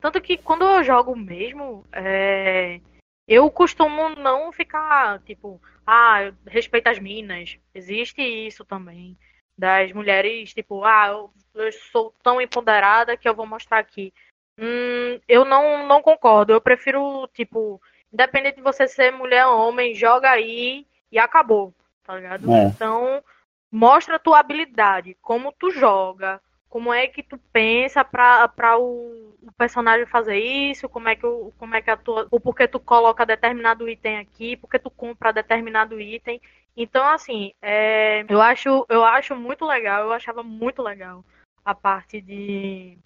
Tanto 0.00 0.20
que 0.20 0.36
quando 0.36 0.64
eu 0.64 0.82
jogo 0.82 1.16
mesmo, 1.16 1.84
é, 1.92 2.80
eu 3.26 3.50
costumo 3.50 4.10
não 4.10 4.52
ficar, 4.52 5.20
tipo, 5.20 5.60
ah, 5.86 6.24
eu 6.24 6.34
respeito 6.46 6.88
as 6.88 6.98
minas. 6.98 7.58
Existe 7.74 8.20
isso 8.20 8.64
também. 8.64 9.16
Das 9.56 9.92
mulheres, 9.92 10.52
tipo, 10.52 10.84
ah, 10.84 11.08
eu, 11.08 11.30
eu 11.54 11.72
sou 11.72 12.14
tão 12.22 12.40
empoderada 12.40 13.16
que 13.16 13.28
eu 13.28 13.34
vou 13.34 13.46
mostrar 13.46 13.78
aqui. 13.78 14.12
Hum, 14.58 15.20
eu 15.28 15.44
não, 15.44 15.86
não 15.86 16.02
concordo. 16.02 16.52
Eu 16.52 16.60
prefiro, 16.60 17.28
tipo, 17.32 17.80
independente 18.12 18.56
de 18.56 18.62
você 18.62 18.86
ser 18.86 19.12
mulher 19.12 19.46
ou 19.46 19.68
homem, 19.68 19.94
joga 19.94 20.30
aí 20.30 20.86
e 21.10 21.18
acabou, 21.18 21.72
tá 22.04 22.16
ligado? 22.16 22.50
É. 22.52 22.64
Então, 22.64 23.22
mostra 23.70 24.16
a 24.16 24.18
tua 24.18 24.38
habilidade, 24.38 25.16
como 25.22 25.52
tu 25.52 25.70
joga, 25.70 26.40
como 26.72 26.90
é 26.90 27.06
que 27.06 27.22
tu 27.22 27.36
pensa 27.52 28.02
pra 28.02 28.78
o, 28.78 29.36
o 29.42 29.52
personagem 29.58 30.06
fazer 30.06 30.38
isso, 30.38 30.88
como 30.88 31.06
é 31.06 31.14
que 31.14 31.26
o, 31.26 31.52
como 31.58 31.74
é 31.74 31.82
que 31.82 31.90
a 31.90 31.98
tua, 31.98 32.26
o 32.30 32.40
porquê 32.40 32.66
tu 32.66 32.80
coloca 32.80 33.26
determinado 33.26 33.86
item 33.86 34.16
aqui, 34.18 34.56
porque 34.56 34.78
tu 34.78 34.90
compra 34.90 35.34
determinado 35.34 36.00
item. 36.00 36.40
Então, 36.74 37.06
assim, 37.06 37.52
é, 37.60 38.24
eu 38.26 38.40
acho, 38.40 38.86
eu 38.88 39.04
acho 39.04 39.36
muito 39.36 39.66
legal, 39.66 40.04
eu 40.04 40.12
achava 40.14 40.42
muito 40.42 40.82
legal 40.82 41.22
a 41.62 41.74
parte 41.74 42.22
de, 42.22 42.96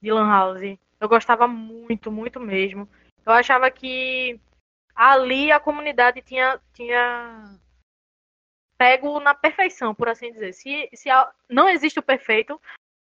de 0.00 0.12
Lan 0.12 0.28
House. 0.30 0.78
Eu 1.00 1.08
gostava 1.08 1.48
muito, 1.48 2.12
muito 2.12 2.38
mesmo. 2.38 2.88
Eu 3.26 3.32
achava 3.32 3.68
que 3.72 4.40
ali 4.94 5.50
a 5.50 5.58
comunidade 5.58 6.22
tinha, 6.22 6.60
tinha 6.72 7.58
pego 8.78 9.18
na 9.20 9.34
perfeição, 9.34 9.94
por 9.94 10.08
assim 10.08 10.32
dizer. 10.32 10.52
Se, 10.54 10.88
se 10.94 11.10
a- 11.10 11.30
não 11.48 11.68
existe 11.68 11.98
o 11.98 12.02
perfeito, 12.02 12.60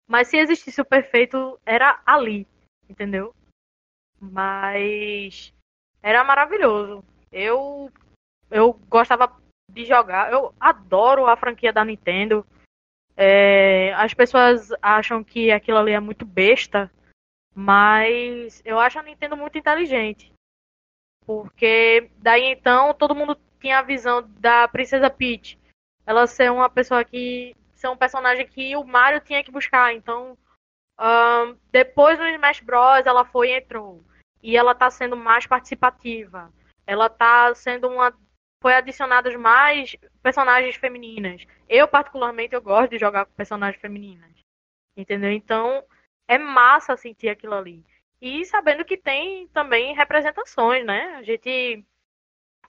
mas 0.10 0.28
se 0.28 0.38
existisse 0.38 0.82
o 0.82 0.86
perfeito, 0.86 1.60
era 1.64 2.02
ali, 2.04 2.48
entendeu? 2.90 3.36
Mas 4.20 5.54
era 6.02 6.24
maravilhoso. 6.24 7.06
Eu 7.32 7.92
eu 8.50 8.74
gostava 8.90 9.40
de 9.72 9.86
jogar. 9.86 10.32
Eu 10.32 10.52
adoro 10.60 11.28
a 11.28 11.38
franquia 11.38 11.72
da 11.72 11.86
Nintendo. 11.86 12.44
É, 13.16 13.94
as 13.94 14.14
pessoas 14.14 14.70
acham 14.82 15.24
que 15.24 15.52
aquilo 15.52 15.78
ali 15.78 15.92
é 15.92 16.00
muito 16.00 16.26
besta, 16.26 16.92
mas 17.54 18.64
eu 18.66 18.80
acho 18.80 18.98
a 18.98 19.04
Nintendo 19.04 19.38
muito 19.38 19.60
inteligente. 19.60 20.34
Porque 21.24 22.10
daí 22.18 22.46
então 22.46 22.96
todo 22.96 23.14
mundo 23.14 23.38
tinha 23.60 23.78
a 23.78 23.84
visão 23.84 24.28
da 24.40 24.68
Princesa 24.68 25.08
Peach. 25.08 25.60
Ela 26.04 26.26
ser 26.26 26.52
uma 26.52 26.68
pessoa 26.68 27.06
que. 27.06 27.56
Ser 27.80 27.88
um 27.88 27.98
personagem 27.98 28.46
que 28.46 28.76
o 28.76 28.84
Mario 28.84 29.22
tinha 29.22 29.44
que 29.44 29.52
buscar. 29.52 29.94
Então, 29.94 30.38
ahn, 30.98 31.56
depois 31.72 32.20
no 32.20 32.28
Smash 32.28 32.60
Bros. 32.60 33.06
ela 33.06 33.24
foi 33.24 33.50
e 33.50 33.58
entrou. 33.58 34.04
E 34.44 34.58
ela 34.58 34.76
tá 34.76 34.90
sendo 34.90 35.16
mais 35.16 35.48
participativa. 35.48 36.52
Ela 36.86 37.10
tá 37.10 37.54
sendo 37.56 37.88
uma. 37.88 38.14
Foi 38.62 38.74
adicionadas 38.74 39.36
mais 39.36 39.96
personagens 40.22 40.76
femininas. 40.76 41.46
Eu, 41.70 41.88
particularmente, 41.88 42.54
eu 42.54 42.62
gosto 42.62 42.92
de 42.92 42.98
jogar 42.98 43.26
com 43.26 43.32
personagens 43.34 43.80
femininas. 43.80 44.32
Entendeu? 44.98 45.32
Então, 45.32 45.82
é 46.28 46.38
massa 46.38 46.98
sentir 46.98 47.30
aquilo 47.30 47.54
ali. 47.54 47.86
E 48.22 48.44
sabendo 48.46 48.84
que 48.84 48.98
tem 48.98 49.48
também 49.50 49.96
representações, 49.96 50.86
né? 50.86 51.16
A 51.16 51.24
gente 51.24 51.86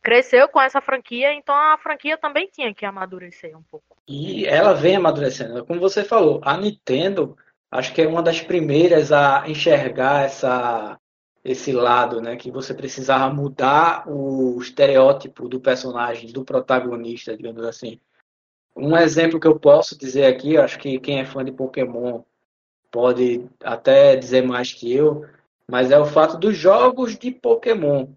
cresceu 0.02 0.48
com 0.48 0.60
essa 0.60 0.80
franquia, 0.80 1.32
então 1.32 1.54
a 1.54 1.78
franquia 1.78 2.16
também 2.16 2.48
tinha 2.52 2.74
que 2.74 2.86
amadurecer 2.86 3.56
um 3.56 3.62
pouco. 3.62 3.96
E 4.08 4.46
ela 4.46 4.72
vem 4.72 4.96
amadurecendo. 4.96 5.64
Como 5.64 5.80
você 5.80 6.04
falou, 6.04 6.40
a 6.42 6.56
Nintendo 6.56 7.36
acho 7.70 7.94
que 7.94 8.02
é 8.02 8.08
uma 8.08 8.22
das 8.22 8.40
primeiras 8.40 9.12
a 9.12 9.48
enxergar 9.48 10.24
essa, 10.24 10.98
esse 11.44 11.72
lado, 11.72 12.20
né? 12.20 12.36
Que 12.36 12.50
você 12.50 12.74
precisava 12.74 13.32
mudar 13.32 14.08
o 14.08 14.58
estereótipo 14.60 15.48
do 15.48 15.60
personagem, 15.60 16.32
do 16.32 16.44
protagonista, 16.44 17.36
digamos 17.36 17.64
assim. 17.64 18.00
Um 18.74 18.96
exemplo 18.96 19.38
que 19.38 19.46
eu 19.46 19.58
posso 19.58 19.98
dizer 19.98 20.26
aqui, 20.26 20.56
acho 20.56 20.78
que 20.78 20.98
quem 20.98 21.20
é 21.20 21.24
fã 21.24 21.44
de 21.44 21.52
Pokémon 21.52 22.22
pode 22.90 23.46
até 23.62 24.16
dizer 24.16 24.42
mais 24.42 24.72
que 24.72 24.92
eu, 24.92 25.24
mas 25.68 25.90
é 25.90 25.98
o 25.98 26.06
fato 26.06 26.36
dos 26.36 26.56
jogos 26.56 27.16
de 27.16 27.30
Pokémon. 27.30 28.08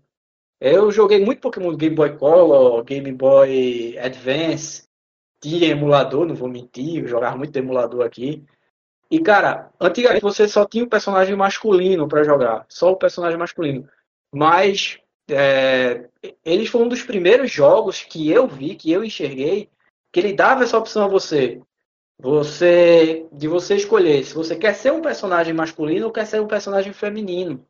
Eu 0.66 0.90
joguei 0.94 1.20
muito 1.20 1.42
Pokémon 1.42 1.76
Game 1.76 1.94
Boy 1.94 2.18
Color, 2.18 2.86
Game 2.86 3.12
Boy 3.12 3.98
Advance, 4.00 4.88
tinha 5.42 5.68
emulador, 5.68 6.26
não 6.26 6.36
vou 6.36 6.48
mentir, 6.48 7.02
eu 7.02 7.08
jogava 7.10 7.36
muito 7.36 7.54
emulador 7.58 8.06
aqui. 8.06 8.46
E 9.12 9.20
cara, 9.20 9.70
antigamente 9.78 10.24
você 10.24 10.48
só 10.48 10.66
tinha 10.66 10.86
o 10.86 10.90
personagem 10.90 11.36
masculino 11.36 12.08
para 12.08 12.24
jogar, 12.24 12.66
só 12.70 12.94
o 12.94 12.96
personagem 12.96 13.38
masculino. 13.38 13.90
Mas 14.34 15.00
é, 15.30 16.08
eles 16.46 16.70
foram 16.70 16.86
um 16.86 16.90
dos 16.90 17.04
primeiros 17.04 17.52
jogos 17.52 18.02
que 18.02 18.32
eu 18.32 18.48
vi, 18.48 18.76
que 18.76 18.90
eu 18.90 19.04
enxerguei, 19.04 19.70
que 20.14 20.20
ele 20.22 20.32
dava 20.32 20.64
essa 20.64 20.78
opção 20.78 21.04
a 21.04 21.10
você. 21.10 21.62
Você 22.18 23.28
de 23.34 23.50
você 23.50 23.76
escolher 23.76 24.24
se 24.24 24.34
você 24.34 24.56
quer 24.56 24.76
ser 24.76 24.94
um 24.94 25.02
personagem 25.02 25.54
masculino 25.54 26.06
ou 26.06 26.12
quer 26.14 26.26
ser 26.26 26.40
um 26.40 26.48
personagem 26.48 26.94
feminino. 26.94 27.68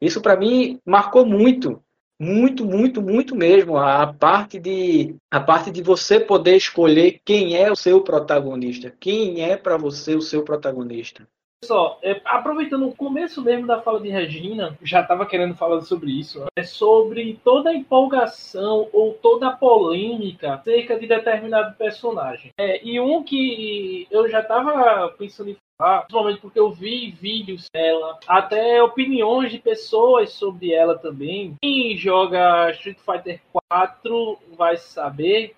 Isso 0.00 0.22
para 0.22 0.36
mim 0.36 0.80
marcou 0.86 1.26
muito, 1.26 1.82
muito, 2.20 2.66
muito, 2.66 3.00
muito 3.00 3.34
mesmo 3.34 3.78
a 3.78 4.12
parte 4.12 4.60
de 4.60 5.16
a 5.30 5.40
parte 5.40 5.70
de 5.70 5.82
você 5.82 6.20
poder 6.20 6.56
escolher 6.56 7.18
quem 7.24 7.56
é 7.56 7.72
o 7.72 7.76
seu 7.76 8.02
protagonista, 8.02 8.94
quem 9.00 9.42
é 9.42 9.56
para 9.56 9.78
você 9.78 10.14
o 10.14 10.20
seu 10.20 10.44
protagonista. 10.44 11.26
Só, 11.62 11.98
é, 12.02 12.18
aproveitando 12.24 12.88
o 12.88 12.96
começo 12.96 13.42
mesmo 13.42 13.66
da 13.66 13.82
fala 13.82 14.00
de 14.00 14.08
Regina, 14.08 14.78
já 14.82 15.02
estava 15.02 15.26
querendo 15.26 15.54
falar 15.54 15.82
sobre 15.82 16.10
isso. 16.10 16.46
É 16.56 16.62
sobre 16.62 17.38
toda 17.44 17.68
a 17.68 17.74
empolgação 17.74 18.88
ou 18.92 19.12
toda 19.12 19.48
a 19.48 19.56
polêmica 19.56 20.54
acerca 20.54 20.98
de 20.98 21.06
determinado 21.06 21.76
personagem. 21.76 22.50
É, 22.58 22.82
e 22.82 22.98
um 22.98 23.22
que 23.22 24.08
eu 24.10 24.26
já 24.30 24.40
estava 24.40 25.10
pensando 25.18 25.50
em 25.50 25.56
falar, 25.80 26.00
principalmente 26.02 26.40
porque 26.40 26.60
eu 26.60 26.70
vi 26.70 27.10
vídeos 27.10 27.66
dela, 27.72 28.20
até 28.28 28.82
opiniões 28.82 29.50
de 29.50 29.58
pessoas 29.58 30.32
sobre 30.34 30.72
ela 30.72 30.98
também. 30.98 31.54
Quem 31.62 31.96
joga 31.96 32.70
Street 32.72 32.98
Fighter 32.98 33.40
4 33.70 34.38
vai 34.56 34.76
saber 34.76 35.56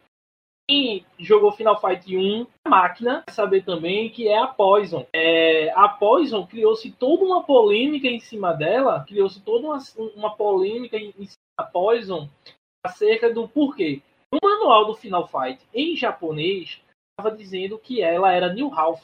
quem 0.70 1.05
jogou 1.18 1.51
Final 1.51 1.81
Fight 1.81 2.16
1, 2.16 2.47
a 2.64 2.70
máquina, 2.70 3.25
saber 3.29 3.64
também 3.64 4.09
que 4.11 4.29
é 4.29 4.39
a 4.39 4.47
Poison. 4.47 5.05
É, 5.12 5.73
a 5.75 5.89
Poison 5.89 6.47
criou-se 6.47 6.91
toda 6.93 7.25
uma 7.25 7.43
polêmica 7.43 8.07
em 8.07 8.20
cima 8.20 8.53
dela, 8.53 9.05
criou-se 9.07 9.43
toda 9.43 9.66
uma, 9.66 9.79
uma 10.14 10.37
polêmica 10.37 10.97
em, 10.97 11.12
cima 11.12 11.37
da 11.59 11.66
Poison 11.66 12.29
acerca 12.87 13.33
do 13.33 13.49
porquê. 13.49 14.01
No 14.33 14.39
manual 14.43 14.87
do 14.87 14.95
Final 14.95 15.27
Fight, 15.27 15.61
em 15.75 15.97
japonês, 15.97 16.81
estava 17.11 17.37
dizendo 17.37 17.77
que 17.77 18.01
ela 18.01 18.33
era 18.33 18.53
New 18.53 18.73
Half. 18.73 19.03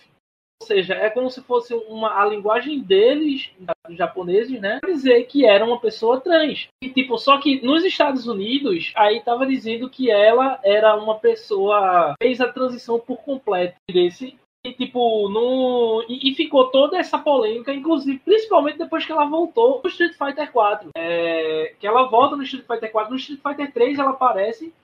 Ou 0.61 0.67
seja, 0.67 0.95
é 0.95 1.09
como 1.09 1.31
se 1.31 1.41
fosse 1.43 1.73
uma, 1.73 2.21
a 2.21 2.27
linguagem 2.27 2.81
deles, 2.81 3.51
dos 3.87 3.97
japoneses, 3.97 4.61
né? 4.61 4.81
Dizer 4.85 5.25
que 5.25 5.47
era 5.47 5.65
uma 5.65 5.81
pessoa 5.81 6.21
trans. 6.21 6.69
E, 6.83 6.91
tipo, 6.91 7.17
só 7.17 7.39
que 7.39 7.65
nos 7.65 7.85
Estados 7.85 8.27
Unidos, 8.27 8.93
aí 8.97 9.23
tava 9.23 9.47
dizendo 9.47 9.89
que 9.89 10.11
ela 10.11 10.59
era 10.65 10.97
uma 10.97 11.15
pessoa. 11.15 12.15
fez 12.21 12.41
a 12.41 12.53
transição 12.53 12.99
por 12.99 13.19
completo 13.19 13.77
desse. 13.89 14.37
E, 14.67 14.73
tipo, 14.73 15.29
no. 15.29 16.05
E, 16.09 16.33
e 16.33 16.35
ficou 16.35 16.71
toda 16.71 16.99
essa 16.99 17.19
polêmica, 17.19 17.73
inclusive, 17.73 18.19
principalmente 18.19 18.79
depois 18.79 19.07
que 19.07 19.13
ela 19.13 19.27
voltou 19.27 19.81
no 19.83 19.89
Street 19.89 20.15
Fighter 20.15 20.51
4. 20.51 20.91
É, 20.97 21.75
que 21.79 21.87
ela 21.87 22.09
volta 22.09 22.35
no 22.35 22.43
Street 22.43 22.67
Fighter 22.67 22.91
4. 22.91 23.11
No 23.11 23.17
Street 23.17 23.41
Fighter 23.41 23.73
3 23.73 23.99
ela 23.99 24.11
aparece 24.11 24.75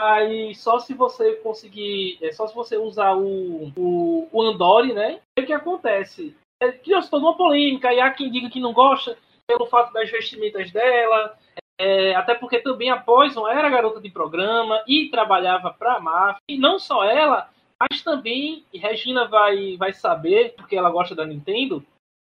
Aí 0.00 0.54
só 0.54 0.78
se 0.78 0.94
você 0.94 1.34
conseguir, 1.36 2.16
é 2.22 2.32
só 2.32 2.46
se 2.46 2.54
você 2.54 2.78
usar 2.78 3.14
o, 3.14 3.70
o, 3.76 4.28
o 4.32 4.42
Andori, 4.42 4.94
né? 4.94 5.20
O 5.38 5.44
que 5.44 5.52
acontece? 5.52 6.34
É, 6.62 6.72
Criou-se 6.72 7.10
toda 7.10 7.26
uma 7.26 7.36
polêmica, 7.36 7.92
e 7.92 8.00
há 8.00 8.10
quem 8.10 8.30
diga 8.30 8.48
que 8.48 8.58
não 8.58 8.72
gosta 8.72 9.18
pelo 9.46 9.66
fato 9.66 9.92
das 9.92 10.10
vestimentas 10.10 10.70
dela, 10.70 11.36
é, 11.78 12.14
até 12.14 12.34
porque 12.34 12.60
também 12.60 12.90
a 12.90 12.96
Poison 12.96 13.46
era 13.46 13.68
garota 13.68 14.00
de 14.00 14.10
programa 14.10 14.82
e 14.88 15.10
trabalhava 15.10 15.70
para 15.70 15.96
a 15.96 16.00
máfia. 16.00 16.40
E 16.48 16.56
não 16.56 16.78
só 16.78 17.04
ela, 17.04 17.50
mas 17.78 18.02
também 18.02 18.64
Regina 18.72 19.28
vai, 19.28 19.76
vai 19.76 19.92
saber, 19.92 20.54
porque 20.56 20.76
ela 20.76 20.90
gosta 20.90 21.14
da 21.14 21.26
Nintendo, 21.26 21.84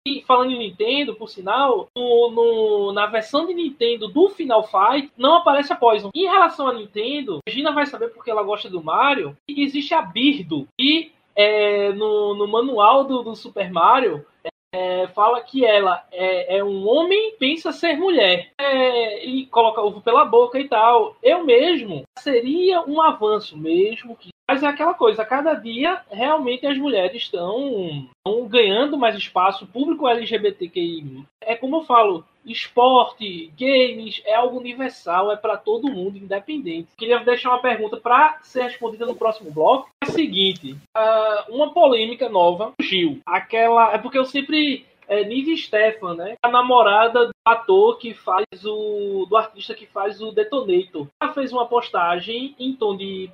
e 0.06 0.22
falando 0.22 0.50
em 0.50 0.58
Nintendo, 0.58 1.14
por 1.14 1.28
sinal, 1.28 1.88
no, 1.96 2.30
no, 2.30 2.92
na 2.92 3.06
versão 3.06 3.46
de 3.46 3.54
Nintendo 3.54 4.08
do 4.08 4.28
Final 4.30 4.64
Fight 4.64 5.12
não 5.16 5.36
aparece 5.36 5.72
a 5.72 5.76
Poison. 5.76 6.10
Em 6.14 6.24
relação 6.24 6.68
à 6.68 6.74
Nintendo, 6.74 7.38
a 7.46 7.50
Gina 7.50 7.72
vai 7.72 7.86
saber 7.86 8.08
porque 8.08 8.30
ela 8.30 8.42
gosta 8.42 8.68
do 8.68 8.82
Mario, 8.82 9.36
que 9.48 9.62
existe 9.62 9.94
a 9.94 10.02
Birdo. 10.02 10.66
E 10.78 11.12
é, 11.36 11.92
no, 11.92 12.34
no 12.34 12.48
manual 12.48 13.04
do, 13.04 13.22
do 13.22 13.36
Super 13.36 13.70
Mario, 13.70 14.24
é, 14.74 15.06
fala 15.08 15.40
que 15.42 15.64
ela 15.64 16.04
é, 16.10 16.56
é, 16.56 16.64
um 16.64 16.88
homem 16.88 17.36
pensa 17.38 17.72
ser 17.72 17.96
mulher 17.96 18.50
é, 18.58 19.24
e 19.24 19.46
coloca 19.46 19.82
ovo 19.82 20.00
pela 20.00 20.24
boca 20.24 20.58
e 20.58 20.68
tal. 20.68 21.16
Eu 21.22 21.44
mesmo 21.44 22.02
seria 22.18 22.82
um 22.82 23.00
avanço 23.00 23.56
mesmo 23.56 24.16
que 24.16 24.31
mas 24.48 24.62
é 24.62 24.66
aquela 24.66 24.94
coisa, 24.94 25.22
a 25.22 25.26
cada 25.26 25.54
dia 25.54 26.02
realmente 26.10 26.66
as 26.66 26.76
mulheres 26.76 27.22
estão, 27.22 28.08
ganhando 28.48 28.98
mais 28.98 29.16
espaço. 29.16 29.66
Público 29.66 30.08
LGBTQI 30.08 31.24
é 31.40 31.54
como 31.54 31.76
eu 31.76 31.82
falo, 31.84 32.24
esporte, 32.44 33.52
games, 33.58 34.20
é 34.24 34.34
algo 34.34 34.58
universal, 34.58 35.32
é 35.32 35.36
para 35.36 35.56
todo 35.56 35.90
mundo, 35.90 36.18
independente. 36.18 36.88
Queria 36.96 37.18
deixar 37.20 37.50
uma 37.50 37.62
pergunta 37.62 37.96
para 37.96 38.38
ser 38.42 38.62
respondida 38.62 39.06
no 39.06 39.14
próximo 39.14 39.50
bloco. 39.50 39.88
É 40.02 40.08
o 40.08 40.12
seguinte: 40.12 40.76
uh, 40.96 41.54
uma 41.54 41.72
polêmica 41.72 42.28
nova 42.28 42.72
surgiu. 42.80 43.20
Aquela. 43.26 43.92
É 43.94 43.98
porque 43.98 44.18
eu 44.18 44.24
sempre. 44.24 44.86
É 45.08 45.24
Nive 45.24 45.56
Stefan, 45.58 46.14
né? 46.14 46.36
A 46.42 46.48
namorada 46.48 47.26
do 47.26 47.32
ator 47.44 47.98
que 47.98 48.14
faz 48.14 48.46
o. 48.64 49.26
do 49.28 49.36
artista 49.36 49.74
que 49.74 49.84
faz 49.86 50.22
o 50.22 50.32
Detonator. 50.32 51.06
Ela 51.20 51.34
fez 51.34 51.52
uma 51.52 51.66
postagem 51.66 52.54
em 52.58 52.72
tom 52.74 52.96
de 52.96 53.28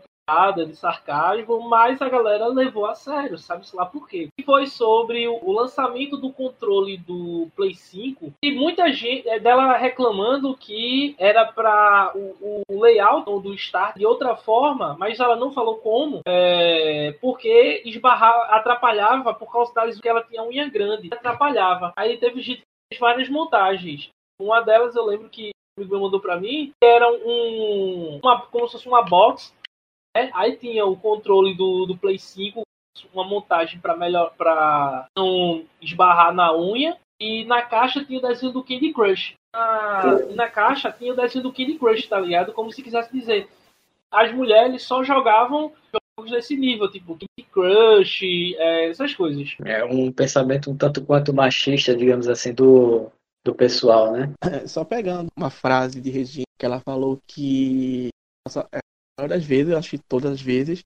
de 0.54 0.76
sarcasmo, 0.76 1.68
mas 1.68 2.02
a 2.02 2.08
galera 2.08 2.46
levou 2.48 2.84
a 2.84 2.94
sério, 2.94 3.38
sabe-se 3.38 3.74
lá 3.74 3.86
por 3.86 4.06
quê. 4.06 4.28
E 4.38 4.42
foi 4.42 4.66
sobre 4.66 5.26
o 5.26 5.50
lançamento 5.50 6.18
do 6.18 6.30
controle 6.30 6.98
do 6.98 7.48
Play 7.56 7.74
5 7.74 8.34
e 8.42 8.52
muita 8.52 8.92
gente 8.92 9.26
é, 9.26 9.38
dela 9.38 9.76
reclamando 9.78 10.54
que 10.54 11.14
era 11.18 11.46
para 11.46 12.12
o, 12.14 12.62
o, 12.68 12.80
layout 12.80 13.24
do 13.24 13.54
start 13.54 13.96
de 13.96 14.04
outra 14.04 14.36
forma, 14.36 14.96
mas 14.98 15.18
ela 15.18 15.34
não 15.34 15.52
falou 15.52 15.78
como, 15.78 16.20
é, 16.26 17.16
porque 17.22 17.82
esbarrar, 17.86 18.54
atrapalhava 18.54 19.32
por 19.32 19.50
causa 19.50 19.72
das 19.72 19.98
que 19.98 20.08
ela 20.08 20.22
tinha 20.22 20.42
unha 20.42 20.68
grande, 20.68 21.08
atrapalhava. 21.10 21.92
Aí 21.96 22.18
teve 22.18 22.42
gente 22.42 22.62
várias 23.00 23.28
montagens. 23.28 24.10
Uma 24.40 24.60
delas 24.60 24.94
eu 24.94 25.04
lembro 25.04 25.28
que 25.28 25.50
o 25.78 25.82
amigo 25.82 26.00
mandou 26.00 26.20
para 26.20 26.38
mim, 26.38 26.72
que 26.80 26.86
era 26.86 27.10
um, 27.10 28.20
uma, 28.22 28.42
como 28.42 28.66
se 28.66 28.72
fosse 28.72 28.88
uma 28.88 29.02
box 29.02 29.52
é, 30.16 30.30
aí 30.34 30.56
tinha 30.56 30.84
o 30.84 30.96
controle 30.96 31.54
do, 31.54 31.86
do 31.86 31.96
Play 31.96 32.18
5, 32.18 32.62
uma 33.12 33.24
montagem 33.24 33.78
para 33.80 33.96
melhor 33.96 34.32
para 34.36 35.06
não 35.16 35.64
esbarrar 35.80 36.34
na 36.34 36.56
unha. 36.56 36.96
E 37.20 37.44
na 37.46 37.62
caixa 37.62 38.04
tinha 38.04 38.18
o 38.18 38.22
desenho 38.22 38.52
do 38.52 38.62
Candy 38.62 38.92
Crush. 38.92 39.34
Na, 39.52 40.18
na 40.36 40.48
caixa 40.48 40.92
tinha 40.92 41.12
o 41.12 41.16
desenho 41.16 41.42
do 41.42 41.52
Candy 41.52 41.74
Crush, 41.74 42.06
tá 42.06 42.18
ligado? 42.20 42.52
Como 42.52 42.70
se 42.72 42.82
quisesse 42.82 43.12
dizer. 43.12 43.48
As 44.10 44.32
mulheres 44.32 44.82
só 44.82 45.02
jogavam 45.02 45.72
jogos 45.92 46.30
desse 46.30 46.56
nível, 46.56 46.90
tipo 46.90 47.14
Candy 47.14 47.48
Crush, 47.50 48.54
é, 48.56 48.88
essas 48.88 49.14
coisas. 49.14 49.56
É 49.64 49.84
um 49.84 50.12
pensamento 50.12 50.70
um 50.70 50.76
tanto 50.76 51.04
quanto 51.04 51.34
machista, 51.34 51.96
digamos 51.96 52.28
assim, 52.28 52.54
do, 52.54 53.10
do 53.44 53.54
pessoal, 53.54 54.12
né? 54.12 54.32
É, 54.42 54.66
só 54.66 54.84
pegando 54.84 55.28
uma 55.36 55.50
frase 55.50 56.00
de 56.00 56.10
Regina 56.10 56.44
que 56.58 56.66
ela 56.66 56.80
falou 56.80 57.18
que 57.26 58.10
das 59.26 59.44
vezes, 59.44 59.74
acho 59.74 59.90
que 59.90 59.98
todas 59.98 60.32
as 60.32 60.40
vezes, 60.40 60.82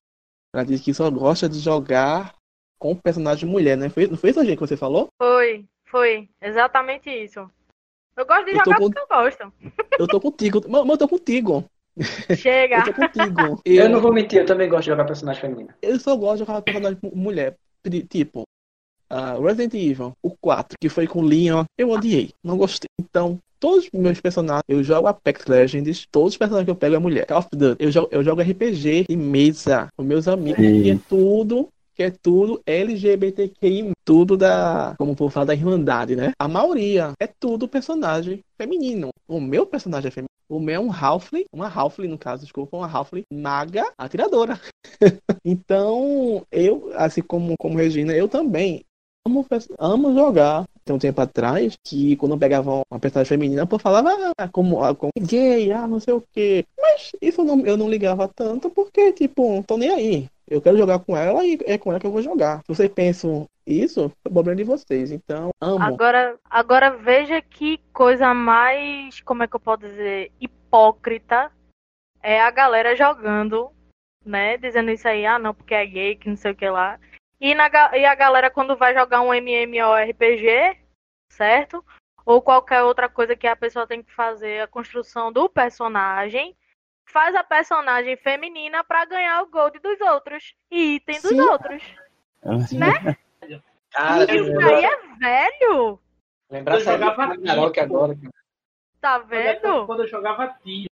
ela 0.54 0.64
diz 0.64 0.80
que 0.80 0.94
só 0.94 1.10
gosta 1.10 1.48
de 1.48 1.58
jogar 1.58 2.34
com 2.78 2.96
personagem 2.96 3.48
mulher, 3.48 3.76
né? 3.76 3.88
Foi, 3.88 4.06
não 4.06 4.16
foi 4.16 4.30
isso, 4.30 4.44
gente, 4.44 4.56
que 4.56 4.66
você 4.66 4.76
falou? 4.76 5.08
Foi, 5.20 5.66
foi. 5.86 6.28
Exatamente 6.40 7.10
isso. 7.10 7.50
Eu 8.16 8.26
gosto 8.26 8.44
de 8.44 8.52
eu 8.52 8.56
jogar 8.56 8.78
com... 8.78 8.90
porque 8.90 8.98
eu 8.98 9.06
gosto. 9.06 9.52
Eu 9.98 10.06
tô 10.06 10.20
contigo. 10.20 10.60
Mas 10.68 10.88
eu 10.88 10.98
tô 10.98 11.08
contigo. 11.08 11.64
Chega. 12.36 12.78
eu 12.78 12.84
tô 12.84 12.94
contigo. 12.94 13.62
Eu... 13.64 13.74
eu 13.84 13.88
não 13.88 14.00
vou 14.00 14.12
mentir, 14.12 14.40
eu 14.40 14.46
também 14.46 14.68
gosto 14.68 14.84
de 14.84 14.90
jogar 14.90 15.04
personagem 15.04 15.40
feminina. 15.40 15.76
Eu 15.82 16.00
só 16.00 16.16
gosto 16.16 16.38
de 16.38 16.46
jogar 16.46 16.62
personagem 16.62 16.98
mulher. 17.14 17.56
Tipo, 18.08 18.44
uh, 19.12 19.40
Resident 19.42 19.74
Evil, 19.74 20.12
o 20.22 20.30
4, 20.30 20.76
que 20.80 20.88
foi 20.88 21.06
com 21.06 21.22
Leon, 21.22 21.64
eu 21.76 21.90
odiei. 21.90 22.30
Não 22.42 22.56
gostei. 22.56 22.88
Então, 23.00 23.38
todos 23.60 23.88
os 23.92 24.00
meus 24.00 24.20
personagens, 24.20 24.64
eu 24.68 24.82
jogo 24.82 25.06
Apex 25.06 25.46
Legends, 25.46 26.06
todos 26.10 26.32
os 26.32 26.38
personagens 26.38 26.64
que 26.64 26.70
eu 26.70 26.76
pego 26.76 26.96
é 26.96 26.98
mulher. 26.98 27.26
Call 27.26 27.38
of 27.38 27.48
Duty, 27.52 27.84
eu 27.84 27.92
jogo, 27.92 28.08
eu 28.10 28.24
jogo 28.24 28.42
RPG 28.42 29.06
de 29.08 29.16
mesa 29.16 29.88
com 29.96 30.02
meus 30.02 30.26
amigos, 30.26 30.64
e 30.64 30.90
é 30.90 30.98
tudo 31.08 31.68
que 31.94 32.02
é 32.02 32.10
tudo 32.10 32.62
LGBTQI, 32.66 33.92
tudo 34.02 34.36
da, 34.36 34.94
como 34.96 35.14
vou 35.14 35.28
falar, 35.28 35.46
da 35.46 35.54
Irmandade, 35.54 36.16
né? 36.16 36.32
A 36.38 36.48
maioria 36.48 37.12
é 37.20 37.26
tudo 37.26 37.68
personagem 37.68 38.40
feminino. 38.56 39.10
O 39.28 39.38
meu 39.38 39.66
personagem 39.66 40.08
é 40.08 40.10
feminino. 40.10 40.28
O 40.48 40.58
meu 40.58 40.74
é 40.74 40.80
um 40.80 40.92
Halfling, 40.92 41.44
uma 41.52 41.68
Halfling 41.68 42.08
no 42.08 42.18
caso, 42.18 42.42
desculpa, 42.42 42.76
uma 42.76 42.90
Halfling 42.90 43.24
maga 43.32 43.84
atiradora. 43.96 44.60
então, 45.44 46.44
eu, 46.50 46.90
assim 46.94 47.22
como, 47.22 47.54
como 47.58 47.78
Regina, 47.78 48.12
eu 48.12 48.28
também 48.28 48.82
amo, 49.26 49.46
amo 49.78 50.14
jogar. 50.14 50.64
Tem 50.84 50.94
um 50.94 50.98
tempo 50.98 51.20
atrás 51.20 51.76
que 51.84 52.16
quando 52.16 52.32
eu 52.32 52.38
pegava 52.38 52.82
uma 52.90 53.00
personagem 53.00 53.28
feminina, 53.28 53.68
eu 53.70 53.78
falava 53.78 54.10
ah, 54.36 54.48
como, 54.48 54.82
ah, 54.82 54.94
como 54.94 55.12
gay, 55.16 55.70
ah, 55.70 55.86
não 55.86 56.00
sei 56.00 56.14
o 56.14 56.22
quê. 56.32 56.64
Mas 56.78 57.12
isso 57.20 57.40
eu 57.40 57.44
não, 57.44 57.60
eu 57.64 57.76
não 57.76 57.88
ligava 57.88 58.26
tanto 58.26 58.68
porque, 58.68 59.12
tipo, 59.12 59.62
tô 59.66 59.76
nem 59.76 59.90
aí. 59.90 60.28
Eu 60.48 60.60
quero 60.60 60.76
jogar 60.76 60.98
com 60.98 61.16
ela 61.16 61.44
e 61.44 61.56
é 61.66 61.78
com 61.78 61.90
ela 61.90 62.00
que 62.00 62.06
eu 62.06 62.10
vou 62.10 62.20
jogar. 62.20 62.58
Se 62.66 62.74
vocês 62.74 62.90
pensam 62.90 63.46
isso, 63.64 64.12
é 64.24 64.28
problema 64.28 64.56
de 64.56 64.64
vocês. 64.64 65.12
Então, 65.12 65.50
amo. 65.60 65.82
Agora, 65.82 66.36
agora 66.50 66.90
veja 66.90 67.40
que 67.40 67.78
coisa 67.92 68.34
mais, 68.34 69.20
como 69.20 69.44
é 69.44 69.46
que 69.46 69.54
eu 69.54 69.60
posso 69.60 69.82
dizer, 69.82 70.32
hipócrita 70.40 71.50
é 72.20 72.40
a 72.40 72.50
galera 72.50 72.96
jogando, 72.96 73.70
né? 74.24 74.56
Dizendo 74.56 74.90
isso 74.90 75.06
aí, 75.06 75.24
ah 75.24 75.38
não, 75.38 75.54
porque 75.54 75.74
é 75.74 75.86
gay, 75.86 76.16
que 76.16 76.28
não 76.28 76.36
sei 76.36 76.52
o 76.52 76.56
que 76.56 76.68
lá. 76.68 76.98
E, 77.42 77.56
na, 77.56 77.68
e 77.96 78.04
a 78.06 78.14
galera 78.14 78.48
quando 78.48 78.76
vai 78.76 78.94
jogar 78.94 79.20
um 79.20 79.34
MMORPG, 79.34 80.78
certo? 81.28 81.84
Ou 82.24 82.40
qualquer 82.40 82.82
outra 82.84 83.08
coisa 83.08 83.34
que 83.34 83.48
a 83.48 83.56
pessoa 83.56 83.84
tem 83.84 84.00
que 84.00 84.12
fazer 84.14 84.60
a 84.62 84.68
construção 84.68 85.32
do 85.32 85.48
personagem, 85.48 86.56
faz 87.04 87.34
a 87.34 87.42
personagem 87.42 88.16
feminina 88.16 88.84
pra 88.84 89.04
ganhar 89.04 89.42
o 89.42 89.50
gold 89.50 89.76
dos 89.80 90.00
outros 90.00 90.54
e 90.70 90.94
item 90.94 91.20
dos 91.20 91.30
Sim. 91.30 91.40
outros. 91.40 91.82
Né? 92.44 93.16
Cara, 93.90 94.32
Isso 94.32 94.60
aí 94.60 94.84
é 94.84 94.96
velho, 95.18 95.98
lembrar 96.48 96.76
Eu 96.76 96.80
jogava 96.80 97.36
Tifa. 97.36 97.52
agora. 97.52 97.72
cara. 97.72 97.88
tá 99.00 99.18
Quando 99.18 99.32
eu- 99.32 99.42
vendo? 99.42 99.86
Quando 99.86 100.02
eu 100.04 100.08
jogava 100.08 100.56
Tio. 100.62 100.86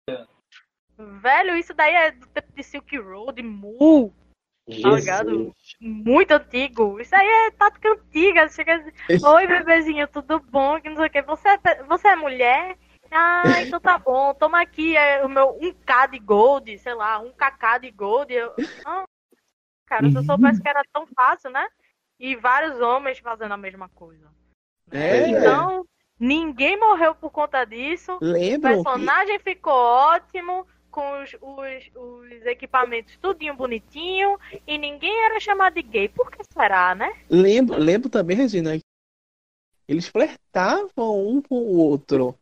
Velho, 0.98 1.58
isso 1.58 1.74
daí 1.74 1.94
é 1.94 2.12
do 2.12 2.26
tempo 2.28 2.54
de 2.54 2.64
Silk 2.64 2.98
Road, 2.98 3.44
Mu, 3.44 4.14
Tá 4.82 4.90
ligado? 4.92 5.56
Muito 5.80 6.32
antigo. 6.32 7.00
Isso 7.00 7.16
aí 7.16 7.26
é 7.28 7.52
tática 7.52 7.90
antiga. 7.94 8.50
Chega 8.50 8.76
assim, 8.76 8.92
Oi, 9.36 9.48
bebezinho, 9.48 10.08
tudo 10.08 10.40
bom? 10.40 10.80
Que 10.82 10.90
não 10.90 10.98
sei 10.98 11.08
o 11.08 11.10
que. 11.10 11.22
Você 11.22 11.48
é, 11.50 11.84
você 11.84 12.08
é 12.10 12.16
mulher? 12.16 12.78
Ah, 13.10 13.42
então 13.62 13.80
tá 13.80 13.98
bom. 13.98 14.34
Toma 14.34 14.62
aqui 14.62 14.98
é, 14.98 15.24
o 15.26 15.30
meu 15.30 15.58
1k 15.60 16.08
de 16.12 16.20
gold, 16.20 16.78
sei 16.80 16.94
lá, 16.94 17.20
1kk 17.22 17.80
de 17.80 17.92
gold. 17.92 18.34
Eu, 18.34 18.54
ah, 18.84 19.06
cara, 19.86 20.10
se 20.12 20.18
eu 20.18 20.24
soubesse 20.24 20.62
que 20.62 20.68
era 20.68 20.84
tão 20.92 21.08
fácil, 21.08 21.50
né? 21.50 21.66
E 22.20 22.36
vários 22.36 22.80
homens 22.82 23.20
fazendo 23.20 23.54
a 23.54 23.58
mesma 23.58 23.88
coisa. 23.90 24.28
É, 24.92 25.30
Então, 25.30 25.86
ninguém 26.20 26.78
morreu 26.80 27.14
por 27.16 27.30
conta 27.32 27.64
disso. 27.64 28.14
O 28.14 28.26
lembram? 28.26 28.78
que- 28.78 28.84
personagem 28.84 29.40
ficou 29.40 29.74
ótimo, 29.74 30.68
com 30.98 31.22
os, 31.22 31.32
os, 31.40 31.92
os 31.96 32.46
equipamentos 32.48 33.16
tudinho 33.18 33.54
bonitinho, 33.54 34.40
e 34.66 34.80
ninguém 34.80 35.16
era 35.26 35.40
chamado 35.40 35.76
de 35.76 35.84
gay. 35.84 36.10
Por 36.10 36.32
que 36.32 36.44
será, 36.52 36.96
né? 36.96 37.14
Lembro, 37.30 37.78
lembro 37.78 38.10
também, 38.10 38.36
Regina, 38.36 38.76
que 38.76 38.84
eles 39.88 40.08
flertavam 40.08 41.28
um 41.28 41.40
com 41.40 41.54
o 41.56 41.78
outro. 41.78 42.36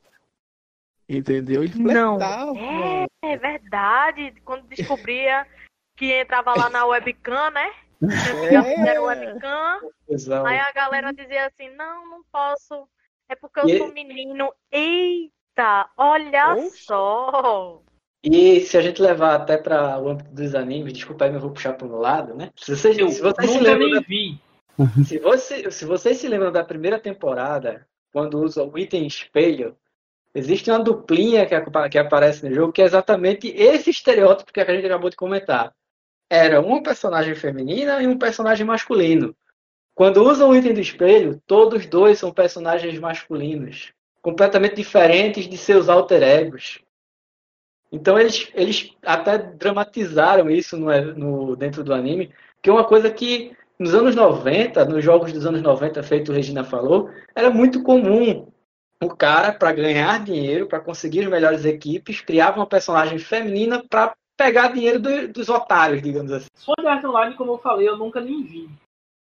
Entendeu? 1.07 1.63
Eles 1.65 1.75
Não. 1.75 2.17
flertavam. 2.17 2.55
É, 2.57 3.07
é 3.23 3.37
verdade. 3.37 4.33
Quando 4.45 4.63
descobria 4.67 5.45
que 5.97 6.13
entrava 6.13 6.55
lá 6.55 6.69
na 6.69 6.85
webcam, 6.85 7.51
né? 7.51 7.73
Já 8.51 8.63
fizeram 8.63 9.03
webcam. 9.03 9.81
Aí 10.45 10.59
a 10.59 10.71
galera 10.71 11.11
dizia 11.11 11.47
assim, 11.47 11.69
não, 11.75 12.09
não 12.09 12.23
posso. 12.31 12.87
É 13.27 13.35
porque 13.35 13.59
eu 13.59 13.67
E- 13.67 13.77
sou 13.79 13.91
menino. 13.91 14.53
Eita, 14.71 15.89
olha 15.97 16.53
Oxe. 16.53 16.85
só. 16.85 17.81
E 18.27 18.59
se 18.61 18.75
a 18.75 18.81
gente 18.81 19.01
levar 19.01 19.35
até 19.35 19.55
para 19.55 19.99
o 19.99 20.09
âmbito 20.09 20.31
dos 20.31 20.55
animes, 20.55 20.93
desculpa 20.93 21.25
aí, 21.25 21.29
mas 21.31 21.35
eu 21.41 21.47
vou 21.47 21.51
puxar 21.51 21.73
para 21.73 21.85
o 21.85 21.99
lado, 21.99 22.33
né? 22.33 22.49
Se 22.55 22.75
vocês, 22.75 22.97
Eu 22.97 23.09
se 23.09 23.21
vocês 23.21 23.51
se 23.51 23.59
lembram 23.59 23.87
nem 23.87 23.93
da- 23.93 23.99
vi. 24.01 24.39
Se, 25.07 25.19
você, 25.19 25.71
se 25.71 25.85
vocês 25.85 26.17
se 26.17 26.27
lembram 26.27 26.51
da 26.51 26.61
primeira 26.63 26.99
temporada, 26.99 27.87
quando 28.11 28.41
usa 28.43 28.61
o 28.61 28.77
item 28.77 29.07
espelho, 29.07 29.77
existe 30.33 30.69
uma 30.69 30.83
duplinha 30.83 31.45
que, 31.45 31.55
que 31.89 31.97
aparece 31.97 32.45
no 32.45 32.53
jogo 32.53 32.73
que 32.73 32.81
é 32.81 32.85
exatamente 32.85 33.47
esse 33.55 33.89
estereótipo 33.89 34.51
que 34.51 34.59
a 34.59 34.65
gente 34.65 34.85
acabou 34.85 35.09
de 35.09 35.15
comentar. 35.15 35.71
Era 36.29 36.59
uma 36.59 36.83
personagem 36.83 37.35
feminina 37.35 38.01
e 38.01 38.07
um 38.07 38.17
personagem 38.17 38.65
masculino. 38.65 39.33
Quando 39.93 40.21
usam 40.29 40.49
o 40.49 40.55
item 40.55 40.73
do 40.73 40.81
espelho, 40.81 41.41
todos 41.47 41.85
dois 41.85 42.19
são 42.19 42.33
personagens 42.33 42.99
masculinos, 42.99 43.93
completamente 44.21 44.75
diferentes 44.75 45.47
de 45.47 45.57
seus 45.57 45.87
alter 45.87 46.21
egos. 46.21 46.81
Então 47.95 48.19
eles, 48.19 48.49
eles 48.53 48.91
até 49.03 49.37
dramatizaram 49.37 50.49
isso 50.49 50.75
no, 50.77 50.91
no- 51.15 51.55
dentro 51.55 51.83
do 51.83 51.93
anime, 51.93 52.29
que 52.61 52.69
é 52.69 52.73
uma 52.73 52.83
coisa 52.83 53.09
que 53.09 53.55
nos 53.79 53.93
anos 53.95 54.15
90, 54.15 54.83
nos 54.85 55.03
jogos 55.03 55.31
dos 55.31 55.45
anos 55.45 55.61
90, 55.61 56.03
feito 56.03 56.31
o 56.31 56.35
Regina 56.35 56.63
falou, 56.63 57.09
era 57.33 57.49
muito 57.49 57.81
comum 57.83 58.47
o 59.01 59.09
cara, 59.09 59.51
para 59.53 59.71
ganhar 59.71 60.23
dinheiro, 60.23 60.67
para 60.67 60.79
conseguir 60.79 61.21
as 61.21 61.27
melhores 61.29 61.63
equipes, 61.65 62.21
criava 62.21 62.57
uma 62.59 62.67
personagem 62.67 63.17
feminina 63.17 63.83
para 63.89 64.13
pegar 64.37 64.73
dinheiro 64.73 64.99
do- 64.99 65.27
dos 65.29 65.47
otários, 65.49 66.01
digamos 66.01 66.31
assim. 66.31 66.47
Sword 66.55 66.85
Art 66.87 67.03
Online, 67.05 67.35
como 67.35 67.53
eu 67.53 67.57
falei, 67.57 67.87
eu 67.87 67.97
nunca 67.97 68.19
nem 68.19 68.43
vi. 68.43 68.69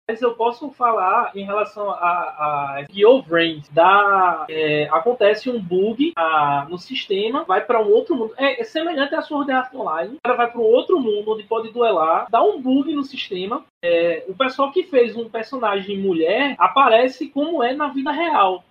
Mas 0.09 0.21
eu 0.21 0.35
posso 0.35 0.69
falar 0.71 1.31
em 1.33 1.45
relação 1.45 1.89
a, 1.89 1.95
a 1.95 2.85
Gear 2.91 3.21
Brains. 3.21 3.69
Da, 3.69 4.45
é, 4.49 4.83
acontece 4.91 5.49
um 5.49 5.61
bug 5.61 6.11
ah, 6.17 6.67
no 6.69 6.77
sistema, 6.77 7.45
vai 7.45 7.63
para 7.63 7.81
um 7.81 7.89
outro 7.89 8.15
mundo. 8.15 8.33
É, 8.37 8.59
é 8.59 8.63
semelhante 8.65 9.15
a 9.15 9.21
Sword 9.21 9.49
Art 9.51 9.73
Online. 9.73 10.17
Cara 10.21 10.37
vai 10.37 10.51
para 10.51 10.59
um 10.59 10.65
outro 10.65 10.99
mundo 10.99 11.31
onde 11.31 11.43
pode 11.43 11.71
duelar, 11.71 12.27
dá 12.29 12.43
um 12.43 12.61
bug 12.61 12.93
no 12.93 13.03
sistema. 13.03 13.65
É, 13.81 14.25
o 14.27 14.35
pessoal 14.35 14.71
que 14.73 14.83
fez 14.83 15.15
um 15.15 15.29
personagem 15.29 15.97
mulher 15.97 16.55
aparece 16.59 17.29
como 17.29 17.63
é 17.63 17.73
na 17.73 17.87
vida 17.87 18.11
real. 18.11 18.63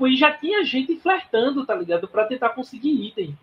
E 0.00 0.16
já 0.16 0.32
tinha 0.32 0.64
gente 0.64 0.96
flertando, 0.96 1.66
tá 1.66 1.74
ligado? 1.74 2.08
Pra 2.08 2.24
tentar 2.24 2.50
conseguir 2.50 3.08
item. 3.08 3.36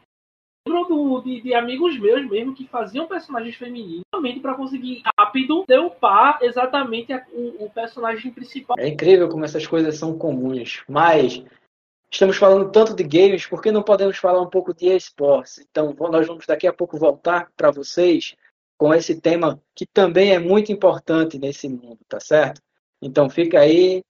Lembro 0.68 1.22
de, 1.22 1.42
de 1.42 1.54
amigos 1.54 2.00
meus 2.00 2.30
mesmo 2.30 2.54
que 2.54 2.68
faziam 2.68 3.08
personagens 3.08 3.56
femininos 3.56 4.04
somente 4.14 4.40
pra 4.40 4.54
conseguir 4.54 5.02
rápido 5.18 5.66
upar 5.86 6.40
exatamente 6.42 7.14
a- 7.14 7.26
o, 7.32 7.66
o 7.66 7.70
personagem 7.70 8.32
principal. 8.32 8.76
É 8.80 8.88
incrível 8.88 9.30
como 9.30 9.46
essas 9.46 9.66
coisas 9.66 9.98
são 9.98 10.18
comuns. 10.18 10.84
Mas 10.88 11.44
estamos 12.12 12.38
falando 12.38 12.72
tanto 12.72 12.94
de 12.94 13.04
games, 13.04 13.46
por 13.48 13.62
que 13.62 13.72
não 13.72 13.84
podemos 13.84 14.18
falar 14.18 14.42
um 14.42 14.50
pouco 14.50 14.74
de 14.74 14.88
esportes? 14.88 15.60
Então, 15.60 15.96
nós 16.12 16.28
vamos 16.28 16.46
daqui 16.46 16.68
a 16.68 16.74
pouco 16.74 16.98
voltar 16.98 17.50
para 17.56 17.72
vocês 17.72 18.36
com 18.78 18.94
esse 18.94 19.20
tema 19.20 19.62
que 19.76 19.86
também 19.86 20.34
é 20.34 20.40
muito 20.40 20.72
importante 20.72 21.38
nesse 21.38 21.68
mundo, 21.68 22.00
tá 22.08 22.20
certo? 22.20 22.62
Então, 23.02 23.30
fica 23.30 23.60
aí. 23.60 24.02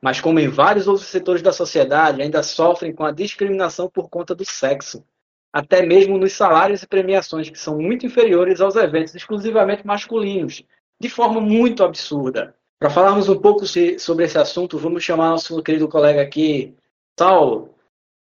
Mas, 0.00 0.20
como 0.20 0.38
em 0.38 0.46
vários 0.46 0.86
outros 0.86 1.08
setores 1.08 1.42
da 1.42 1.52
sociedade, 1.52 2.22
ainda 2.22 2.44
sofrem 2.44 2.94
com 2.94 3.04
a 3.04 3.10
discriminação 3.10 3.90
por 3.90 4.08
conta 4.08 4.32
do 4.32 4.44
sexo. 4.44 5.04
Até 5.52 5.84
mesmo 5.84 6.16
nos 6.16 6.32
salários 6.32 6.80
e 6.80 6.86
premiações, 6.86 7.50
que 7.50 7.58
são 7.58 7.76
muito 7.76 8.06
inferiores 8.06 8.60
aos 8.60 8.76
eventos 8.76 9.16
exclusivamente 9.16 9.84
masculinos, 9.84 10.62
de 11.00 11.08
forma 11.08 11.40
muito 11.40 11.82
absurda. 11.82 12.54
Para 12.78 12.88
falarmos 12.88 13.28
um 13.28 13.40
pouco 13.40 13.66
sobre 13.98 14.24
esse 14.24 14.38
assunto, 14.38 14.78
vamos 14.78 15.02
chamar 15.02 15.30
nosso 15.30 15.60
querido 15.60 15.88
colega 15.88 16.22
aqui, 16.22 16.72
Saulo. 17.18 17.71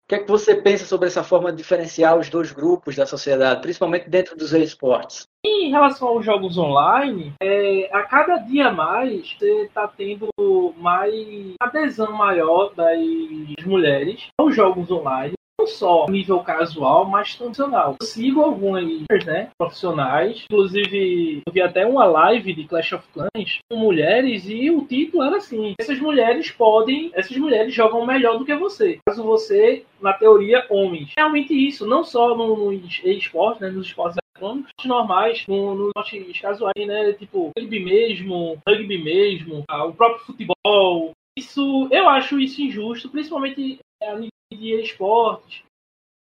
O 0.05 0.07
que 0.07 0.15
é 0.15 0.19
que 0.19 0.29
você 0.29 0.53
pensa 0.53 0.85
sobre 0.85 1.07
essa 1.07 1.23
forma 1.23 1.49
de 1.51 1.57
diferenciar 1.57 2.15
os 2.15 2.29
dois 2.29 2.51
grupos 2.51 2.95
da 2.95 3.07
sociedade, 3.07 3.59
principalmente 3.59 4.07
dentro 4.07 4.37
dos 4.37 4.53
esportes? 4.53 5.25
Em 5.43 5.71
relação 5.71 6.09
aos 6.09 6.23
jogos 6.23 6.59
online, 6.59 7.33
é, 7.41 7.89
a 7.91 8.03
cada 8.03 8.37
dia 8.37 8.71
mais 8.71 9.33
você 9.33 9.63
está 9.63 9.87
tendo 9.87 10.29
mais 10.77 11.55
adesão 11.59 12.11
maior 12.11 12.71
das 12.75 12.99
mulheres 13.65 14.27
aos 14.39 14.55
jogos 14.55 14.91
online. 14.91 15.33
Não 15.59 15.67
só 15.67 16.05
nível 16.09 16.39
casual, 16.41 17.05
mas 17.05 17.33
profissional. 17.35 17.95
Eu 17.99 18.05
sigo 18.05 18.41
algumas 18.41 18.83
né, 19.25 19.49
profissionais. 19.57 20.43
Inclusive, 20.51 21.41
eu 21.47 21.53
vi 21.53 21.61
até 21.61 21.85
uma 21.85 22.05
live 22.05 22.53
de 22.53 22.65
Clash 22.65 22.93
of 22.93 23.07
Clans 23.13 23.59
com 23.69 23.77
mulheres 23.77 24.47
e 24.49 24.69
o 24.69 24.85
título 24.85 25.23
era 25.23 25.37
assim: 25.37 25.73
essas 25.79 25.99
mulheres 25.99 26.51
podem, 26.51 27.09
essas 27.13 27.35
mulheres 27.37 27.73
jogam 27.73 28.05
melhor 28.05 28.37
do 28.37 28.45
que 28.45 28.55
você. 28.55 28.99
Caso 29.07 29.23
você, 29.23 29.83
na 30.01 30.13
teoria, 30.13 30.65
homens. 30.69 31.11
Realmente 31.17 31.53
isso, 31.53 31.87
não 31.87 32.03
só 32.03 32.35
no- 32.35 32.71
nos 32.71 33.01
esportes, 33.03 33.61
né, 33.61 33.69
nos 33.69 33.87
esportes 33.87 34.17
eletrônicos 34.35 34.71
normais, 34.85 35.45
no- 35.47 35.89
esportes 35.95 36.41
casuais, 36.41 36.85
né? 36.85 37.13
Tipo, 37.13 37.51
rugby 37.57 37.79
mesmo, 37.79 38.57
rugby 38.67 39.01
mesmo, 39.01 39.63
ah, 39.69 39.85
o 39.85 39.93
próprio 39.93 40.25
futebol. 40.25 41.11
Isso, 41.37 41.87
eu 41.91 42.07
acho 42.09 42.39
isso 42.39 42.61
injusto, 42.61 43.09
principalmente 43.09 43.79
a 44.03 44.13
nível 44.15 44.29
de 44.51 44.81
esportes. 44.81 45.63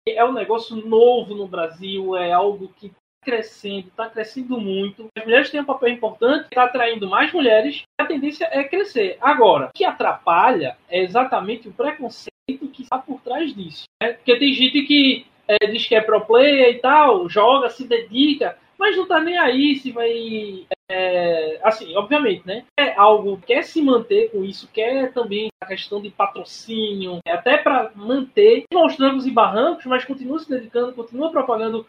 É 0.06 0.24
um 0.24 0.32
negócio 0.32 0.76
novo 0.76 1.34
no 1.34 1.46
Brasil, 1.46 2.16
é 2.16 2.32
algo 2.32 2.68
que 2.76 2.92
crescendo, 3.22 3.88
está 3.88 4.08
crescendo 4.08 4.58
muito. 4.58 5.08
As 5.16 5.24
mulheres 5.24 5.50
têm 5.50 5.60
um 5.60 5.64
papel 5.64 5.90
importante, 5.90 6.44
está 6.44 6.64
atraindo 6.64 7.08
mais 7.08 7.32
mulheres. 7.32 7.82
A 8.00 8.06
tendência 8.06 8.48
é 8.50 8.64
crescer. 8.64 9.18
Agora, 9.20 9.66
o 9.66 9.72
que 9.72 9.84
atrapalha 9.84 10.76
é 10.88 11.02
exatamente 11.02 11.68
o 11.68 11.72
preconceito 11.72 12.68
que 12.72 12.82
está 12.82 12.98
por 12.98 13.20
trás 13.20 13.54
disso. 13.54 13.84
Né? 14.02 14.14
Porque 14.14 14.38
tem 14.38 14.52
gente 14.52 14.82
que 14.82 15.26
é, 15.46 15.66
diz 15.66 15.86
que 15.86 15.94
é 15.94 16.00
pro 16.00 16.24
player 16.24 16.70
e 16.70 16.78
tal, 16.78 17.28
joga, 17.28 17.68
se 17.68 17.86
dedica, 17.86 18.56
mas 18.80 18.96
não 18.96 19.06
tá 19.06 19.20
nem 19.20 19.36
aí 19.36 19.76
se 19.76 19.92
vai. 19.92 20.66
É, 20.90 21.60
assim, 21.62 21.94
obviamente, 21.94 22.44
né? 22.46 22.64
É 22.78 22.94
algo 22.94 23.38
quer 23.42 23.62
se 23.62 23.82
manter 23.82 24.32
com 24.32 24.42
isso, 24.42 24.66
quer 24.72 25.12
também 25.12 25.50
a 25.62 25.66
questão 25.66 26.00
de 26.00 26.10
patrocínio, 26.10 27.18
até 27.28 27.58
para 27.58 27.92
manter 27.94 28.64
aos 28.74 28.96
trancos 28.96 29.26
e 29.26 29.30
barrancos, 29.30 29.84
mas 29.84 30.04
continua 30.06 30.38
se 30.38 30.48
dedicando, 30.48 30.94
continua 30.94 31.30
propagando 31.30 31.86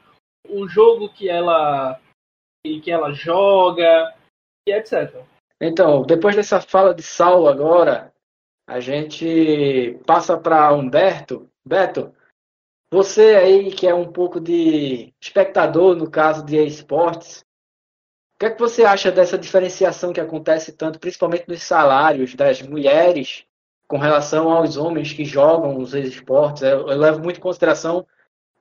o 0.50 0.68
jogo 0.68 1.08
que 1.10 1.30
ela 1.30 1.98
que 2.64 2.92
ela 2.92 3.12
joga 3.14 4.14
e 4.68 4.74
etc. 4.74 5.24
Então, 5.60 6.04
depois 6.04 6.36
dessa 6.36 6.60
fala 6.60 6.94
de 6.94 7.02
Saulo 7.02 7.48
agora, 7.48 8.14
a 8.68 8.82
gente 8.82 9.98
passa 10.06 10.38
para 10.38 10.74
Humberto. 10.74 11.50
Beto, 11.66 12.14
você 12.92 13.36
aí 13.36 13.72
que 13.72 13.88
é 13.88 13.96
um 13.96 14.12
pouco 14.12 14.40
de 14.40 15.14
espectador 15.20 15.96
no 15.96 16.10
caso 16.10 16.46
de 16.46 16.58
esportes, 16.58 17.46
o 18.36 18.40
que 18.40 18.46
é 18.48 18.50
que 18.50 18.60
você 18.60 18.84
acha 18.84 19.12
dessa 19.12 19.38
diferenciação 19.38 20.12
que 20.12 20.20
acontece 20.20 20.74
tanto, 20.74 21.00
principalmente 21.00 21.48
nos 21.48 21.64
salários 21.64 22.36
das 22.36 22.62
mulheres 22.62 23.46
com 23.88 23.98
relação 23.98 24.52
aos 24.52 24.78
homens 24.78 25.14
que 25.14 25.24
jogam 25.24 25.78
os 25.78 25.94
esportes? 25.94 26.64
Eu, 26.64 26.90
eu 26.90 26.98
levo 26.98 27.20
muito 27.22 27.38
em 27.38 27.42
consideração 27.42 28.06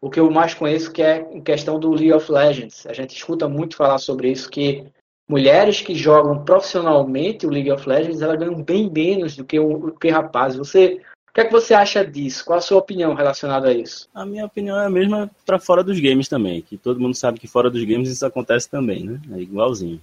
o 0.01 0.09
que 0.09 0.21
eu 0.21 0.31
mais 0.31 0.55
conheço, 0.55 0.93
que 0.93 1.03
é 1.03 1.17
a 1.17 1.41
questão 1.41 1.79
do 1.79 1.91
League 1.91 2.13
of 2.13 2.31
Legends. 2.31 2.87
A 2.87 2.93
gente 2.93 3.17
escuta 3.17 3.49
muito 3.49 3.77
falar 3.77 3.99
sobre 3.99 4.31
isso, 4.31 4.49
que 4.49 4.87
mulheres 5.29 5.83
que 5.83 5.95
jogam 5.95 6.45
profissionalmente 6.45 7.47
o 7.47 7.51
League 7.51 7.71
of 7.71 7.89
Legends, 7.89 8.23
elas 8.23 8.39
ganham 8.39 8.63
bem 8.63 8.91
menos 8.91 9.37
do 9.37 9.45
que, 9.45 9.59
o, 9.59 9.93
que 9.93 10.09
rapazes. 10.09 10.59
Você 10.59 11.01
o 11.31 11.33
que 11.33 11.41
é 11.43 11.45
que 11.45 11.53
você 11.53 11.75
acha 11.75 12.05
disso? 12.05 12.45
Qual 12.45 12.59
a 12.59 12.63
sua 12.63 12.79
opinião 12.79 13.15
relacionada 13.15 13.69
a 13.69 13.73
isso? 13.73 14.09
A 14.13 14.27
minha 14.27 14.45
opinião 14.45 14.81
é 14.81 14.87
a 14.87 14.91
mesma 14.91 15.31
para 15.47 15.61
fora 15.61 15.85
dos 15.85 16.01
games 16.01 16.29
também, 16.29 16.61
que 16.61 16.77
todo 16.77 16.99
mundo 16.99 17.15
sabe 17.15 17.39
que 17.39 17.47
fora 17.47 17.71
dos 17.71 17.85
games 17.85 18.11
isso 18.11 18.27
acontece 18.27 18.69
também, 18.69 19.05
né? 19.05 19.21
É 19.33 19.39
igualzinho. 19.39 20.01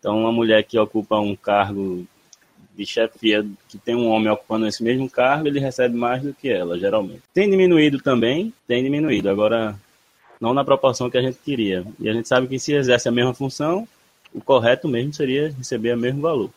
Então, 0.00 0.18
uma 0.18 0.32
mulher 0.32 0.64
que 0.64 0.76
ocupa 0.76 1.20
um 1.20 1.36
cargo 1.36 2.04
de 2.74 2.84
chefia, 2.84 3.46
que 3.68 3.78
tem 3.78 3.94
um 3.94 4.08
homem 4.08 4.28
ocupando 4.28 4.66
esse 4.66 4.82
mesmo 4.82 5.08
cargo, 5.08 5.46
ele 5.46 5.60
recebe 5.60 5.96
mais 5.96 6.22
do 6.22 6.34
que 6.34 6.48
ela, 6.48 6.76
geralmente. 6.78 7.22
Tem 7.32 7.48
diminuído 7.48 8.00
também? 8.00 8.52
Tem 8.66 8.82
diminuído. 8.82 9.30
Agora, 9.30 9.78
não 10.40 10.52
na 10.52 10.64
proporção 10.64 11.08
que 11.08 11.16
a 11.16 11.22
gente 11.22 11.38
queria. 11.38 11.86
E 12.00 12.08
a 12.08 12.12
gente 12.12 12.26
sabe 12.26 12.48
que 12.48 12.58
se 12.58 12.74
exerce 12.74 13.08
a 13.08 13.12
mesma 13.12 13.32
função, 13.32 13.86
o 14.34 14.40
correto 14.40 14.88
mesmo 14.88 15.14
seria 15.14 15.54
receber 15.56 15.94
o 15.94 15.98
mesmo 15.98 16.20
valor. 16.20 16.50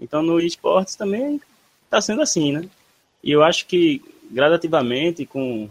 Então, 0.00 0.22
no 0.22 0.40
esportes 0.40 0.96
também 0.96 1.38
está 1.84 2.00
sendo 2.00 2.22
assim, 2.22 2.50
né? 2.52 2.68
E 3.22 3.30
eu 3.30 3.42
acho 3.42 3.66
que 3.66 4.02
gradativamente, 4.30 5.26
com, 5.26 5.68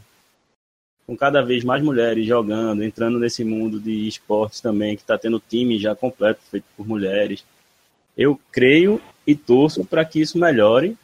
com 1.06 1.18
cada 1.18 1.42
vez 1.42 1.64
mais 1.64 1.84
mulheres 1.84 2.26
jogando, 2.26 2.84
entrando 2.84 3.20
nesse 3.20 3.44
mundo 3.44 3.80
de 3.80 4.08
esportes 4.08 4.62
também, 4.62 4.96
que 4.96 5.02
está 5.02 5.18
tendo 5.18 5.42
time 5.50 5.80
já 5.80 5.96
completo, 5.96 6.42
feito 6.50 6.66
por 6.78 6.88
mulheres, 6.88 7.44
eu 8.18 8.40
creio 8.52 9.02
e 9.26 9.36
torço 9.36 9.84
para 9.84 10.06
que 10.06 10.22
isso 10.22 10.38
melhore 10.38 10.96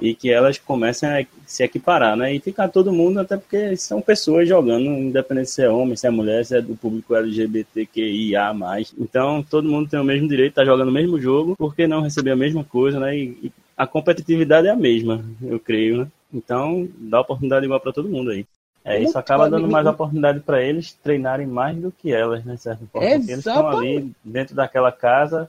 e 0.00 0.14
que 0.14 0.30
elas 0.30 0.58
comecem 0.58 1.08
a 1.08 1.26
se 1.46 1.62
equiparar, 1.62 2.16
né? 2.16 2.34
E 2.34 2.40
ficar 2.40 2.68
todo 2.68 2.92
mundo, 2.92 3.20
até 3.20 3.36
porque 3.36 3.76
são 3.76 4.00
pessoas 4.00 4.48
jogando, 4.48 4.86
independente 4.86 5.50
se 5.50 5.62
é 5.62 5.68
homem, 5.68 5.96
se 5.96 6.06
é 6.06 6.10
mulher, 6.10 6.44
se 6.44 6.56
é 6.56 6.60
do 6.60 6.74
público 6.74 7.14
LGBTQIA+. 7.14 8.52
Então, 8.98 9.42
todo 9.42 9.68
mundo 9.68 9.88
tem 9.88 10.00
o 10.00 10.04
mesmo 10.04 10.28
direito, 10.28 10.54
tá 10.54 10.64
jogando 10.64 10.88
o 10.88 10.92
mesmo 10.92 11.20
jogo, 11.20 11.54
por 11.56 11.74
que 11.76 11.86
não 11.86 12.02
receber 12.02 12.32
a 12.32 12.36
mesma 12.36 12.64
coisa, 12.64 12.98
né? 12.98 13.16
E, 13.16 13.38
e 13.44 13.52
a 13.76 13.86
competitividade 13.86 14.68
é 14.68 14.70
a 14.70 14.76
mesma, 14.76 15.24
eu 15.42 15.58
creio, 15.58 15.98
né? 15.98 16.08
Então, 16.32 16.88
dá 16.98 17.20
oportunidade 17.20 17.64
igual 17.64 17.80
para 17.80 17.92
todo 17.92 18.08
mundo 18.08 18.30
aí. 18.30 18.46
É, 18.84 19.00
isso 19.00 19.18
acaba 19.18 19.48
dando 19.48 19.66
mais 19.66 19.86
oportunidade 19.86 20.40
para 20.40 20.62
eles 20.62 20.92
treinarem 20.92 21.46
mais 21.46 21.76
do 21.76 21.90
que 21.90 22.12
elas, 22.12 22.44
né, 22.44 22.56
certo? 22.56 22.86
Porque 22.92 23.06
eles 23.06 23.28
estão 23.28 23.66
ali 23.68 24.12
dentro 24.22 24.54
daquela 24.54 24.92
casa, 24.92 25.48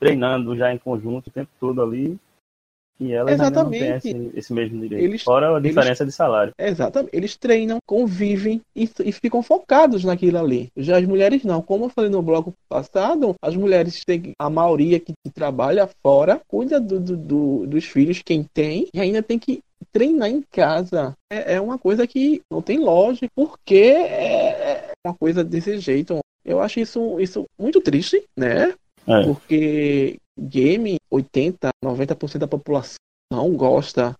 treinando 0.00 0.56
já 0.56 0.74
em 0.74 0.78
conjunto 0.78 1.28
o 1.28 1.30
tempo 1.30 1.50
todo 1.60 1.80
ali, 1.80 2.18
e 3.00 3.12
elas 3.12 3.34
Exatamente. 3.34 3.90
não 3.90 4.00
têm 4.00 4.30
esse, 4.34 4.52
mesmo 4.52 4.80
direito. 4.80 5.04
Eles, 5.04 5.22
Fora 5.22 5.56
a 5.56 5.60
diferença 5.60 6.02
eles, 6.02 6.12
de 6.12 6.16
salário. 6.16 6.52
Exatamente. 6.58 7.16
Eles 7.16 7.36
treinam, 7.36 7.78
convivem 7.86 8.60
e, 8.76 8.88
e, 9.04 9.12
ficam 9.12 9.42
focados 9.42 10.04
naquilo 10.04 10.38
ali. 10.38 10.68
Já 10.76 10.98
as 10.98 11.04
mulheres 11.04 11.42
não. 11.42 11.62
Como 11.62 11.86
eu 11.86 11.88
falei 11.88 12.10
no 12.10 12.22
bloco 12.22 12.54
passado, 12.68 13.34
as 13.42 13.56
mulheres 13.56 14.04
têm 14.04 14.32
a 14.38 14.48
maioria 14.48 15.00
que, 15.00 15.12
que 15.24 15.32
trabalha 15.32 15.88
fora, 16.02 16.40
cuida 16.46 16.80
do, 16.80 17.00
do, 17.00 17.16
do, 17.16 17.66
dos 17.66 17.84
filhos, 17.84 18.22
quem 18.22 18.44
tem, 18.44 18.88
e 18.94 19.00
ainda 19.00 19.22
tem 19.22 19.38
que 19.38 19.60
treinar 19.92 20.28
em 20.28 20.42
casa. 20.50 21.14
É, 21.30 21.54
é 21.54 21.60
uma 21.60 21.78
coisa 21.78 22.06
que 22.06 22.40
não 22.50 22.62
tem 22.62 22.78
lógica, 22.78 23.26
porque 23.34 23.74
é, 23.74 24.92
é 24.92 24.92
uma 25.04 25.14
coisa 25.14 25.42
desse 25.42 25.78
jeito. 25.78 26.18
Eu 26.44 26.60
acho 26.60 26.80
isso, 26.80 27.18
isso 27.20 27.44
muito 27.58 27.80
triste, 27.80 28.22
né? 28.36 28.74
É. 29.06 29.24
Porque 29.24 30.18
game, 30.38 30.96
80, 31.10 31.70
90% 31.84 32.38
da 32.38 32.48
população 32.48 32.96
não 33.32 33.54
gosta, 33.56 34.14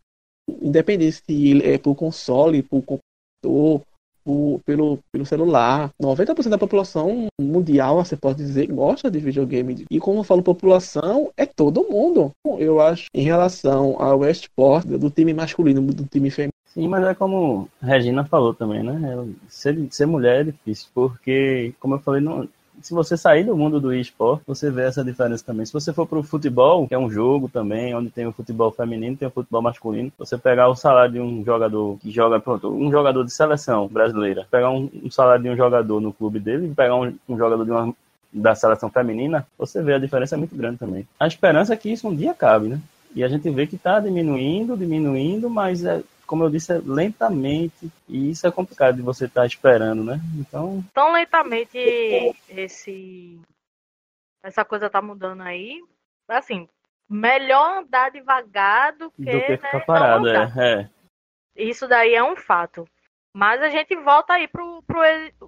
independente 0.48 1.22
se 1.24 1.62
é 1.62 1.78
por 1.78 1.94
console, 1.94 2.62
por 2.62 2.82
computador, 2.82 3.82
por, 4.24 4.60
pelo, 4.64 4.98
pelo 5.10 5.26
celular. 5.26 5.90
90% 6.00 6.48
da 6.48 6.58
população 6.58 7.26
mundial, 7.40 7.96
você 7.96 8.16
pode 8.16 8.38
dizer, 8.38 8.66
gosta 8.68 9.10
de 9.10 9.18
videogame. 9.18 9.84
E 9.90 9.98
como 9.98 10.20
eu 10.20 10.24
falo 10.24 10.42
população, 10.42 11.30
é 11.36 11.44
todo 11.44 11.88
mundo. 11.88 12.30
Eu 12.58 12.80
acho, 12.80 13.06
em 13.14 13.22
relação 13.22 14.00
ao 14.00 14.24
esporte, 14.24 14.88
do 14.88 15.10
time 15.10 15.34
masculino, 15.34 15.80
do 15.82 16.06
time 16.06 16.30
feminino. 16.30 16.52
Sim, 16.66 16.88
mas 16.88 17.04
é 17.04 17.14
como 17.14 17.68
Regina 17.82 18.24
falou 18.24 18.54
também, 18.54 18.82
né? 18.82 19.28
Ser, 19.46 19.76
ser 19.90 20.06
mulher 20.06 20.40
é 20.40 20.44
difícil, 20.44 20.88
porque, 20.94 21.74
como 21.78 21.96
eu 21.96 21.98
falei, 21.98 22.22
não, 22.22 22.48
se 22.82 22.92
você 22.92 23.16
sair 23.16 23.44
do 23.44 23.56
mundo 23.56 23.80
do 23.80 23.94
esporte, 23.94 24.42
você 24.46 24.70
vê 24.70 24.82
essa 24.82 25.04
diferença 25.04 25.44
também. 25.44 25.64
Se 25.64 25.72
você 25.72 25.92
for 25.92 26.06
para 26.06 26.18
o 26.18 26.22
futebol, 26.22 26.86
que 26.86 26.94
é 26.94 26.98
um 26.98 27.10
jogo 27.10 27.48
também, 27.48 27.94
onde 27.94 28.10
tem 28.10 28.26
o 28.26 28.32
futebol 28.32 28.70
feminino, 28.70 29.16
tem 29.16 29.28
o 29.28 29.30
futebol 29.30 29.62
masculino, 29.62 30.12
você 30.18 30.36
pegar 30.36 30.68
o 30.68 30.74
salário 30.74 31.12
de 31.12 31.20
um 31.20 31.44
jogador 31.44 31.98
que 31.98 32.10
joga, 32.10 32.40
pronto, 32.40 32.68
um 32.68 32.90
jogador 32.90 33.24
de 33.24 33.32
seleção 33.32 33.88
brasileira, 33.88 34.46
pegar 34.50 34.70
um, 34.70 34.90
um 35.02 35.10
salário 35.10 35.42
de 35.42 35.50
um 35.50 35.56
jogador 35.56 36.00
no 36.00 36.12
clube 36.12 36.40
dele 36.40 36.72
pegar 36.74 36.96
um, 36.96 37.14
um 37.28 37.36
jogador 37.36 37.64
de 37.64 37.70
uma 37.70 37.94
da 38.32 38.54
seleção 38.54 38.88
feminina, 38.88 39.46
você 39.58 39.82
vê 39.82 39.94
a 39.94 39.98
diferença 39.98 40.34
é 40.34 40.38
muito 40.38 40.56
grande 40.56 40.78
também. 40.78 41.06
A 41.20 41.26
esperança 41.26 41.74
é 41.74 41.76
que 41.76 41.92
isso 41.92 42.08
um 42.08 42.16
dia 42.16 42.30
acabe, 42.30 42.66
né? 42.68 42.80
E 43.14 43.22
a 43.22 43.28
gente 43.28 43.48
vê 43.50 43.66
que 43.66 43.76
está 43.76 44.00
diminuindo, 44.00 44.74
diminuindo, 44.74 45.50
mas 45.50 45.84
é, 45.84 46.02
como 46.26 46.44
eu 46.44 46.50
disse, 46.50 46.72
é 46.72 46.80
lentamente, 46.84 47.90
e 48.08 48.30
isso 48.30 48.46
é 48.46 48.50
complicado 48.50 48.96
de 48.96 49.02
você 49.02 49.26
estar 49.26 49.42
tá 49.42 49.46
esperando, 49.46 50.02
né? 50.04 50.20
Então. 50.38 50.82
Tão 50.94 51.12
lentamente 51.12 51.78
esse. 52.48 53.40
Essa 54.42 54.64
coisa 54.64 54.90
tá 54.90 55.00
mudando 55.00 55.42
aí. 55.42 55.80
Assim, 56.28 56.68
melhor 57.08 57.78
andar 57.78 58.10
devagar 58.10 58.92
do 58.96 59.10
que, 59.10 59.24
do 59.24 59.40
que 59.40 59.56
ficar 59.56 59.78
né, 59.78 59.84
parado, 59.84 60.28
é, 60.28 60.52
é. 60.58 60.90
Isso 61.54 61.86
daí 61.86 62.14
é 62.14 62.22
um 62.22 62.36
fato. 62.36 62.86
Mas 63.34 63.62
a 63.62 63.68
gente 63.68 63.94
volta 63.96 64.34
aí 64.34 64.46
pro, 64.46 64.82
pro, 64.82 65.00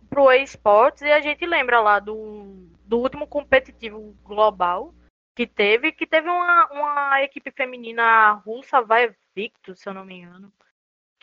pro 0.08 0.32
esportes 0.32 1.02
e 1.02 1.12
a 1.12 1.20
gente 1.20 1.44
lembra 1.44 1.80
lá 1.80 1.98
do, 1.98 2.66
do 2.84 2.98
último 2.98 3.26
competitivo 3.26 4.14
global 4.22 4.94
que 5.34 5.46
teve, 5.46 5.92
que 5.92 6.06
teve 6.06 6.28
uma, 6.28 6.66
uma 6.70 7.22
equipe 7.22 7.50
feminina 7.50 8.32
russa, 8.32 8.80
vai 8.80 9.14
Victor, 9.34 9.76
se 9.76 9.88
eu 9.88 9.92
não 9.92 10.04
me 10.04 10.20
engano, 10.20 10.52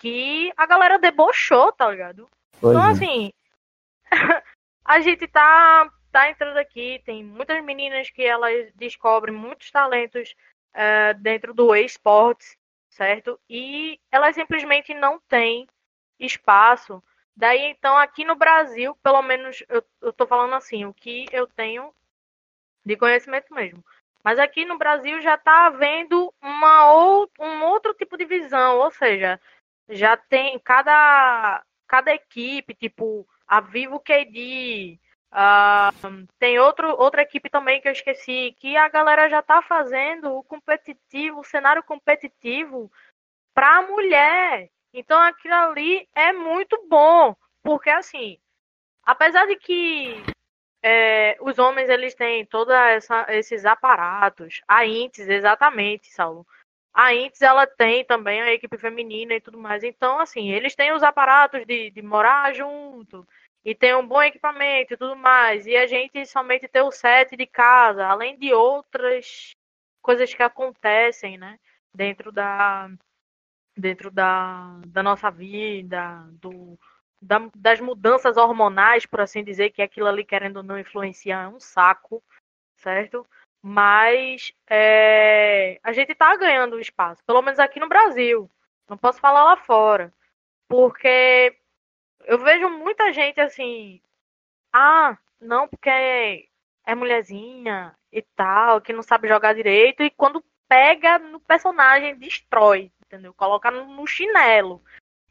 que 0.02 0.52
a 0.58 0.66
galera 0.66 0.98
debochou, 0.98 1.72
tá 1.72 1.88
ligado? 1.88 2.28
Pois 2.60 2.76
então, 2.76 2.88
é. 2.88 2.92
assim, 2.92 3.34
a 4.84 5.00
gente 5.00 5.28
tá, 5.28 5.88
tá 6.12 6.28
entrando 6.28 6.58
aqui, 6.58 7.00
tem 7.06 7.24
muitas 7.24 7.64
meninas 7.64 8.10
que 8.10 8.24
elas 8.24 8.74
descobrem 8.74 9.34
muitos 9.36 9.70
talentos 9.70 10.34
uh, 10.74 11.14
dentro 11.20 11.54
do 11.54 11.76
esportes, 11.76 12.58
certo? 12.90 13.40
E 13.48 14.00
elas 14.12 14.34
simplesmente 14.34 14.92
não 14.92 15.20
têm 15.30 15.68
espaço. 16.20 17.02
Daí, 17.38 17.62
então, 17.70 17.96
aqui 17.96 18.26
no 18.26 18.36
Brasil, 18.36 18.98
pelo 19.04 19.22
menos, 19.22 19.64
eu, 19.70 19.84
eu 20.02 20.12
tô 20.12 20.26
falando 20.26 20.56
assim, 20.56 20.84
o 20.84 20.94
que 20.96 21.28
eu 21.32 21.46
tenho 21.46 21.94
de 22.84 22.98
conhecimento 22.98 23.54
mesmo. 23.54 23.86
Mas 24.24 24.40
aqui 24.40 24.66
no 24.66 24.80
Brasil 24.80 25.22
já 25.22 25.36
está 25.36 25.68
havendo 25.68 26.34
uma 26.42 26.92
ou, 26.92 27.30
um 27.40 27.64
outro 27.66 27.94
tipo 27.94 28.18
de 28.18 28.26
visão, 28.26 28.80
ou 28.80 28.90
seja, 28.90 29.40
já 29.92 30.18
tem 30.18 30.58
cada, 30.60 31.64
cada 31.88 32.14
equipe, 32.14 32.74
tipo 32.74 33.28
a 33.48 33.60
Vivo 33.60 34.00
KD, 34.00 34.98
uh, 35.32 36.28
tem 36.40 36.58
outro, 36.60 36.90
outra 36.98 37.22
equipe 37.22 37.50
também 37.50 37.82
que 37.82 37.88
eu 37.88 37.92
esqueci, 37.92 38.56
que 38.60 38.78
a 38.78 38.88
galera 38.88 39.30
já 39.30 39.42
tá 39.42 39.62
fazendo 39.62 40.32
o 40.32 40.44
competitivo, 40.44 41.40
o 41.42 41.44
cenário 41.44 41.84
competitivo 41.84 42.92
para 43.54 43.82
mulher. 43.82 44.70
Então 44.94 45.20
aquilo 45.20 45.54
ali 45.54 46.08
é 46.16 46.32
muito 46.32 46.88
bom, 46.88 47.36
porque 47.62 47.90
assim, 47.90 48.38
apesar 49.04 49.46
de 49.46 49.56
que 49.58 50.24
é, 50.84 51.38
os 51.42 51.60
homens 51.60 51.90
eles 51.90 52.16
têm 52.16 52.46
todos 52.46 52.74
esses 53.30 53.66
aparatos. 53.66 54.62
A 54.68 54.86
INTES, 54.86 55.30
exatamente, 55.30 56.12
Saulo. 56.12 56.46
A 56.94 57.14
INTES 57.14 57.42
ela 57.42 57.66
tem 57.66 58.04
também 58.04 58.42
a 58.42 58.52
equipe 58.54 58.78
feminina 58.78 59.34
e 59.34 59.42
tudo 59.42 59.58
mais. 59.58 59.84
Então, 59.84 60.20
assim, 60.20 60.52
eles 60.52 60.76
têm 60.76 60.92
os 60.94 61.04
aparatos 61.04 61.66
de, 61.66 61.90
de 61.90 62.02
morar 62.02 62.54
junto 62.54 63.26
e 63.64 63.74
tem 63.74 63.96
um 63.96 64.06
bom 64.06 64.22
equipamento 64.22 64.94
e 64.94 64.98
tudo 64.98 65.16
mais. 65.16 65.66
E 65.66 65.76
a 65.76 65.88
gente 65.88 66.26
somente 66.26 66.68
tem 66.68 66.82
o 66.82 66.92
set 66.92 67.36
de 67.38 67.46
casa, 67.46 68.06
além 68.06 68.38
de 68.38 68.54
outras 68.54 69.52
coisas 70.02 70.34
que 70.34 70.44
acontecem, 70.44 71.38
né? 71.38 71.58
Dentro 71.94 72.32
da 72.32 72.90
dentro 73.76 74.12
da, 74.12 74.80
da 74.88 75.02
nossa 75.02 75.32
vida, 75.32 76.28
do, 76.34 76.78
da, 77.22 77.50
das 77.56 77.80
mudanças 77.80 78.38
hormonais, 78.38 79.06
por 79.06 79.22
assim 79.22 79.44
dizer, 79.44 79.72
que 79.72 79.82
aquilo 79.82 80.08
ali, 80.08 80.26
querendo 80.26 80.58
ou 80.58 80.64
não, 80.64 80.78
influencia 80.78 81.36
é 81.36 81.48
um 81.48 81.60
saco, 81.60 82.24
certo? 82.78 83.26
Mas 83.62 84.52
é, 84.68 85.80
a 85.84 85.92
gente 85.94 86.14
está 86.14 86.36
ganhando 86.36 86.80
espaço, 86.80 87.24
pelo 87.26 87.42
menos 87.42 87.60
aqui 87.60 87.80
no 87.80 87.88
Brasil. 87.88 88.50
Não 88.90 88.98
posso 88.98 89.20
falar 89.20 89.44
lá 89.44 89.58
fora. 89.58 90.12
Porque 90.68 91.56
eu 92.26 92.40
vejo 92.40 92.70
muita 92.70 93.14
gente 93.14 93.40
assim, 93.40 94.02
ah, 94.74 95.18
não, 95.40 95.68
porque 95.68 95.90
é, 95.90 96.96
mulherzinha 96.96 97.96
e 98.12 98.22
tal, 98.22 98.82
que 98.82 98.94
não 98.94 99.04
sabe 99.04 99.28
jogar 99.28 99.54
direito, 99.54 100.04
e 100.04 100.10
quando 100.10 100.44
pega 100.68 101.20
no 101.20 101.40
personagem, 101.40 102.16
destrói, 102.18 102.92
entendeu? 103.06 103.34
Coloca 103.34 103.70
no 103.72 104.08
chinelo. 104.08 104.84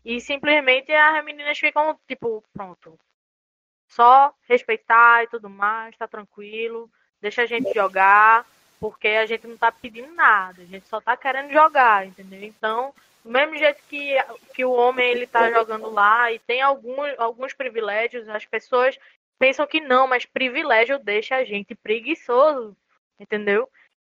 E 0.05 0.21
simplesmente 0.21 0.93
as 0.93 1.25
meninas 1.25 1.59
ficam, 1.59 1.99
tipo, 2.07 2.43
pronto. 2.53 2.99
Só 3.89 4.35
respeitar 4.43 5.25
e 5.25 5.29
tudo 5.29 5.51
mais, 5.51 5.97
tá 5.97 6.07
tranquilo. 6.07 6.91
Deixa 7.21 7.43
a 7.43 7.47
gente 7.47 7.73
jogar, 7.75 8.47
porque 8.79 9.09
a 9.09 9.27
gente 9.27 9.47
não 9.47 9.57
tá 9.57 9.71
pedindo 9.71 10.13
nada. 10.15 10.63
A 10.63 10.65
gente 10.65 10.89
só 10.89 11.01
tá 11.01 11.17
querendo 11.17 11.53
jogar, 11.53 12.07
entendeu? 12.07 12.43
Então, 12.43 12.95
do 13.25 13.31
mesmo 13.31 13.57
jeito 13.57 13.83
que, 13.89 14.17
que 14.55 14.65
o 14.65 14.73
homem 14.73 15.11
ele 15.11 15.27
tá 15.27 15.51
jogando 15.51 15.91
lá 15.91 16.33
e 16.33 16.39
tem 16.39 16.63
alguns, 16.63 17.15
alguns 17.19 17.53
privilégios, 17.53 18.29
as 18.29 18.47
pessoas 18.47 18.99
pensam 19.39 19.67
que 19.67 19.81
não, 19.81 20.07
mas 20.07 20.25
privilégio 20.25 20.99
deixa 20.99 21.37
a 21.37 21.45
gente 21.45 21.75
preguiçoso, 21.75 22.77
entendeu? 23.19 23.69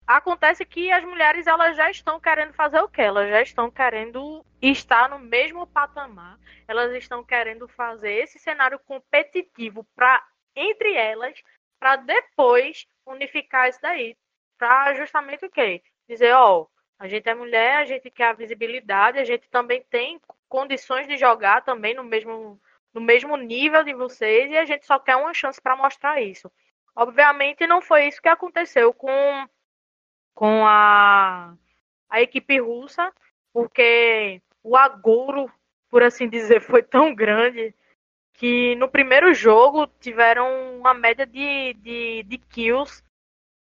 Acontece 0.06 0.66
que 0.66 0.92
as 0.92 1.04
mulheres 1.04 1.48
elas 1.48 1.78
já 1.78 1.90
estão 1.90 2.20
querendo 2.20 2.54
fazer 2.54 2.80
o 2.82 2.90
quê? 2.90 3.04
Elas 3.04 3.30
já 3.30 3.42
estão 3.42 3.72
querendo 3.72 4.44
estar 4.62 5.10
no 5.10 5.20
mesmo 5.20 5.66
patamar. 5.66 6.38
Elas 6.68 6.92
estão 6.94 7.24
querendo 7.24 7.68
fazer 7.68 8.14
esse 8.14 8.38
cenário 8.38 8.80
competitivo 8.80 9.86
para 9.96 10.24
entre 10.56 10.94
elas, 10.96 11.42
para 11.82 11.96
depois 11.96 12.86
unificar 13.08 13.68
isso 13.68 13.80
daí, 13.82 14.16
para 14.56 14.94
justamente 14.94 15.44
o 15.44 15.50
quê? 15.50 15.82
Dizer, 16.08 16.32
ó, 16.36 16.68
a 17.00 17.08
gente 17.08 17.28
é 17.28 17.34
mulher, 17.34 17.78
a 17.78 17.86
gente 17.86 18.12
quer 18.12 18.28
a 18.28 18.34
visibilidade, 18.34 19.18
a 19.18 19.26
gente 19.26 19.50
também 19.50 19.84
tem 19.90 20.22
condições 20.48 21.08
de 21.08 21.18
jogar 21.18 21.64
também 21.64 21.96
no 21.96 22.04
mesmo 22.04 22.62
no 22.94 23.02
mesmo 23.02 23.36
nível 23.38 23.84
de 23.84 23.94
vocês 23.94 24.52
e 24.52 24.58
a 24.58 24.66
gente 24.66 24.86
só 24.86 25.00
quer 25.00 25.16
uma 25.16 25.34
chance 25.34 25.60
para 25.60 25.76
mostrar 25.76 26.22
isso. 26.22 26.52
Obviamente 26.96 27.66
não 27.66 27.82
foi 27.82 28.08
isso 28.08 28.22
que 28.22 28.30
aconteceu 28.30 28.94
com 28.94 29.10
com 30.36 30.68
a, 30.68 31.56
a 32.10 32.22
equipe 32.22 32.60
russa, 32.60 33.12
porque 33.52 34.40
o 34.62 34.78
agouro, 34.78 35.52
por 35.90 36.04
assim 36.04 36.30
dizer, 36.30 36.62
foi 36.62 36.84
tão 36.84 37.16
grande 37.16 37.74
que 38.34 38.76
no 38.76 38.90
primeiro 38.90 39.34
jogo 39.34 39.88
tiveram 40.00 40.78
uma 40.78 40.94
média 40.94 41.26
de, 41.26 41.74
de, 41.76 42.24
de 42.24 42.38
kills, 42.38 43.04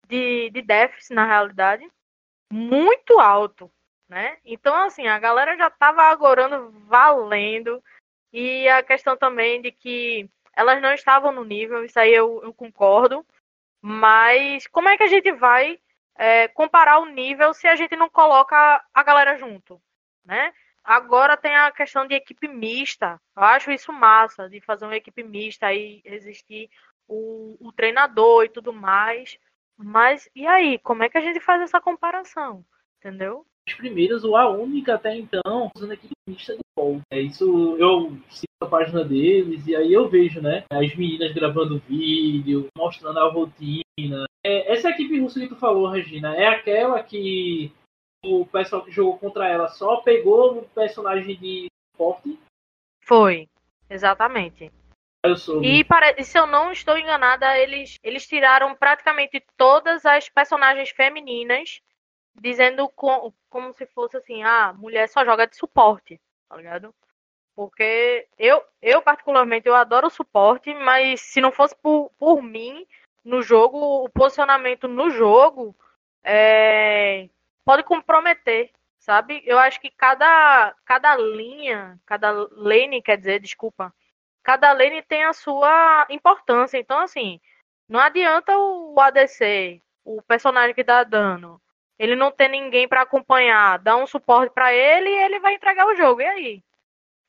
de, 0.09 0.51
de 0.51 0.63
deaths, 0.63 1.11
na 1.11 1.25
realidade, 1.25 1.89
muito 2.51 3.19
alto, 3.19 3.71
né? 4.09 4.39
Então, 4.45 4.75
assim, 4.75 5.07
a 5.07 5.19
galera 5.19 5.57
já 5.57 5.71
tava 5.71 6.03
agorando 6.03 6.71
valendo, 6.87 7.83
e 8.33 8.69
a 8.69 8.83
questão 8.83 9.17
também 9.17 9.63
de 9.63 9.73
que 9.73 10.29
elas 10.55 10.81
não 10.81 10.93
estavam 10.93 11.33
no 11.33 11.45
nível, 11.45 11.85
isso 11.85 11.99
aí 11.99 12.13
eu, 12.13 12.43
eu 12.43 12.53
concordo, 12.53 13.25
mas 13.81 14.67
como 14.67 14.89
é 14.89 14.97
que 14.97 15.03
a 15.03 15.09
gente 15.09 15.31
vai 15.33 15.79
é, 16.17 16.49
comparar 16.49 16.99
o 16.99 17.07
nível 17.07 17.53
se 17.53 17.69
a 17.69 17.77
gente 17.77 17.95
não 17.95 18.09
coloca 18.09 18.85
a 18.93 19.03
galera 19.03 19.37
junto, 19.37 19.81
né? 20.25 20.53
Agora 20.87 21.37
tem 21.37 21.53
a 21.53 21.73
questão 21.73 22.07
de 22.07 22.15
equipe 22.15 22.47
mista. 22.47 23.21
Eu 23.37 23.43
acho 23.43 23.73
isso 23.73 23.93
massa, 23.93 24.49
de 24.49 24.61
fazer 24.61 24.85
uma 24.85 24.97
equipe 24.97 25.21
mista 25.25 25.73
e 25.75 26.01
existir 26.05 26.71
o, 27.09 27.57
o 27.61 27.73
treinador 27.73 28.45
e 28.45 28.49
tudo 28.49 28.73
mais. 28.73 29.37
Mas 29.77 30.31
e 30.33 30.47
aí, 30.47 30.79
como 30.79 31.03
é 31.03 31.09
que 31.09 31.19
a 31.19 31.21
gente 31.21 31.41
faz 31.41 31.61
essa 31.61 31.81
comparação? 31.81 32.65
Entendeu? 33.01 33.45
As 33.69 33.75
primeiras, 33.75 34.23
ou 34.23 34.37
a 34.37 34.49
única 34.49 34.95
até 34.95 35.17
então, 35.17 35.73
usando 35.77 35.93
equipe 35.93 36.15
mista 36.29 36.55
de. 36.55 36.61
É 37.11 37.21
isso, 37.21 37.77
eu 37.79 38.17
sigo 38.29 38.47
a 38.63 38.67
página 38.67 39.03
deles 39.03 39.67
e 39.67 39.75
aí 39.75 39.93
eu 39.93 40.09
vejo, 40.09 40.41
né? 40.41 40.65
As 40.71 40.95
meninas 40.95 41.33
gravando 41.33 41.83
vídeo, 41.89 42.69
mostrando 42.77 43.19
a 43.19 43.29
rotina, 43.29 44.27
é, 44.45 44.73
essa 44.73 44.91
equipe 44.91 45.19
russa 45.19 45.41
que 45.41 45.49
tu 45.49 45.57
falou, 45.57 45.89
Regina, 45.89 46.37
é 46.37 46.47
aquela 46.47 47.03
que 47.03 47.73
o 48.27 48.47
pessoal 48.47 48.85
que 48.85 48.91
jogou 48.91 49.19
contra 49.19 49.49
ela 49.49 49.69
só 49.69 49.99
pegou 49.99 50.59
o 50.59 50.69
personagem 50.69 51.37
de 51.37 51.67
suporte? 51.93 52.39
Foi, 53.03 53.49
exatamente. 53.89 54.73
E 55.63 55.83
para, 55.85 56.23
se 56.23 56.39
eu 56.39 56.47
não 56.47 56.71
estou 56.71 56.97
enganada, 56.97 57.59
eles, 57.59 57.99
eles 58.03 58.27
tiraram 58.27 58.75
praticamente 58.75 59.45
todas 59.57 60.05
as 60.07 60.29
personagens 60.29 60.91
femininas, 60.91 61.81
dizendo 62.41 62.89
com, 62.91 63.33
como 63.51 63.73
se 63.73 63.87
fosse 63.87 64.17
assim, 64.17 64.45
ah, 64.45 64.73
mulher 64.73 65.09
só 65.09 65.25
joga 65.25 65.47
de 65.47 65.57
suporte, 65.57 66.21
tá 66.49 66.57
ligado? 66.57 66.95
Porque 67.57 68.29
eu, 68.39 68.63
eu 68.81 69.03
particularmente, 69.03 69.67
eu 69.67 69.75
adoro 69.75 70.11
suporte, 70.11 70.73
mas 70.75 71.21
se 71.23 71.41
não 71.41 71.51
fosse 71.51 71.75
por, 71.77 72.11
por 72.19 72.43
mim, 72.43 72.87
no 73.25 73.43
jogo, 73.43 74.05
o 74.05 74.09
posicionamento 74.09 74.87
no 74.87 75.11
jogo 75.11 75.75
é, 76.23 77.29
pode 77.67 77.83
comprometer, 77.83 78.71
sabe? 79.01 79.43
Eu 79.45 79.59
acho 79.59 79.81
que 79.81 79.91
cada, 79.91 80.73
cada 80.85 81.17
linha, 81.17 82.01
cada 82.07 82.31
lane, 82.53 83.03
quer 83.03 83.19
dizer, 83.19 83.41
desculpa, 83.41 83.93
cada 84.43 84.73
lane 84.73 85.03
tem 85.03 85.25
a 85.25 85.33
sua 85.33 86.07
importância. 86.09 86.79
Então, 86.79 87.01
assim, 87.01 87.41
não 87.89 87.99
adianta 87.99 88.57
o 88.57 88.99
ADC, 89.01 89.83
o 90.05 90.23
personagem 90.23 90.75
que 90.77 90.85
dá 90.85 91.03
dano, 91.03 91.61
ele 91.99 92.15
não 92.15 92.31
ter 92.31 92.49
ninguém 92.49 92.87
para 92.87 93.03
acompanhar, 93.03 93.81
dar 93.81 93.97
um 93.97 94.07
suporte 94.07 94.53
para 94.55 94.73
ele 94.73 95.11
e 95.11 95.25
ele 95.25 95.41
vai 95.41 95.55
entregar 95.55 95.87
o 95.87 95.97
jogo. 95.97 96.21
E 96.21 96.27
aí? 96.27 96.65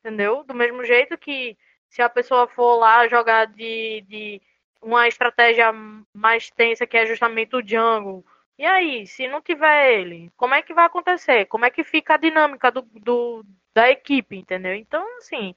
Entendeu? 0.00 0.44
Do 0.44 0.54
mesmo 0.54 0.84
jeito 0.84 1.18
que 1.18 1.58
se 1.88 2.00
a 2.00 2.08
pessoa 2.08 2.46
for 2.46 2.76
lá 2.76 3.08
jogar 3.08 3.46
de, 3.46 4.02
de 4.02 4.42
uma 4.80 5.08
estratégia 5.08 5.72
mais 6.12 6.48
tensa 6.50 6.86
que 6.86 6.96
é 6.96 7.06
justamente 7.06 7.56
o 7.56 7.66
jungle. 7.66 8.24
E 8.58 8.66
aí, 8.66 9.06
se 9.06 9.28
não 9.28 9.40
tiver 9.40 10.00
ele, 10.00 10.32
como 10.36 10.52
é 10.54 10.62
que 10.62 10.74
vai 10.74 10.84
acontecer? 10.86 11.46
Como 11.46 11.64
é 11.64 11.70
que 11.70 11.84
fica 11.84 12.14
a 12.14 12.18
dinâmica 12.18 12.72
do, 12.72 12.82
do 12.82 13.44
da 13.72 13.88
equipe, 13.88 14.36
entendeu? 14.36 14.74
Então, 14.74 15.04
assim, 15.18 15.54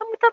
é 0.00 0.04
muita, 0.04 0.32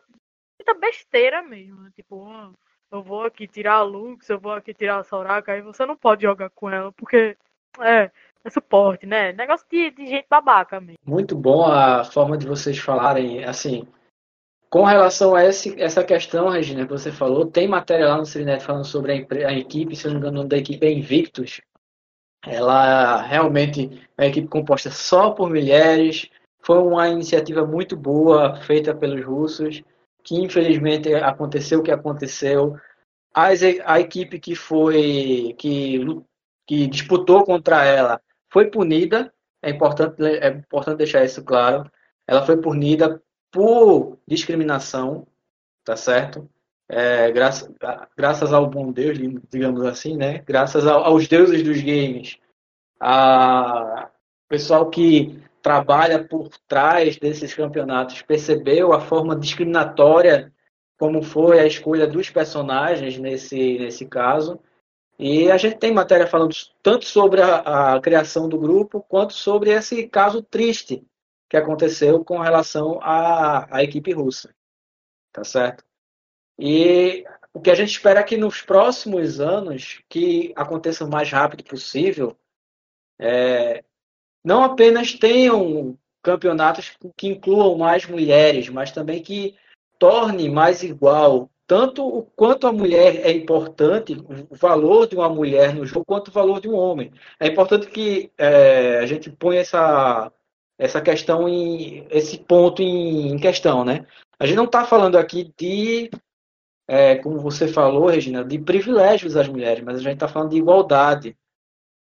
muita 0.60 0.80
besteira 0.80 1.42
mesmo. 1.42 1.90
Tipo, 1.92 2.28
oh, 2.28 2.54
eu 2.92 3.02
vou 3.02 3.24
aqui 3.24 3.48
tirar 3.48 3.76
a 3.76 3.82
Lux, 3.82 4.30
eu 4.30 4.40
vou 4.40 4.52
aqui 4.52 4.74
tirar 4.74 5.00
a 5.00 5.04
Soraka, 5.04 5.54
aí 5.54 5.62
você 5.62 5.84
não 5.86 5.98
pode 5.98 6.22
jogar 6.22 6.52
com 6.52 6.70
ela, 6.70 6.92
porque 6.92 7.36
é, 7.80 8.12
é 8.44 8.50
suporte, 8.52 9.08
né? 9.08 9.34
Negócio 9.34 9.66
de, 9.72 9.90
de 9.90 10.06
gente 10.06 10.28
babaca 10.30 10.80
mesmo. 10.80 11.00
Muito 11.04 11.36
bom 11.36 11.66
a 11.66 12.04
forma 12.04 12.38
de 12.38 12.46
vocês 12.46 12.78
falarem, 12.78 13.44
assim, 13.44 13.88
com 14.70 14.84
relação 14.84 15.34
a 15.34 15.44
esse, 15.44 15.82
essa 15.82 16.04
questão, 16.04 16.50
Regina, 16.50 16.86
que 16.86 16.92
você 16.92 17.12
falou, 17.12 17.46
tem 17.46 17.68
matéria 17.68 18.08
lá 18.08 18.18
no 18.18 18.26
Sirinet 18.26 18.64
falando 18.64 18.86
sobre 18.86 19.14
a, 19.14 19.48
a, 19.48 19.54
equipe, 19.54 19.96
se 19.96 20.06
eu 20.06 20.14
não 20.14 20.20
me 20.20 20.28
engano, 20.28 20.48
da 20.48 20.58
equipe 20.58 20.86
é 20.86 20.92
Invictus. 20.92 21.60
Ela 22.46 23.22
realmente 23.22 24.08
é 24.18 24.24
uma 24.24 24.28
equipe 24.28 24.48
composta 24.48 24.90
só 24.90 25.32
por 25.32 25.50
mulheres. 25.50 26.30
Foi 26.62 26.78
uma 26.78 27.08
iniciativa 27.08 27.66
muito 27.66 27.96
boa 27.96 28.56
feita 28.62 28.96
pelos 28.96 29.24
russos, 29.24 29.84
que 30.24 30.36
infelizmente 30.36 31.14
aconteceu 31.14 31.80
o 31.80 31.84
que 31.84 31.92
aconteceu. 31.92 32.76
As, 33.34 33.62
a 33.86 34.00
equipe 34.00 34.40
que 34.40 34.56
foi 34.56 35.56
que, 35.58 36.00
que 36.68 36.88
disputou 36.88 37.44
contra 37.44 37.86
ela 37.86 38.22
foi 38.52 38.70
punida. 38.70 39.34
É 39.62 39.70
importante, 39.70 40.24
é 40.24 40.48
importante 40.50 40.98
deixar 40.98 41.24
isso 41.24 41.44
claro. 41.44 41.90
Ela 42.28 42.46
foi 42.46 42.58
punida 42.58 43.22
por 43.52 44.18
discriminação, 44.28 45.28
tá 45.84 45.96
certo? 45.96 46.50
É, 46.94 47.32
graça, 47.32 47.74
graças 48.18 48.52
ao 48.52 48.70
bom 48.70 48.92
Deus, 48.92 49.18
digamos 49.50 49.82
assim, 49.86 50.18
né? 50.18 50.40
Graças 50.40 50.86
aos 50.86 51.26
deuses 51.26 51.64
dos 51.64 51.80
games, 51.82 52.38
a 53.00 54.10
pessoal 54.50 54.90
que 54.90 55.42
trabalha 55.62 56.22
por 56.28 56.50
trás 56.68 57.16
desses 57.16 57.54
campeonatos 57.54 58.22
percebeu 58.24 58.92
a 58.92 59.00
forma 59.00 59.38
discriminatória 59.38 60.52
como 61.00 61.24
foi 61.24 61.62
a 61.62 61.66
escolha 61.66 62.06
dos 62.06 62.30
personagens 62.30 63.18
nesse, 63.18 63.80
nesse 63.80 64.06
caso. 64.06 64.60
E 65.18 65.50
a 65.50 65.56
gente 65.56 65.78
tem 65.78 65.94
matéria 65.94 66.28
falando 66.28 66.54
tanto 66.84 67.06
sobre 67.06 67.42
a, 67.42 67.94
a 67.96 68.02
criação 68.02 68.50
do 68.50 68.60
grupo, 68.60 69.02
quanto 69.08 69.32
sobre 69.32 69.70
esse 69.70 70.10
caso 70.10 70.44
triste 70.44 71.08
que 71.50 71.56
aconteceu 71.56 72.22
com 72.26 72.38
relação 72.38 73.00
à, 73.02 73.78
à 73.78 73.82
equipe 73.82 74.12
russa. 74.12 74.54
Tá 75.32 75.46
certo? 75.46 75.86
E 76.62 77.26
o 77.52 77.60
que 77.60 77.72
a 77.72 77.76
gente 77.76 77.90
espera 77.90 78.20
é 78.20 78.24
que 78.24 78.38
nos 78.38 78.62
próximos 78.62 79.42
anos, 79.42 80.00
que 80.08 80.54
aconteça 80.56 81.04
o 81.04 81.10
mais 81.10 81.32
rápido 81.32 81.64
possível, 81.64 82.38
é, 83.20 83.84
não 84.44 84.64
apenas 84.64 85.14
tenham 85.14 85.98
campeonatos 86.22 86.96
que 87.18 87.28
incluam 87.28 87.76
mais 87.76 88.06
mulheres, 88.06 88.70
mas 88.70 88.92
também 88.92 89.24
que 89.24 89.56
torne 89.98 90.50
mais 90.50 90.84
igual 90.84 91.50
tanto 91.66 92.06
o 92.06 92.24
quanto 92.24 92.68
a 92.68 92.72
mulher 92.72 93.26
é 93.26 93.32
importante, 93.32 94.14
o 94.50 94.56
valor 94.56 95.08
de 95.08 95.16
uma 95.16 95.30
mulher 95.30 95.74
no 95.74 95.86
jogo, 95.86 96.06
quanto 96.06 96.28
o 96.28 96.32
valor 96.32 96.60
de 96.60 96.68
um 96.68 96.76
homem. 96.76 97.12
É 97.40 97.48
importante 97.48 97.88
que 97.88 98.30
é, 98.38 99.00
a 99.00 99.06
gente 99.06 99.32
ponha 99.32 99.62
essa, 99.62 100.32
essa 100.78 101.02
questão 101.02 101.48
em 101.48 102.06
esse 102.12 102.38
ponto 102.38 102.84
em, 102.84 103.32
em 103.32 103.40
questão, 103.40 103.86
né? 103.86 104.06
A 104.38 104.46
gente 104.46 104.58
não 104.58 104.66
está 104.66 104.84
falando 104.84 105.18
aqui 105.18 105.54
de, 105.58 106.12
é, 106.94 107.16
como 107.16 107.40
você 107.40 107.70
falou, 107.70 108.08
Regina, 108.08 108.44
de 108.44 108.60
privilégios 108.60 109.38
às 109.38 109.48
mulheres, 109.48 109.82
mas 109.82 109.96
a 109.96 110.02
gente 110.02 110.16
está 110.16 110.28
falando 110.28 110.50
de 110.50 110.58
igualdade. 110.58 111.38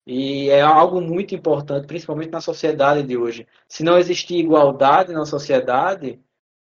E 0.04 0.50
é 0.50 0.62
algo 0.62 1.00
muito 1.00 1.36
importante, 1.36 1.86
principalmente 1.86 2.32
na 2.32 2.42
sociedade 2.42 3.04
de 3.04 3.16
hoje. 3.16 3.48
Se 3.68 3.84
não 3.84 4.00
existir 4.00 4.36
igualdade 4.38 5.14
na 5.14 5.28
sociedade, 5.28 6.20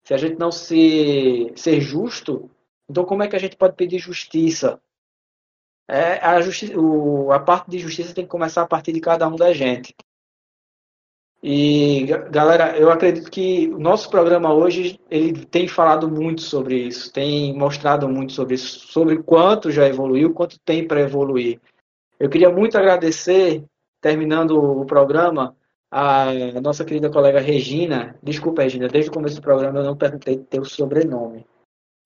se 0.05 0.12
a 0.12 0.18
gente 0.18 0.38
não 0.38 0.53
se, 0.53 1.51
ser 1.57 1.80
justo, 1.80 2.51
então 2.86 3.03
como 3.03 3.22
é 3.22 3.28
que 3.28 3.36
a 3.36 3.38
gente 3.38 3.57
pode 3.57 3.74
pedir 3.74 3.99
justiça? 3.99 4.78
É, 5.88 6.18
a, 6.18 6.38
justi 6.42 6.76
o, 6.76 7.32
a 7.32 7.40
parte 7.40 7.70
de 7.70 7.78
justiça 7.78 8.12
tem 8.12 8.24
que 8.24 8.30
começar 8.30 8.61
a 8.61 8.68
partir 8.68 8.92
de 8.92 9.01
cada 9.01 9.26
um 9.26 9.36
da 9.36 9.55
gente. 9.55 9.97
E 11.49 12.07
galera, 12.28 12.76
eu 12.76 12.90
acredito 12.90 13.30
que 13.30 13.68
o 13.68 13.78
nosso 13.78 14.11
programa 14.11 14.53
hoje 14.53 14.99
ele 15.09 15.47
tem 15.47 15.68
falado 15.68 16.11
muito 16.11 16.42
sobre 16.42 16.74
isso, 16.74 17.12
tem 17.12 17.57
mostrado 17.57 18.09
muito 18.09 18.32
sobre 18.32 18.57
isso, 18.57 18.88
sobre 18.88 19.22
quanto 19.22 19.70
já 19.70 19.86
evoluiu, 19.86 20.34
quanto 20.34 20.59
tem 20.59 20.84
para 20.84 21.03
evoluir. 21.03 21.61
Eu 22.18 22.28
queria 22.28 22.51
muito 22.51 22.76
agradecer, 22.76 23.62
terminando 24.01 24.59
o 24.59 24.84
programa, 24.86 25.55
a 25.88 26.32
nossa 26.61 26.84
querida 26.84 27.09
colega 27.11 27.38
Regina. 27.38 28.18
Desculpa, 28.20 28.64
Regina, 28.64 28.88
desde 28.88 29.09
o 29.09 29.14
começo 29.14 29.36
do 29.36 29.42
programa 29.42 29.78
eu 29.78 29.84
não 29.84 29.97
perguntei 29.97 30.38
teu 30.38 30.64
sobrenome. 30.64 31.47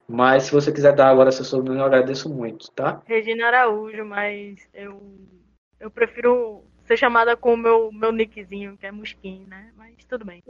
Mas 0.07 0.43
se 0.43 0.53
você 0.53 0.70
quiser 0.70 0.95
dar 0.95 1.09
agora 1.09 1.32
seu 1.32 1.47
sobrenome, 1.47 1.80
eu 1.80 1.86
agradeço 1.86 2.28
muito, 2.28 2.70
tá? 2.72 3.01
Regina 3.07 3.47
Araújo, 3.47 4.05
mas 4.05 4.68
eu, 4.74 5.01
eu 5.80 5.91
prefiro 5.91 6.62
ser 6.91 6.97
chamada 6.97 7.36
com 7.36 7.55
o 7.55 7.57
meu, 7.57 7.93
meu 7.93 8.11
nickzinho, 8.11 8.76
que 8.76 8.84
é 8.84 8.91
Musquin, 8.91 9.45
né? 9.47 9.72
Mas 9.76 10.05
tudo 10.09 10.24
bem. 10.24 10.43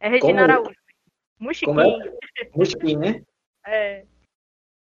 É 0.00 0.08
Regina 0.08 0.40
Como? 0.40 0.40
Araújo. 0.40 0.76
Musquin. 1.38 1.70
É? 1.78 2.48
Musquin, 2.56 2.96
né? 2.96 3.22
É. 3.66 4.06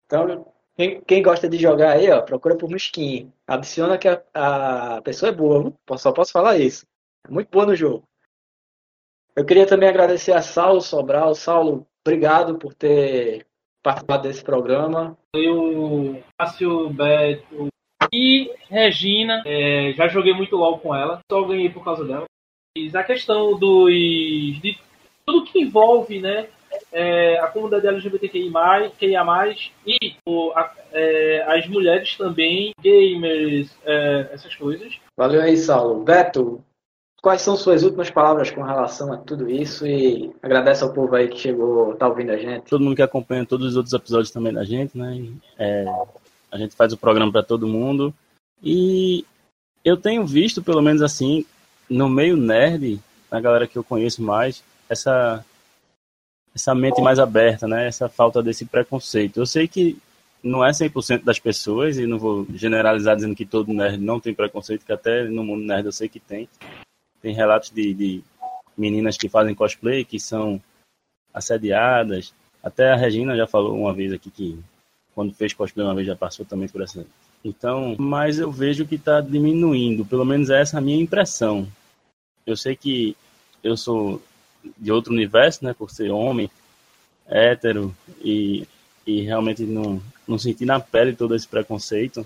Então, 0.06 0.52
quem, 0.76 1.02
quem, 1.02 1.22
gosta 1.22 1.48
de 1.48 1.58
jogar 1.58 1.92
aí, 1.92 2.10
ó, 2.10 2.22
procura 2.22 2.58
por 2.58 2.68
Musquin. 2.68 3.32
Adiciona 3.46 3.98
que 4.00 4.08
a, 4.08 4.24
a 4.34 5.02
pessoa 5.04 5.30
é 5.30 5.36
boa, 5.36 5.62
viu? 5.62 5.98
só 5.98 6.12
posso 6.12 6.32
falar 6.32 6.58
isso. 6.58 6.88
É 7.28 7.32
muito 7.32 7.50
boa 7.52 7.68
no 7.68 7.76
jogo. 7.76 8.08
Eu 9.36 9.46
queria 9.46 9.68
também 9.68 9.88
agradecer 9.88 10.32
a 10.32 10.42
Saulo 10.42 10.82
Sobral. 10.82 11.36
Saulo, 11.36 11.86
obrigado 12.04 12.58
por 12.58 12.74
ter 12.74 13.46
participado 13.84 14.24
desse 14.24 14.44
programa. 14.44 15.16
Eu, 15.36 16.24
Cássio, 16.40 16.90
Beto 16.90 17.68
e 18.12 18.52
Regina. 18.70 19.44
É, 19.46 19.94
já 19.96 20.08
joguei 20.08 20.34
muito 20.34 20.56
LOL 20.56 20.80
com 20.80 20.94
ela, 20.96 21.20
só 21.32 21.42
ganhei 21.44 21.70
por 21.70 21.84
causa 21.84 22.06
dela. 22.06 22.26
Mas 22.78 22.96
a 22.96 23.04
questão 23.04 23.58
dos, 23.58 23.92
de 23.92 24.78
tudo 25.26 25.46
que 25.46 25.60
envolve 25.60 26.20
né, 26.20 26.48
é, 26.92 27.40
a 27.40 27.48
comunidade 27.48 27.88
LGBTQI+, 27.88 28.52
e 29.86 30.16
o, 30.26 30.52
a, 30.56 30.74
é, 30.92 31.44
as 31.48 31.68
mulheres 31.68 32.16
também, 32.18 32.74
gamers, 32.82 33.76
é, 33.86 34.30
essas 34.32 34.56
coisas. 34.56 35.00
Valeu 35.18 35.42
aí, 35.42 35.58
Saulo. 35.58 36.04
Beto, 36.04 36.64
quais 37.22 37.42
são 37.42 37.56
suas 37.56 37.84
últimas 37.84 38.10
palavras 38.10 38.52
com 38.52 38.62
relação 38.62 39.12
a 39.12 39.18
tudo 39.18 39.50
isso 39.50 39.86
e 39.86 40.32
agradece 40.42 40.84
ao 40.84 40.94
povo 40.94 41.16
aí 41.16 41.28
que 41.28 41.40
chegou, 41.40 41.96
tá 41.96 42.08
ouvindo 42.08 42.32
a 42.32 42.38
gente. 42.38 42.70
Todo 42.70 42.84
mundo 42.84 42.96
que 42.96 43.02
acompanha 43.02 43.46
todos 43.46 43.68
os 43.68 43.76
outros 43.76 43.94
episódios 43.94 44.32
também 44.32 44.54
da 44.54 44.64
gente, 44.64 44.98
né? 44.98 45.26
É, 45.58 45.86
a 46.52 46.58
gente 46.58 46.76
faz 46.76 46.94
o 46.94 46.98
programa 46.98 47.32
para 47.32 47.44
todo 47.44 47.68
mundo 47.68 48.14
e 48.62 49.26
eu 49.84 49.98
tenho 49.98 50.26
visto, 50.26 50.62
pelo 50.62 50.82
menos 50.82 51.02
assim, 51.02 51.46
no 51.90 52.10
meio 52.10 52.36
nerd, 52.36 53.00
na 53.32 53.40
galera 53.40 53.68
que 53.68 53.78
eu 53.78 53.84
conheço 53.84 54.22
mais, 54.22 54.64
essa 54.90 55.46
essa 56.54 56.74
mente 56.74 57.00
mais 57.02 57.20
aberta, 57.20 57.68
né? 57.68 57.88
Essa 57.88 58.10
falta 58.10 58.42
desse 58.42 58.66
preconceito. 58.66 59.38
Eu 59.38 59.46
sei 59.46 59.68
que 59.68 59.96
não 60.44 60.66
é 60.66 60.72
100% 60.72 61.24
das 61.24 61.40
pessoas, 61.40 61.98
e 61.98 62.08
não 62.08 62.18
vou 62.18 62.48
generalizar 62.54 63.16
dizendo 63.16 63.36
que 63.36 63.46
todo 63.46 63.74
nerd 63.74 63.98
não 63.98 64.20
tem 64.20 64.34
preconceito, 64.34 64.86
que 64.86 64.92
até 64.92 65.26
no 65.26 65.44
mundo 65.44 65.64
nerd 65.64 65.86
eu 65.86 65.92
sei 65.92 66.10
que 66.10 66.20
tem. 66.20 66.50
Tem 67.22 67.34
relatos 67.34 67.70
de, 67.70 67.94
de 67.94 68.24
meninas 68.76 69.18
que 69.18 69.30
fazem 69.30 69.54
cosplay, 69.54 70.04
que 70.04 70.20
são 70.20 70.62
assediadas. 71.34 72.34
Até 72.64 72.92
a 72.92 72.96
Regina 72.96 73.38
já 73.38 73.46
falou 73.46 73.78
uma 73.78 73.94
vez 73.94 74.12
aqui 74.12 74.32
que 74.32 74.60
quando 75.18 75.34
fez 75.34 75.52
cosplay 75.52 75.84
uma 75.84 75.96
vez 75.96 76.06
já 76.06 76.16
passou 76.16 76.46
também 76.46 76.68
por 76.68 76.80
essa. 76.80 77.04
Então, 77.44 77.96
mas 77.98 78.38
eu 78.38 78.52
vejo 78.52 78.86
que 78.86 78.94
está 78.94 79.20
diminuindo, 79.20 80.06
pelo 80.06 80.24
menos 80.24 80.52
essa 80.52 80.78
é 80.78 80.80
a 80.80 80.82
minha 80.82 81.02
impressão. 81.02 81.68
Eu 82.46 82.56
sei 82.56 82.76
que 82.76 83.18
eu 83.64 83.76
sou 83.76 84.22
de 84.78 84.92
outro 84.92 85.12
universo, 85.12 85.66
né, 85.66 85.74
por 85.74 85.90
ser 85.90 86.12
homem, 86.12 86.52
hétero, 87.26 87.96
e, 88.22 88.68
e 89.08 89.22
realmente 89.22 89.64
não, 89.64 90.00
não 90.28 90.38
senti 90.38 90.66
na 90.66 90.80
pele 90.80 91.16
todo 91.16 91.34
esse 91.34 91.48
preconceito, 91.48 92.24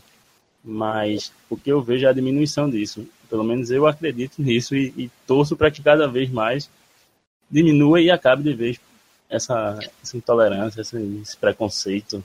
mas 0.62 1.32
o 1.50 1.56
que 1.56 1.72
eu 1.72 1.82
vejo 1.82 2.06
é 2.06 2.10
a 2.10 2.14
diminuição 2.14 2.70
disso. 2.70 3.08
Pelo 3.30 3.46
menos 3.46 3.72
eu 3.72 3.88
acredito 3.88 4.42
nisso 4.42 4.76
e, 4.76 4.94
e 4.98 5.12
torço 5.26 5.56
para 5.56 5.72
que 5.72 5.82
cada 5.82 6.10
vez 6.10 6.30
mais 6.30 6.70
diminua 7.50 8.02
e 8.02 8.12
acabe 8.12 8.44
de 8.44 8.54
vez 8.54 8.82
essa, 9.30 9.80
essa 10.04 10.18
intolerância, 10.18 10.82
esse, 10.82 10.98
esse 11.22 11.38
preconceito. 11.38 12.22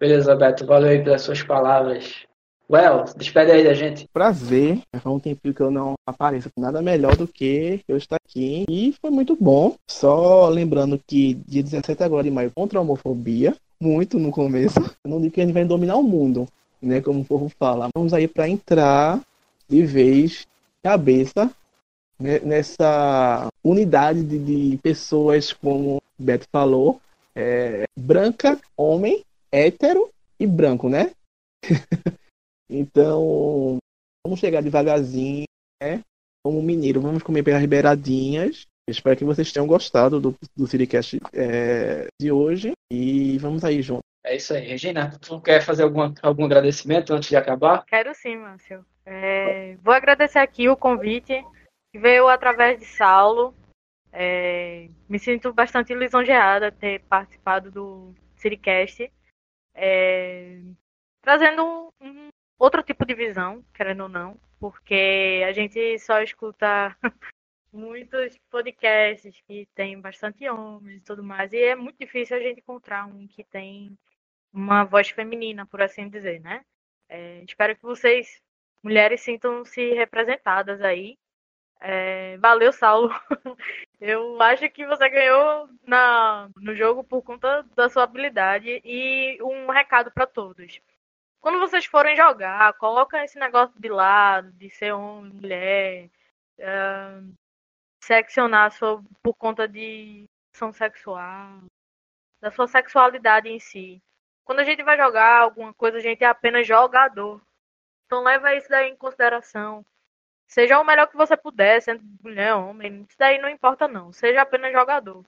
Beleza, 0.00 0.36
Beto, 0.36 0.64
valeu 0.64 0.90
aí 0.90 1.02
pelas 1.02 1.22
suas 1.22 1.42
palavras. 1.42 2.26
Well, 2.70 3.04
despede 3.16 3.50
aí 3.50 3.64
da 3.64 3.72
gente. 3.72 4.06
Prazer. 4.12 4.80
Faz 4.92 5.06
um 5.06 5.18
tempinho 5.18 5.54
que 5.54 5.60
eu 5.62 5.70
não 5.70 5.94
apareço. 6.06 6.50
Nada 6.56 6.82
melhor 6.82 7.16
do 7.16 7.26
que 7.26 7.80
eu 7.88 7.96
estar 7.96 8.16
aqui. 8.16 8.64
E 8.68 8.94
foi 9.00 9.10
muito 9.10 9.34
bom. 9.34 9.74
Só 9.88 10.48
lembrando 10.48 11.00
que 11.06 11.34
dia 11.46 11.62
17 11.62 12.02
agora 12.02 12.24
de 12.24 12.30
maio 12.30 12.52
contra 12.54 12.78
a 12.78 12.82
homofobia. 12.82 13.56
Muito 13.80 14.18
no 14.18 14.30
começo. 14.30 14.78
Eu 15.02 15.10
não 15.10 15.20
digo 15.20 15.32
que 15.32 15.40
a 15.40 15.44
gente 15.44 15.54
vai 15.54 15.64
dominar 15.64 15.96
o 15.96 16.02
mundo, 16.02 16.46
né? 16.80 17.00
Como 17.00 17.20
o 17.20 17.24
povo 17.24 17.48
fala. 17.58 17.88
Vamos 17.94 18.12
aí 18.12 18.28
para 18.28 18.48
entrar 18.48 19.18
de 19.66 19.84
vez, 19.84 20.46
cabeça, 20.82 21.50
né? 22.18 22.38
nessa 22.40 23.48
unidade 23.64 24.22
de, 24.22 24.38
de, 24.38 24.76
pessoas, 24.78 25.52
como 25.52 25.96
o 25.96 26.02
Beto 26.18 26.46
falou, 26.50 27.00
é, 27.34 27.84
branca, 27.96 28.58
homem, 28.76 29.24
hétero 29.52 30.10
e 30.38 30.46
branco, 30.46 30.88
né? 30.88 31.10
Então, 32.70 33.78
vamos 34.22 34.40
chegar 34.40 34.62
devagarzinho, 34.62 35.46
né? 35.82 36.02
Como 36.44 36.62
mineiro, 36.62 37.00
vamos 37.00 37.22
comer 37.22 37.42
pelas 37.42 37.64
beiradinhas. 37.64 38.66
Espero 38.88 39.16
que 39.16 39.24
vocês 39.24 39.50
tenham 39.52 39.66
gostado 39.66 40.20
do, 40.20 40.34
do 40.56 40.66
Citycast 40.66 41.18
é, 41.32 42.06
de 42.20 42.30
hoje. 42.30 42.72
E 42.92 43.38
vamos 43.38 43.64
aí 43.64 43.80
junto. 43.82 44.02
É 44.24 44.36
isso 44.36 44.52
aí. 44.54 44.66
Regina, 44.66 45.18
tu 45.20 45.40
quer 45.40 45.62
fazer 45.62 45.82
algum, 45.82 46.12
algum 46.22 46.44
agradecimento 46.44 47.14
antes 47.14 47.28
de 47.28 47.36
acabar? 47.36 47.84
Quero 47.86 48.14
sim, 48.14 48.36
Márcio. 48.36 48.84
É, 49.04 49.76
vou 49.82 49.94
agradecer 49.94 50.38
aqui 50.38 50.68
o 50.68 50.76
convite 50.76 51.42
que 51.92 51.98
veio 51.98 52.28
através 52.28 52.78
de 52.78 52.84
Saulo. 52.84 53.54
É, 54.12 54.88
me 55.08 55.18
sinto 55.18 55.52
bastante 55.52 55.94
lisonjeada 55.94 56.72
ter 56.72 57.00
participado 57.08 57.70
do 57.70 58.14
Citycast. 58.36 59.10
É, 59.80 60.60
trazendo 61.22 61.94
um, 62.00 62.28
outro 62.58 62.82
tipo 62.82 63.06
de 63.06 63.14
visão, 63.14 63.64
querendo 63.72 64.02
ou 64.02 64.08
não, 64.08 64.36
porque 64.58 65.44
a 65.46 65.52
gente 65.52 65.98
só 66.00 66.20
escuta 66.20 66.96
muitos 67.72 68.36
podcasts 68.50 69.40
que 69.46 69.68
tem 69.76 70.00
bastante 70.00 70.48
homens 70.48 71.00
e 71.00 71.04
tudo 71.04 71.22
mais, 71.22 71.52
e 71.52 71.58
é 71.58 71.76
muito 71.76 71.96
difícil 71.96 72.36
a 72.36 72.40
gente 72.40 72.58
encontrar 72.58 73.06
um 73.06 73.28
que 73.28 73.44
tem 73.44 73.96
uma 74.52 74.82
voz 74.84 75.10
feminina, 75.10 75.64
por 75.64 75.80
assim 75.80 76.08
dizer, 76.08 76.40
né? 76.40 76.64
É, 77.08 77.44
espero 77.44 77.76
que 77.76 77.82
vocês, 77.82 78.42
mulheres, 78.82 79.20
sintam-se 79.20 79.94
representadas 79.94 80.82
aí. 80.82 81.16
É, 81.80 82.36
valeu, 82.38 82.72
Saulo. 82.72 83.10
Eu 84.00 84.40
acho 84.42 84.68
que 84.70 84.86
você 84.86 85.08
ganhou 85.08 85.68
na, 85.86 86.48
no 86.56 86.74
jogo 86.74 87.02
por 87.04 87.22
conta 87.22 87.64
da 87.74 87.88
sua 87.88 88.04
habilidade. 88.04 88.80
E 88.84 89.38
um 89.42 89.70
recado 89.70 90.10
para 90.10 90.26
todos. 90.26 90.80
Quando 91.40 91.58
vocês 91.60 91.84
forem 91.86 92.16
jogar, 92.16 92.72
coloca 92.74 93.24
esse 93.24 93.38
negócio 93.38 93.78
de 93.80 93.88
lado, 93.88 94.52
de 94.52 94.70
ser 94.70 94.92
homem, 94.92 95.32
mulher, 95.32 96.10
uh, 96.58 97.34
seccionar 98.00 98.72
sua, 98.72 99.02
por 99.22 99.34
conta 99.34 99.68
de 99.68 100.28
ação 100.54 100.72
sexual, 100.72 101.60
da 102.40 102.50
sua 102.50 102.66
sexualidade 102.66 103.48
em 103.48 103.60
si. 103.60 104.02
Quando 104.44 104.60
a 104.60 104.64
gente 104.64 104.82
vai 104.82 104.96
jogar 104.96 105.42
alguma 105.42 105.72
coisa, 105.74 105.98
a 105.98 106.00
gente 106.00 106.24
é 106.24 106.26
apenas 106.26 106.66
jogador. 106.66 107.40
Então 108.06 108.22
leva 108.22 108.54
isso 108.54 108.68
daí 108.68 108.90
em 108.90 108.96
consideração. 108.96 109.84
Seja 110.48 110.80
o 110.80 110.84
melhor 110.84 111.06
que 111.06 111.16
você 111.16 111.36
puder, 111.36 111.80
sendo 111.82 112.02
mulher 112.24 112.54
homem, 112.54 113.04
isso 113.06 113.18
daí 113.18 113.38
não 113.38 113.50
importa 113.50 113.86
não. 113.86 114.10
Seja 114.12 114.42
apenas 114.42 114.72
jogador. 114.72 115.22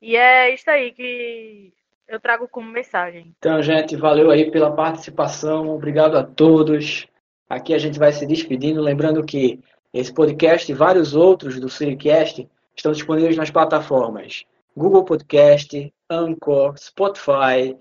E 0.00 0.16
é 0.16 0.54
isso 0.54 0.70
aí 0.70 0.92
que 0.92 1.74
eu 2.06 2.20
trago 2.20 2.46
como 2.46 2.70
mensagem. 2.70 3.34
Então, 3.38 3.60
gente, 3.60 3.96
valeu 3.96 4.30
aí 4.30 4.50
pela 4.50 4.74
participação. 4.74 5.68
Obrigado 5.68 6.16
a 6.16 6.22
todos. 6.22 7.08
Aqui 7.50 7.74
a 7.74 7.78
gente 7.78 7.98
vai 7.98 8.12
se 8.12 8.24
despedindo, 8.24 8.80
lembrando 8.80 9.24
que 9.24 9.60
esse 9.92 10.14
podcast 10.14 10.70
e 10.70 10.74
vários 10.74 11.14
outros 11.16 11.58
do 11.58 11.68
Siricast 11.68 12.48
estão 12.74 12.92
disponíveis 12.92 13.36
nas 13.36 13.50
plataformas 13.50 14.44
Google 14.76 15.04
Podcast, 15.04 15.92
Anchor, 16.08 16.76
Spotify, 16.76 17.76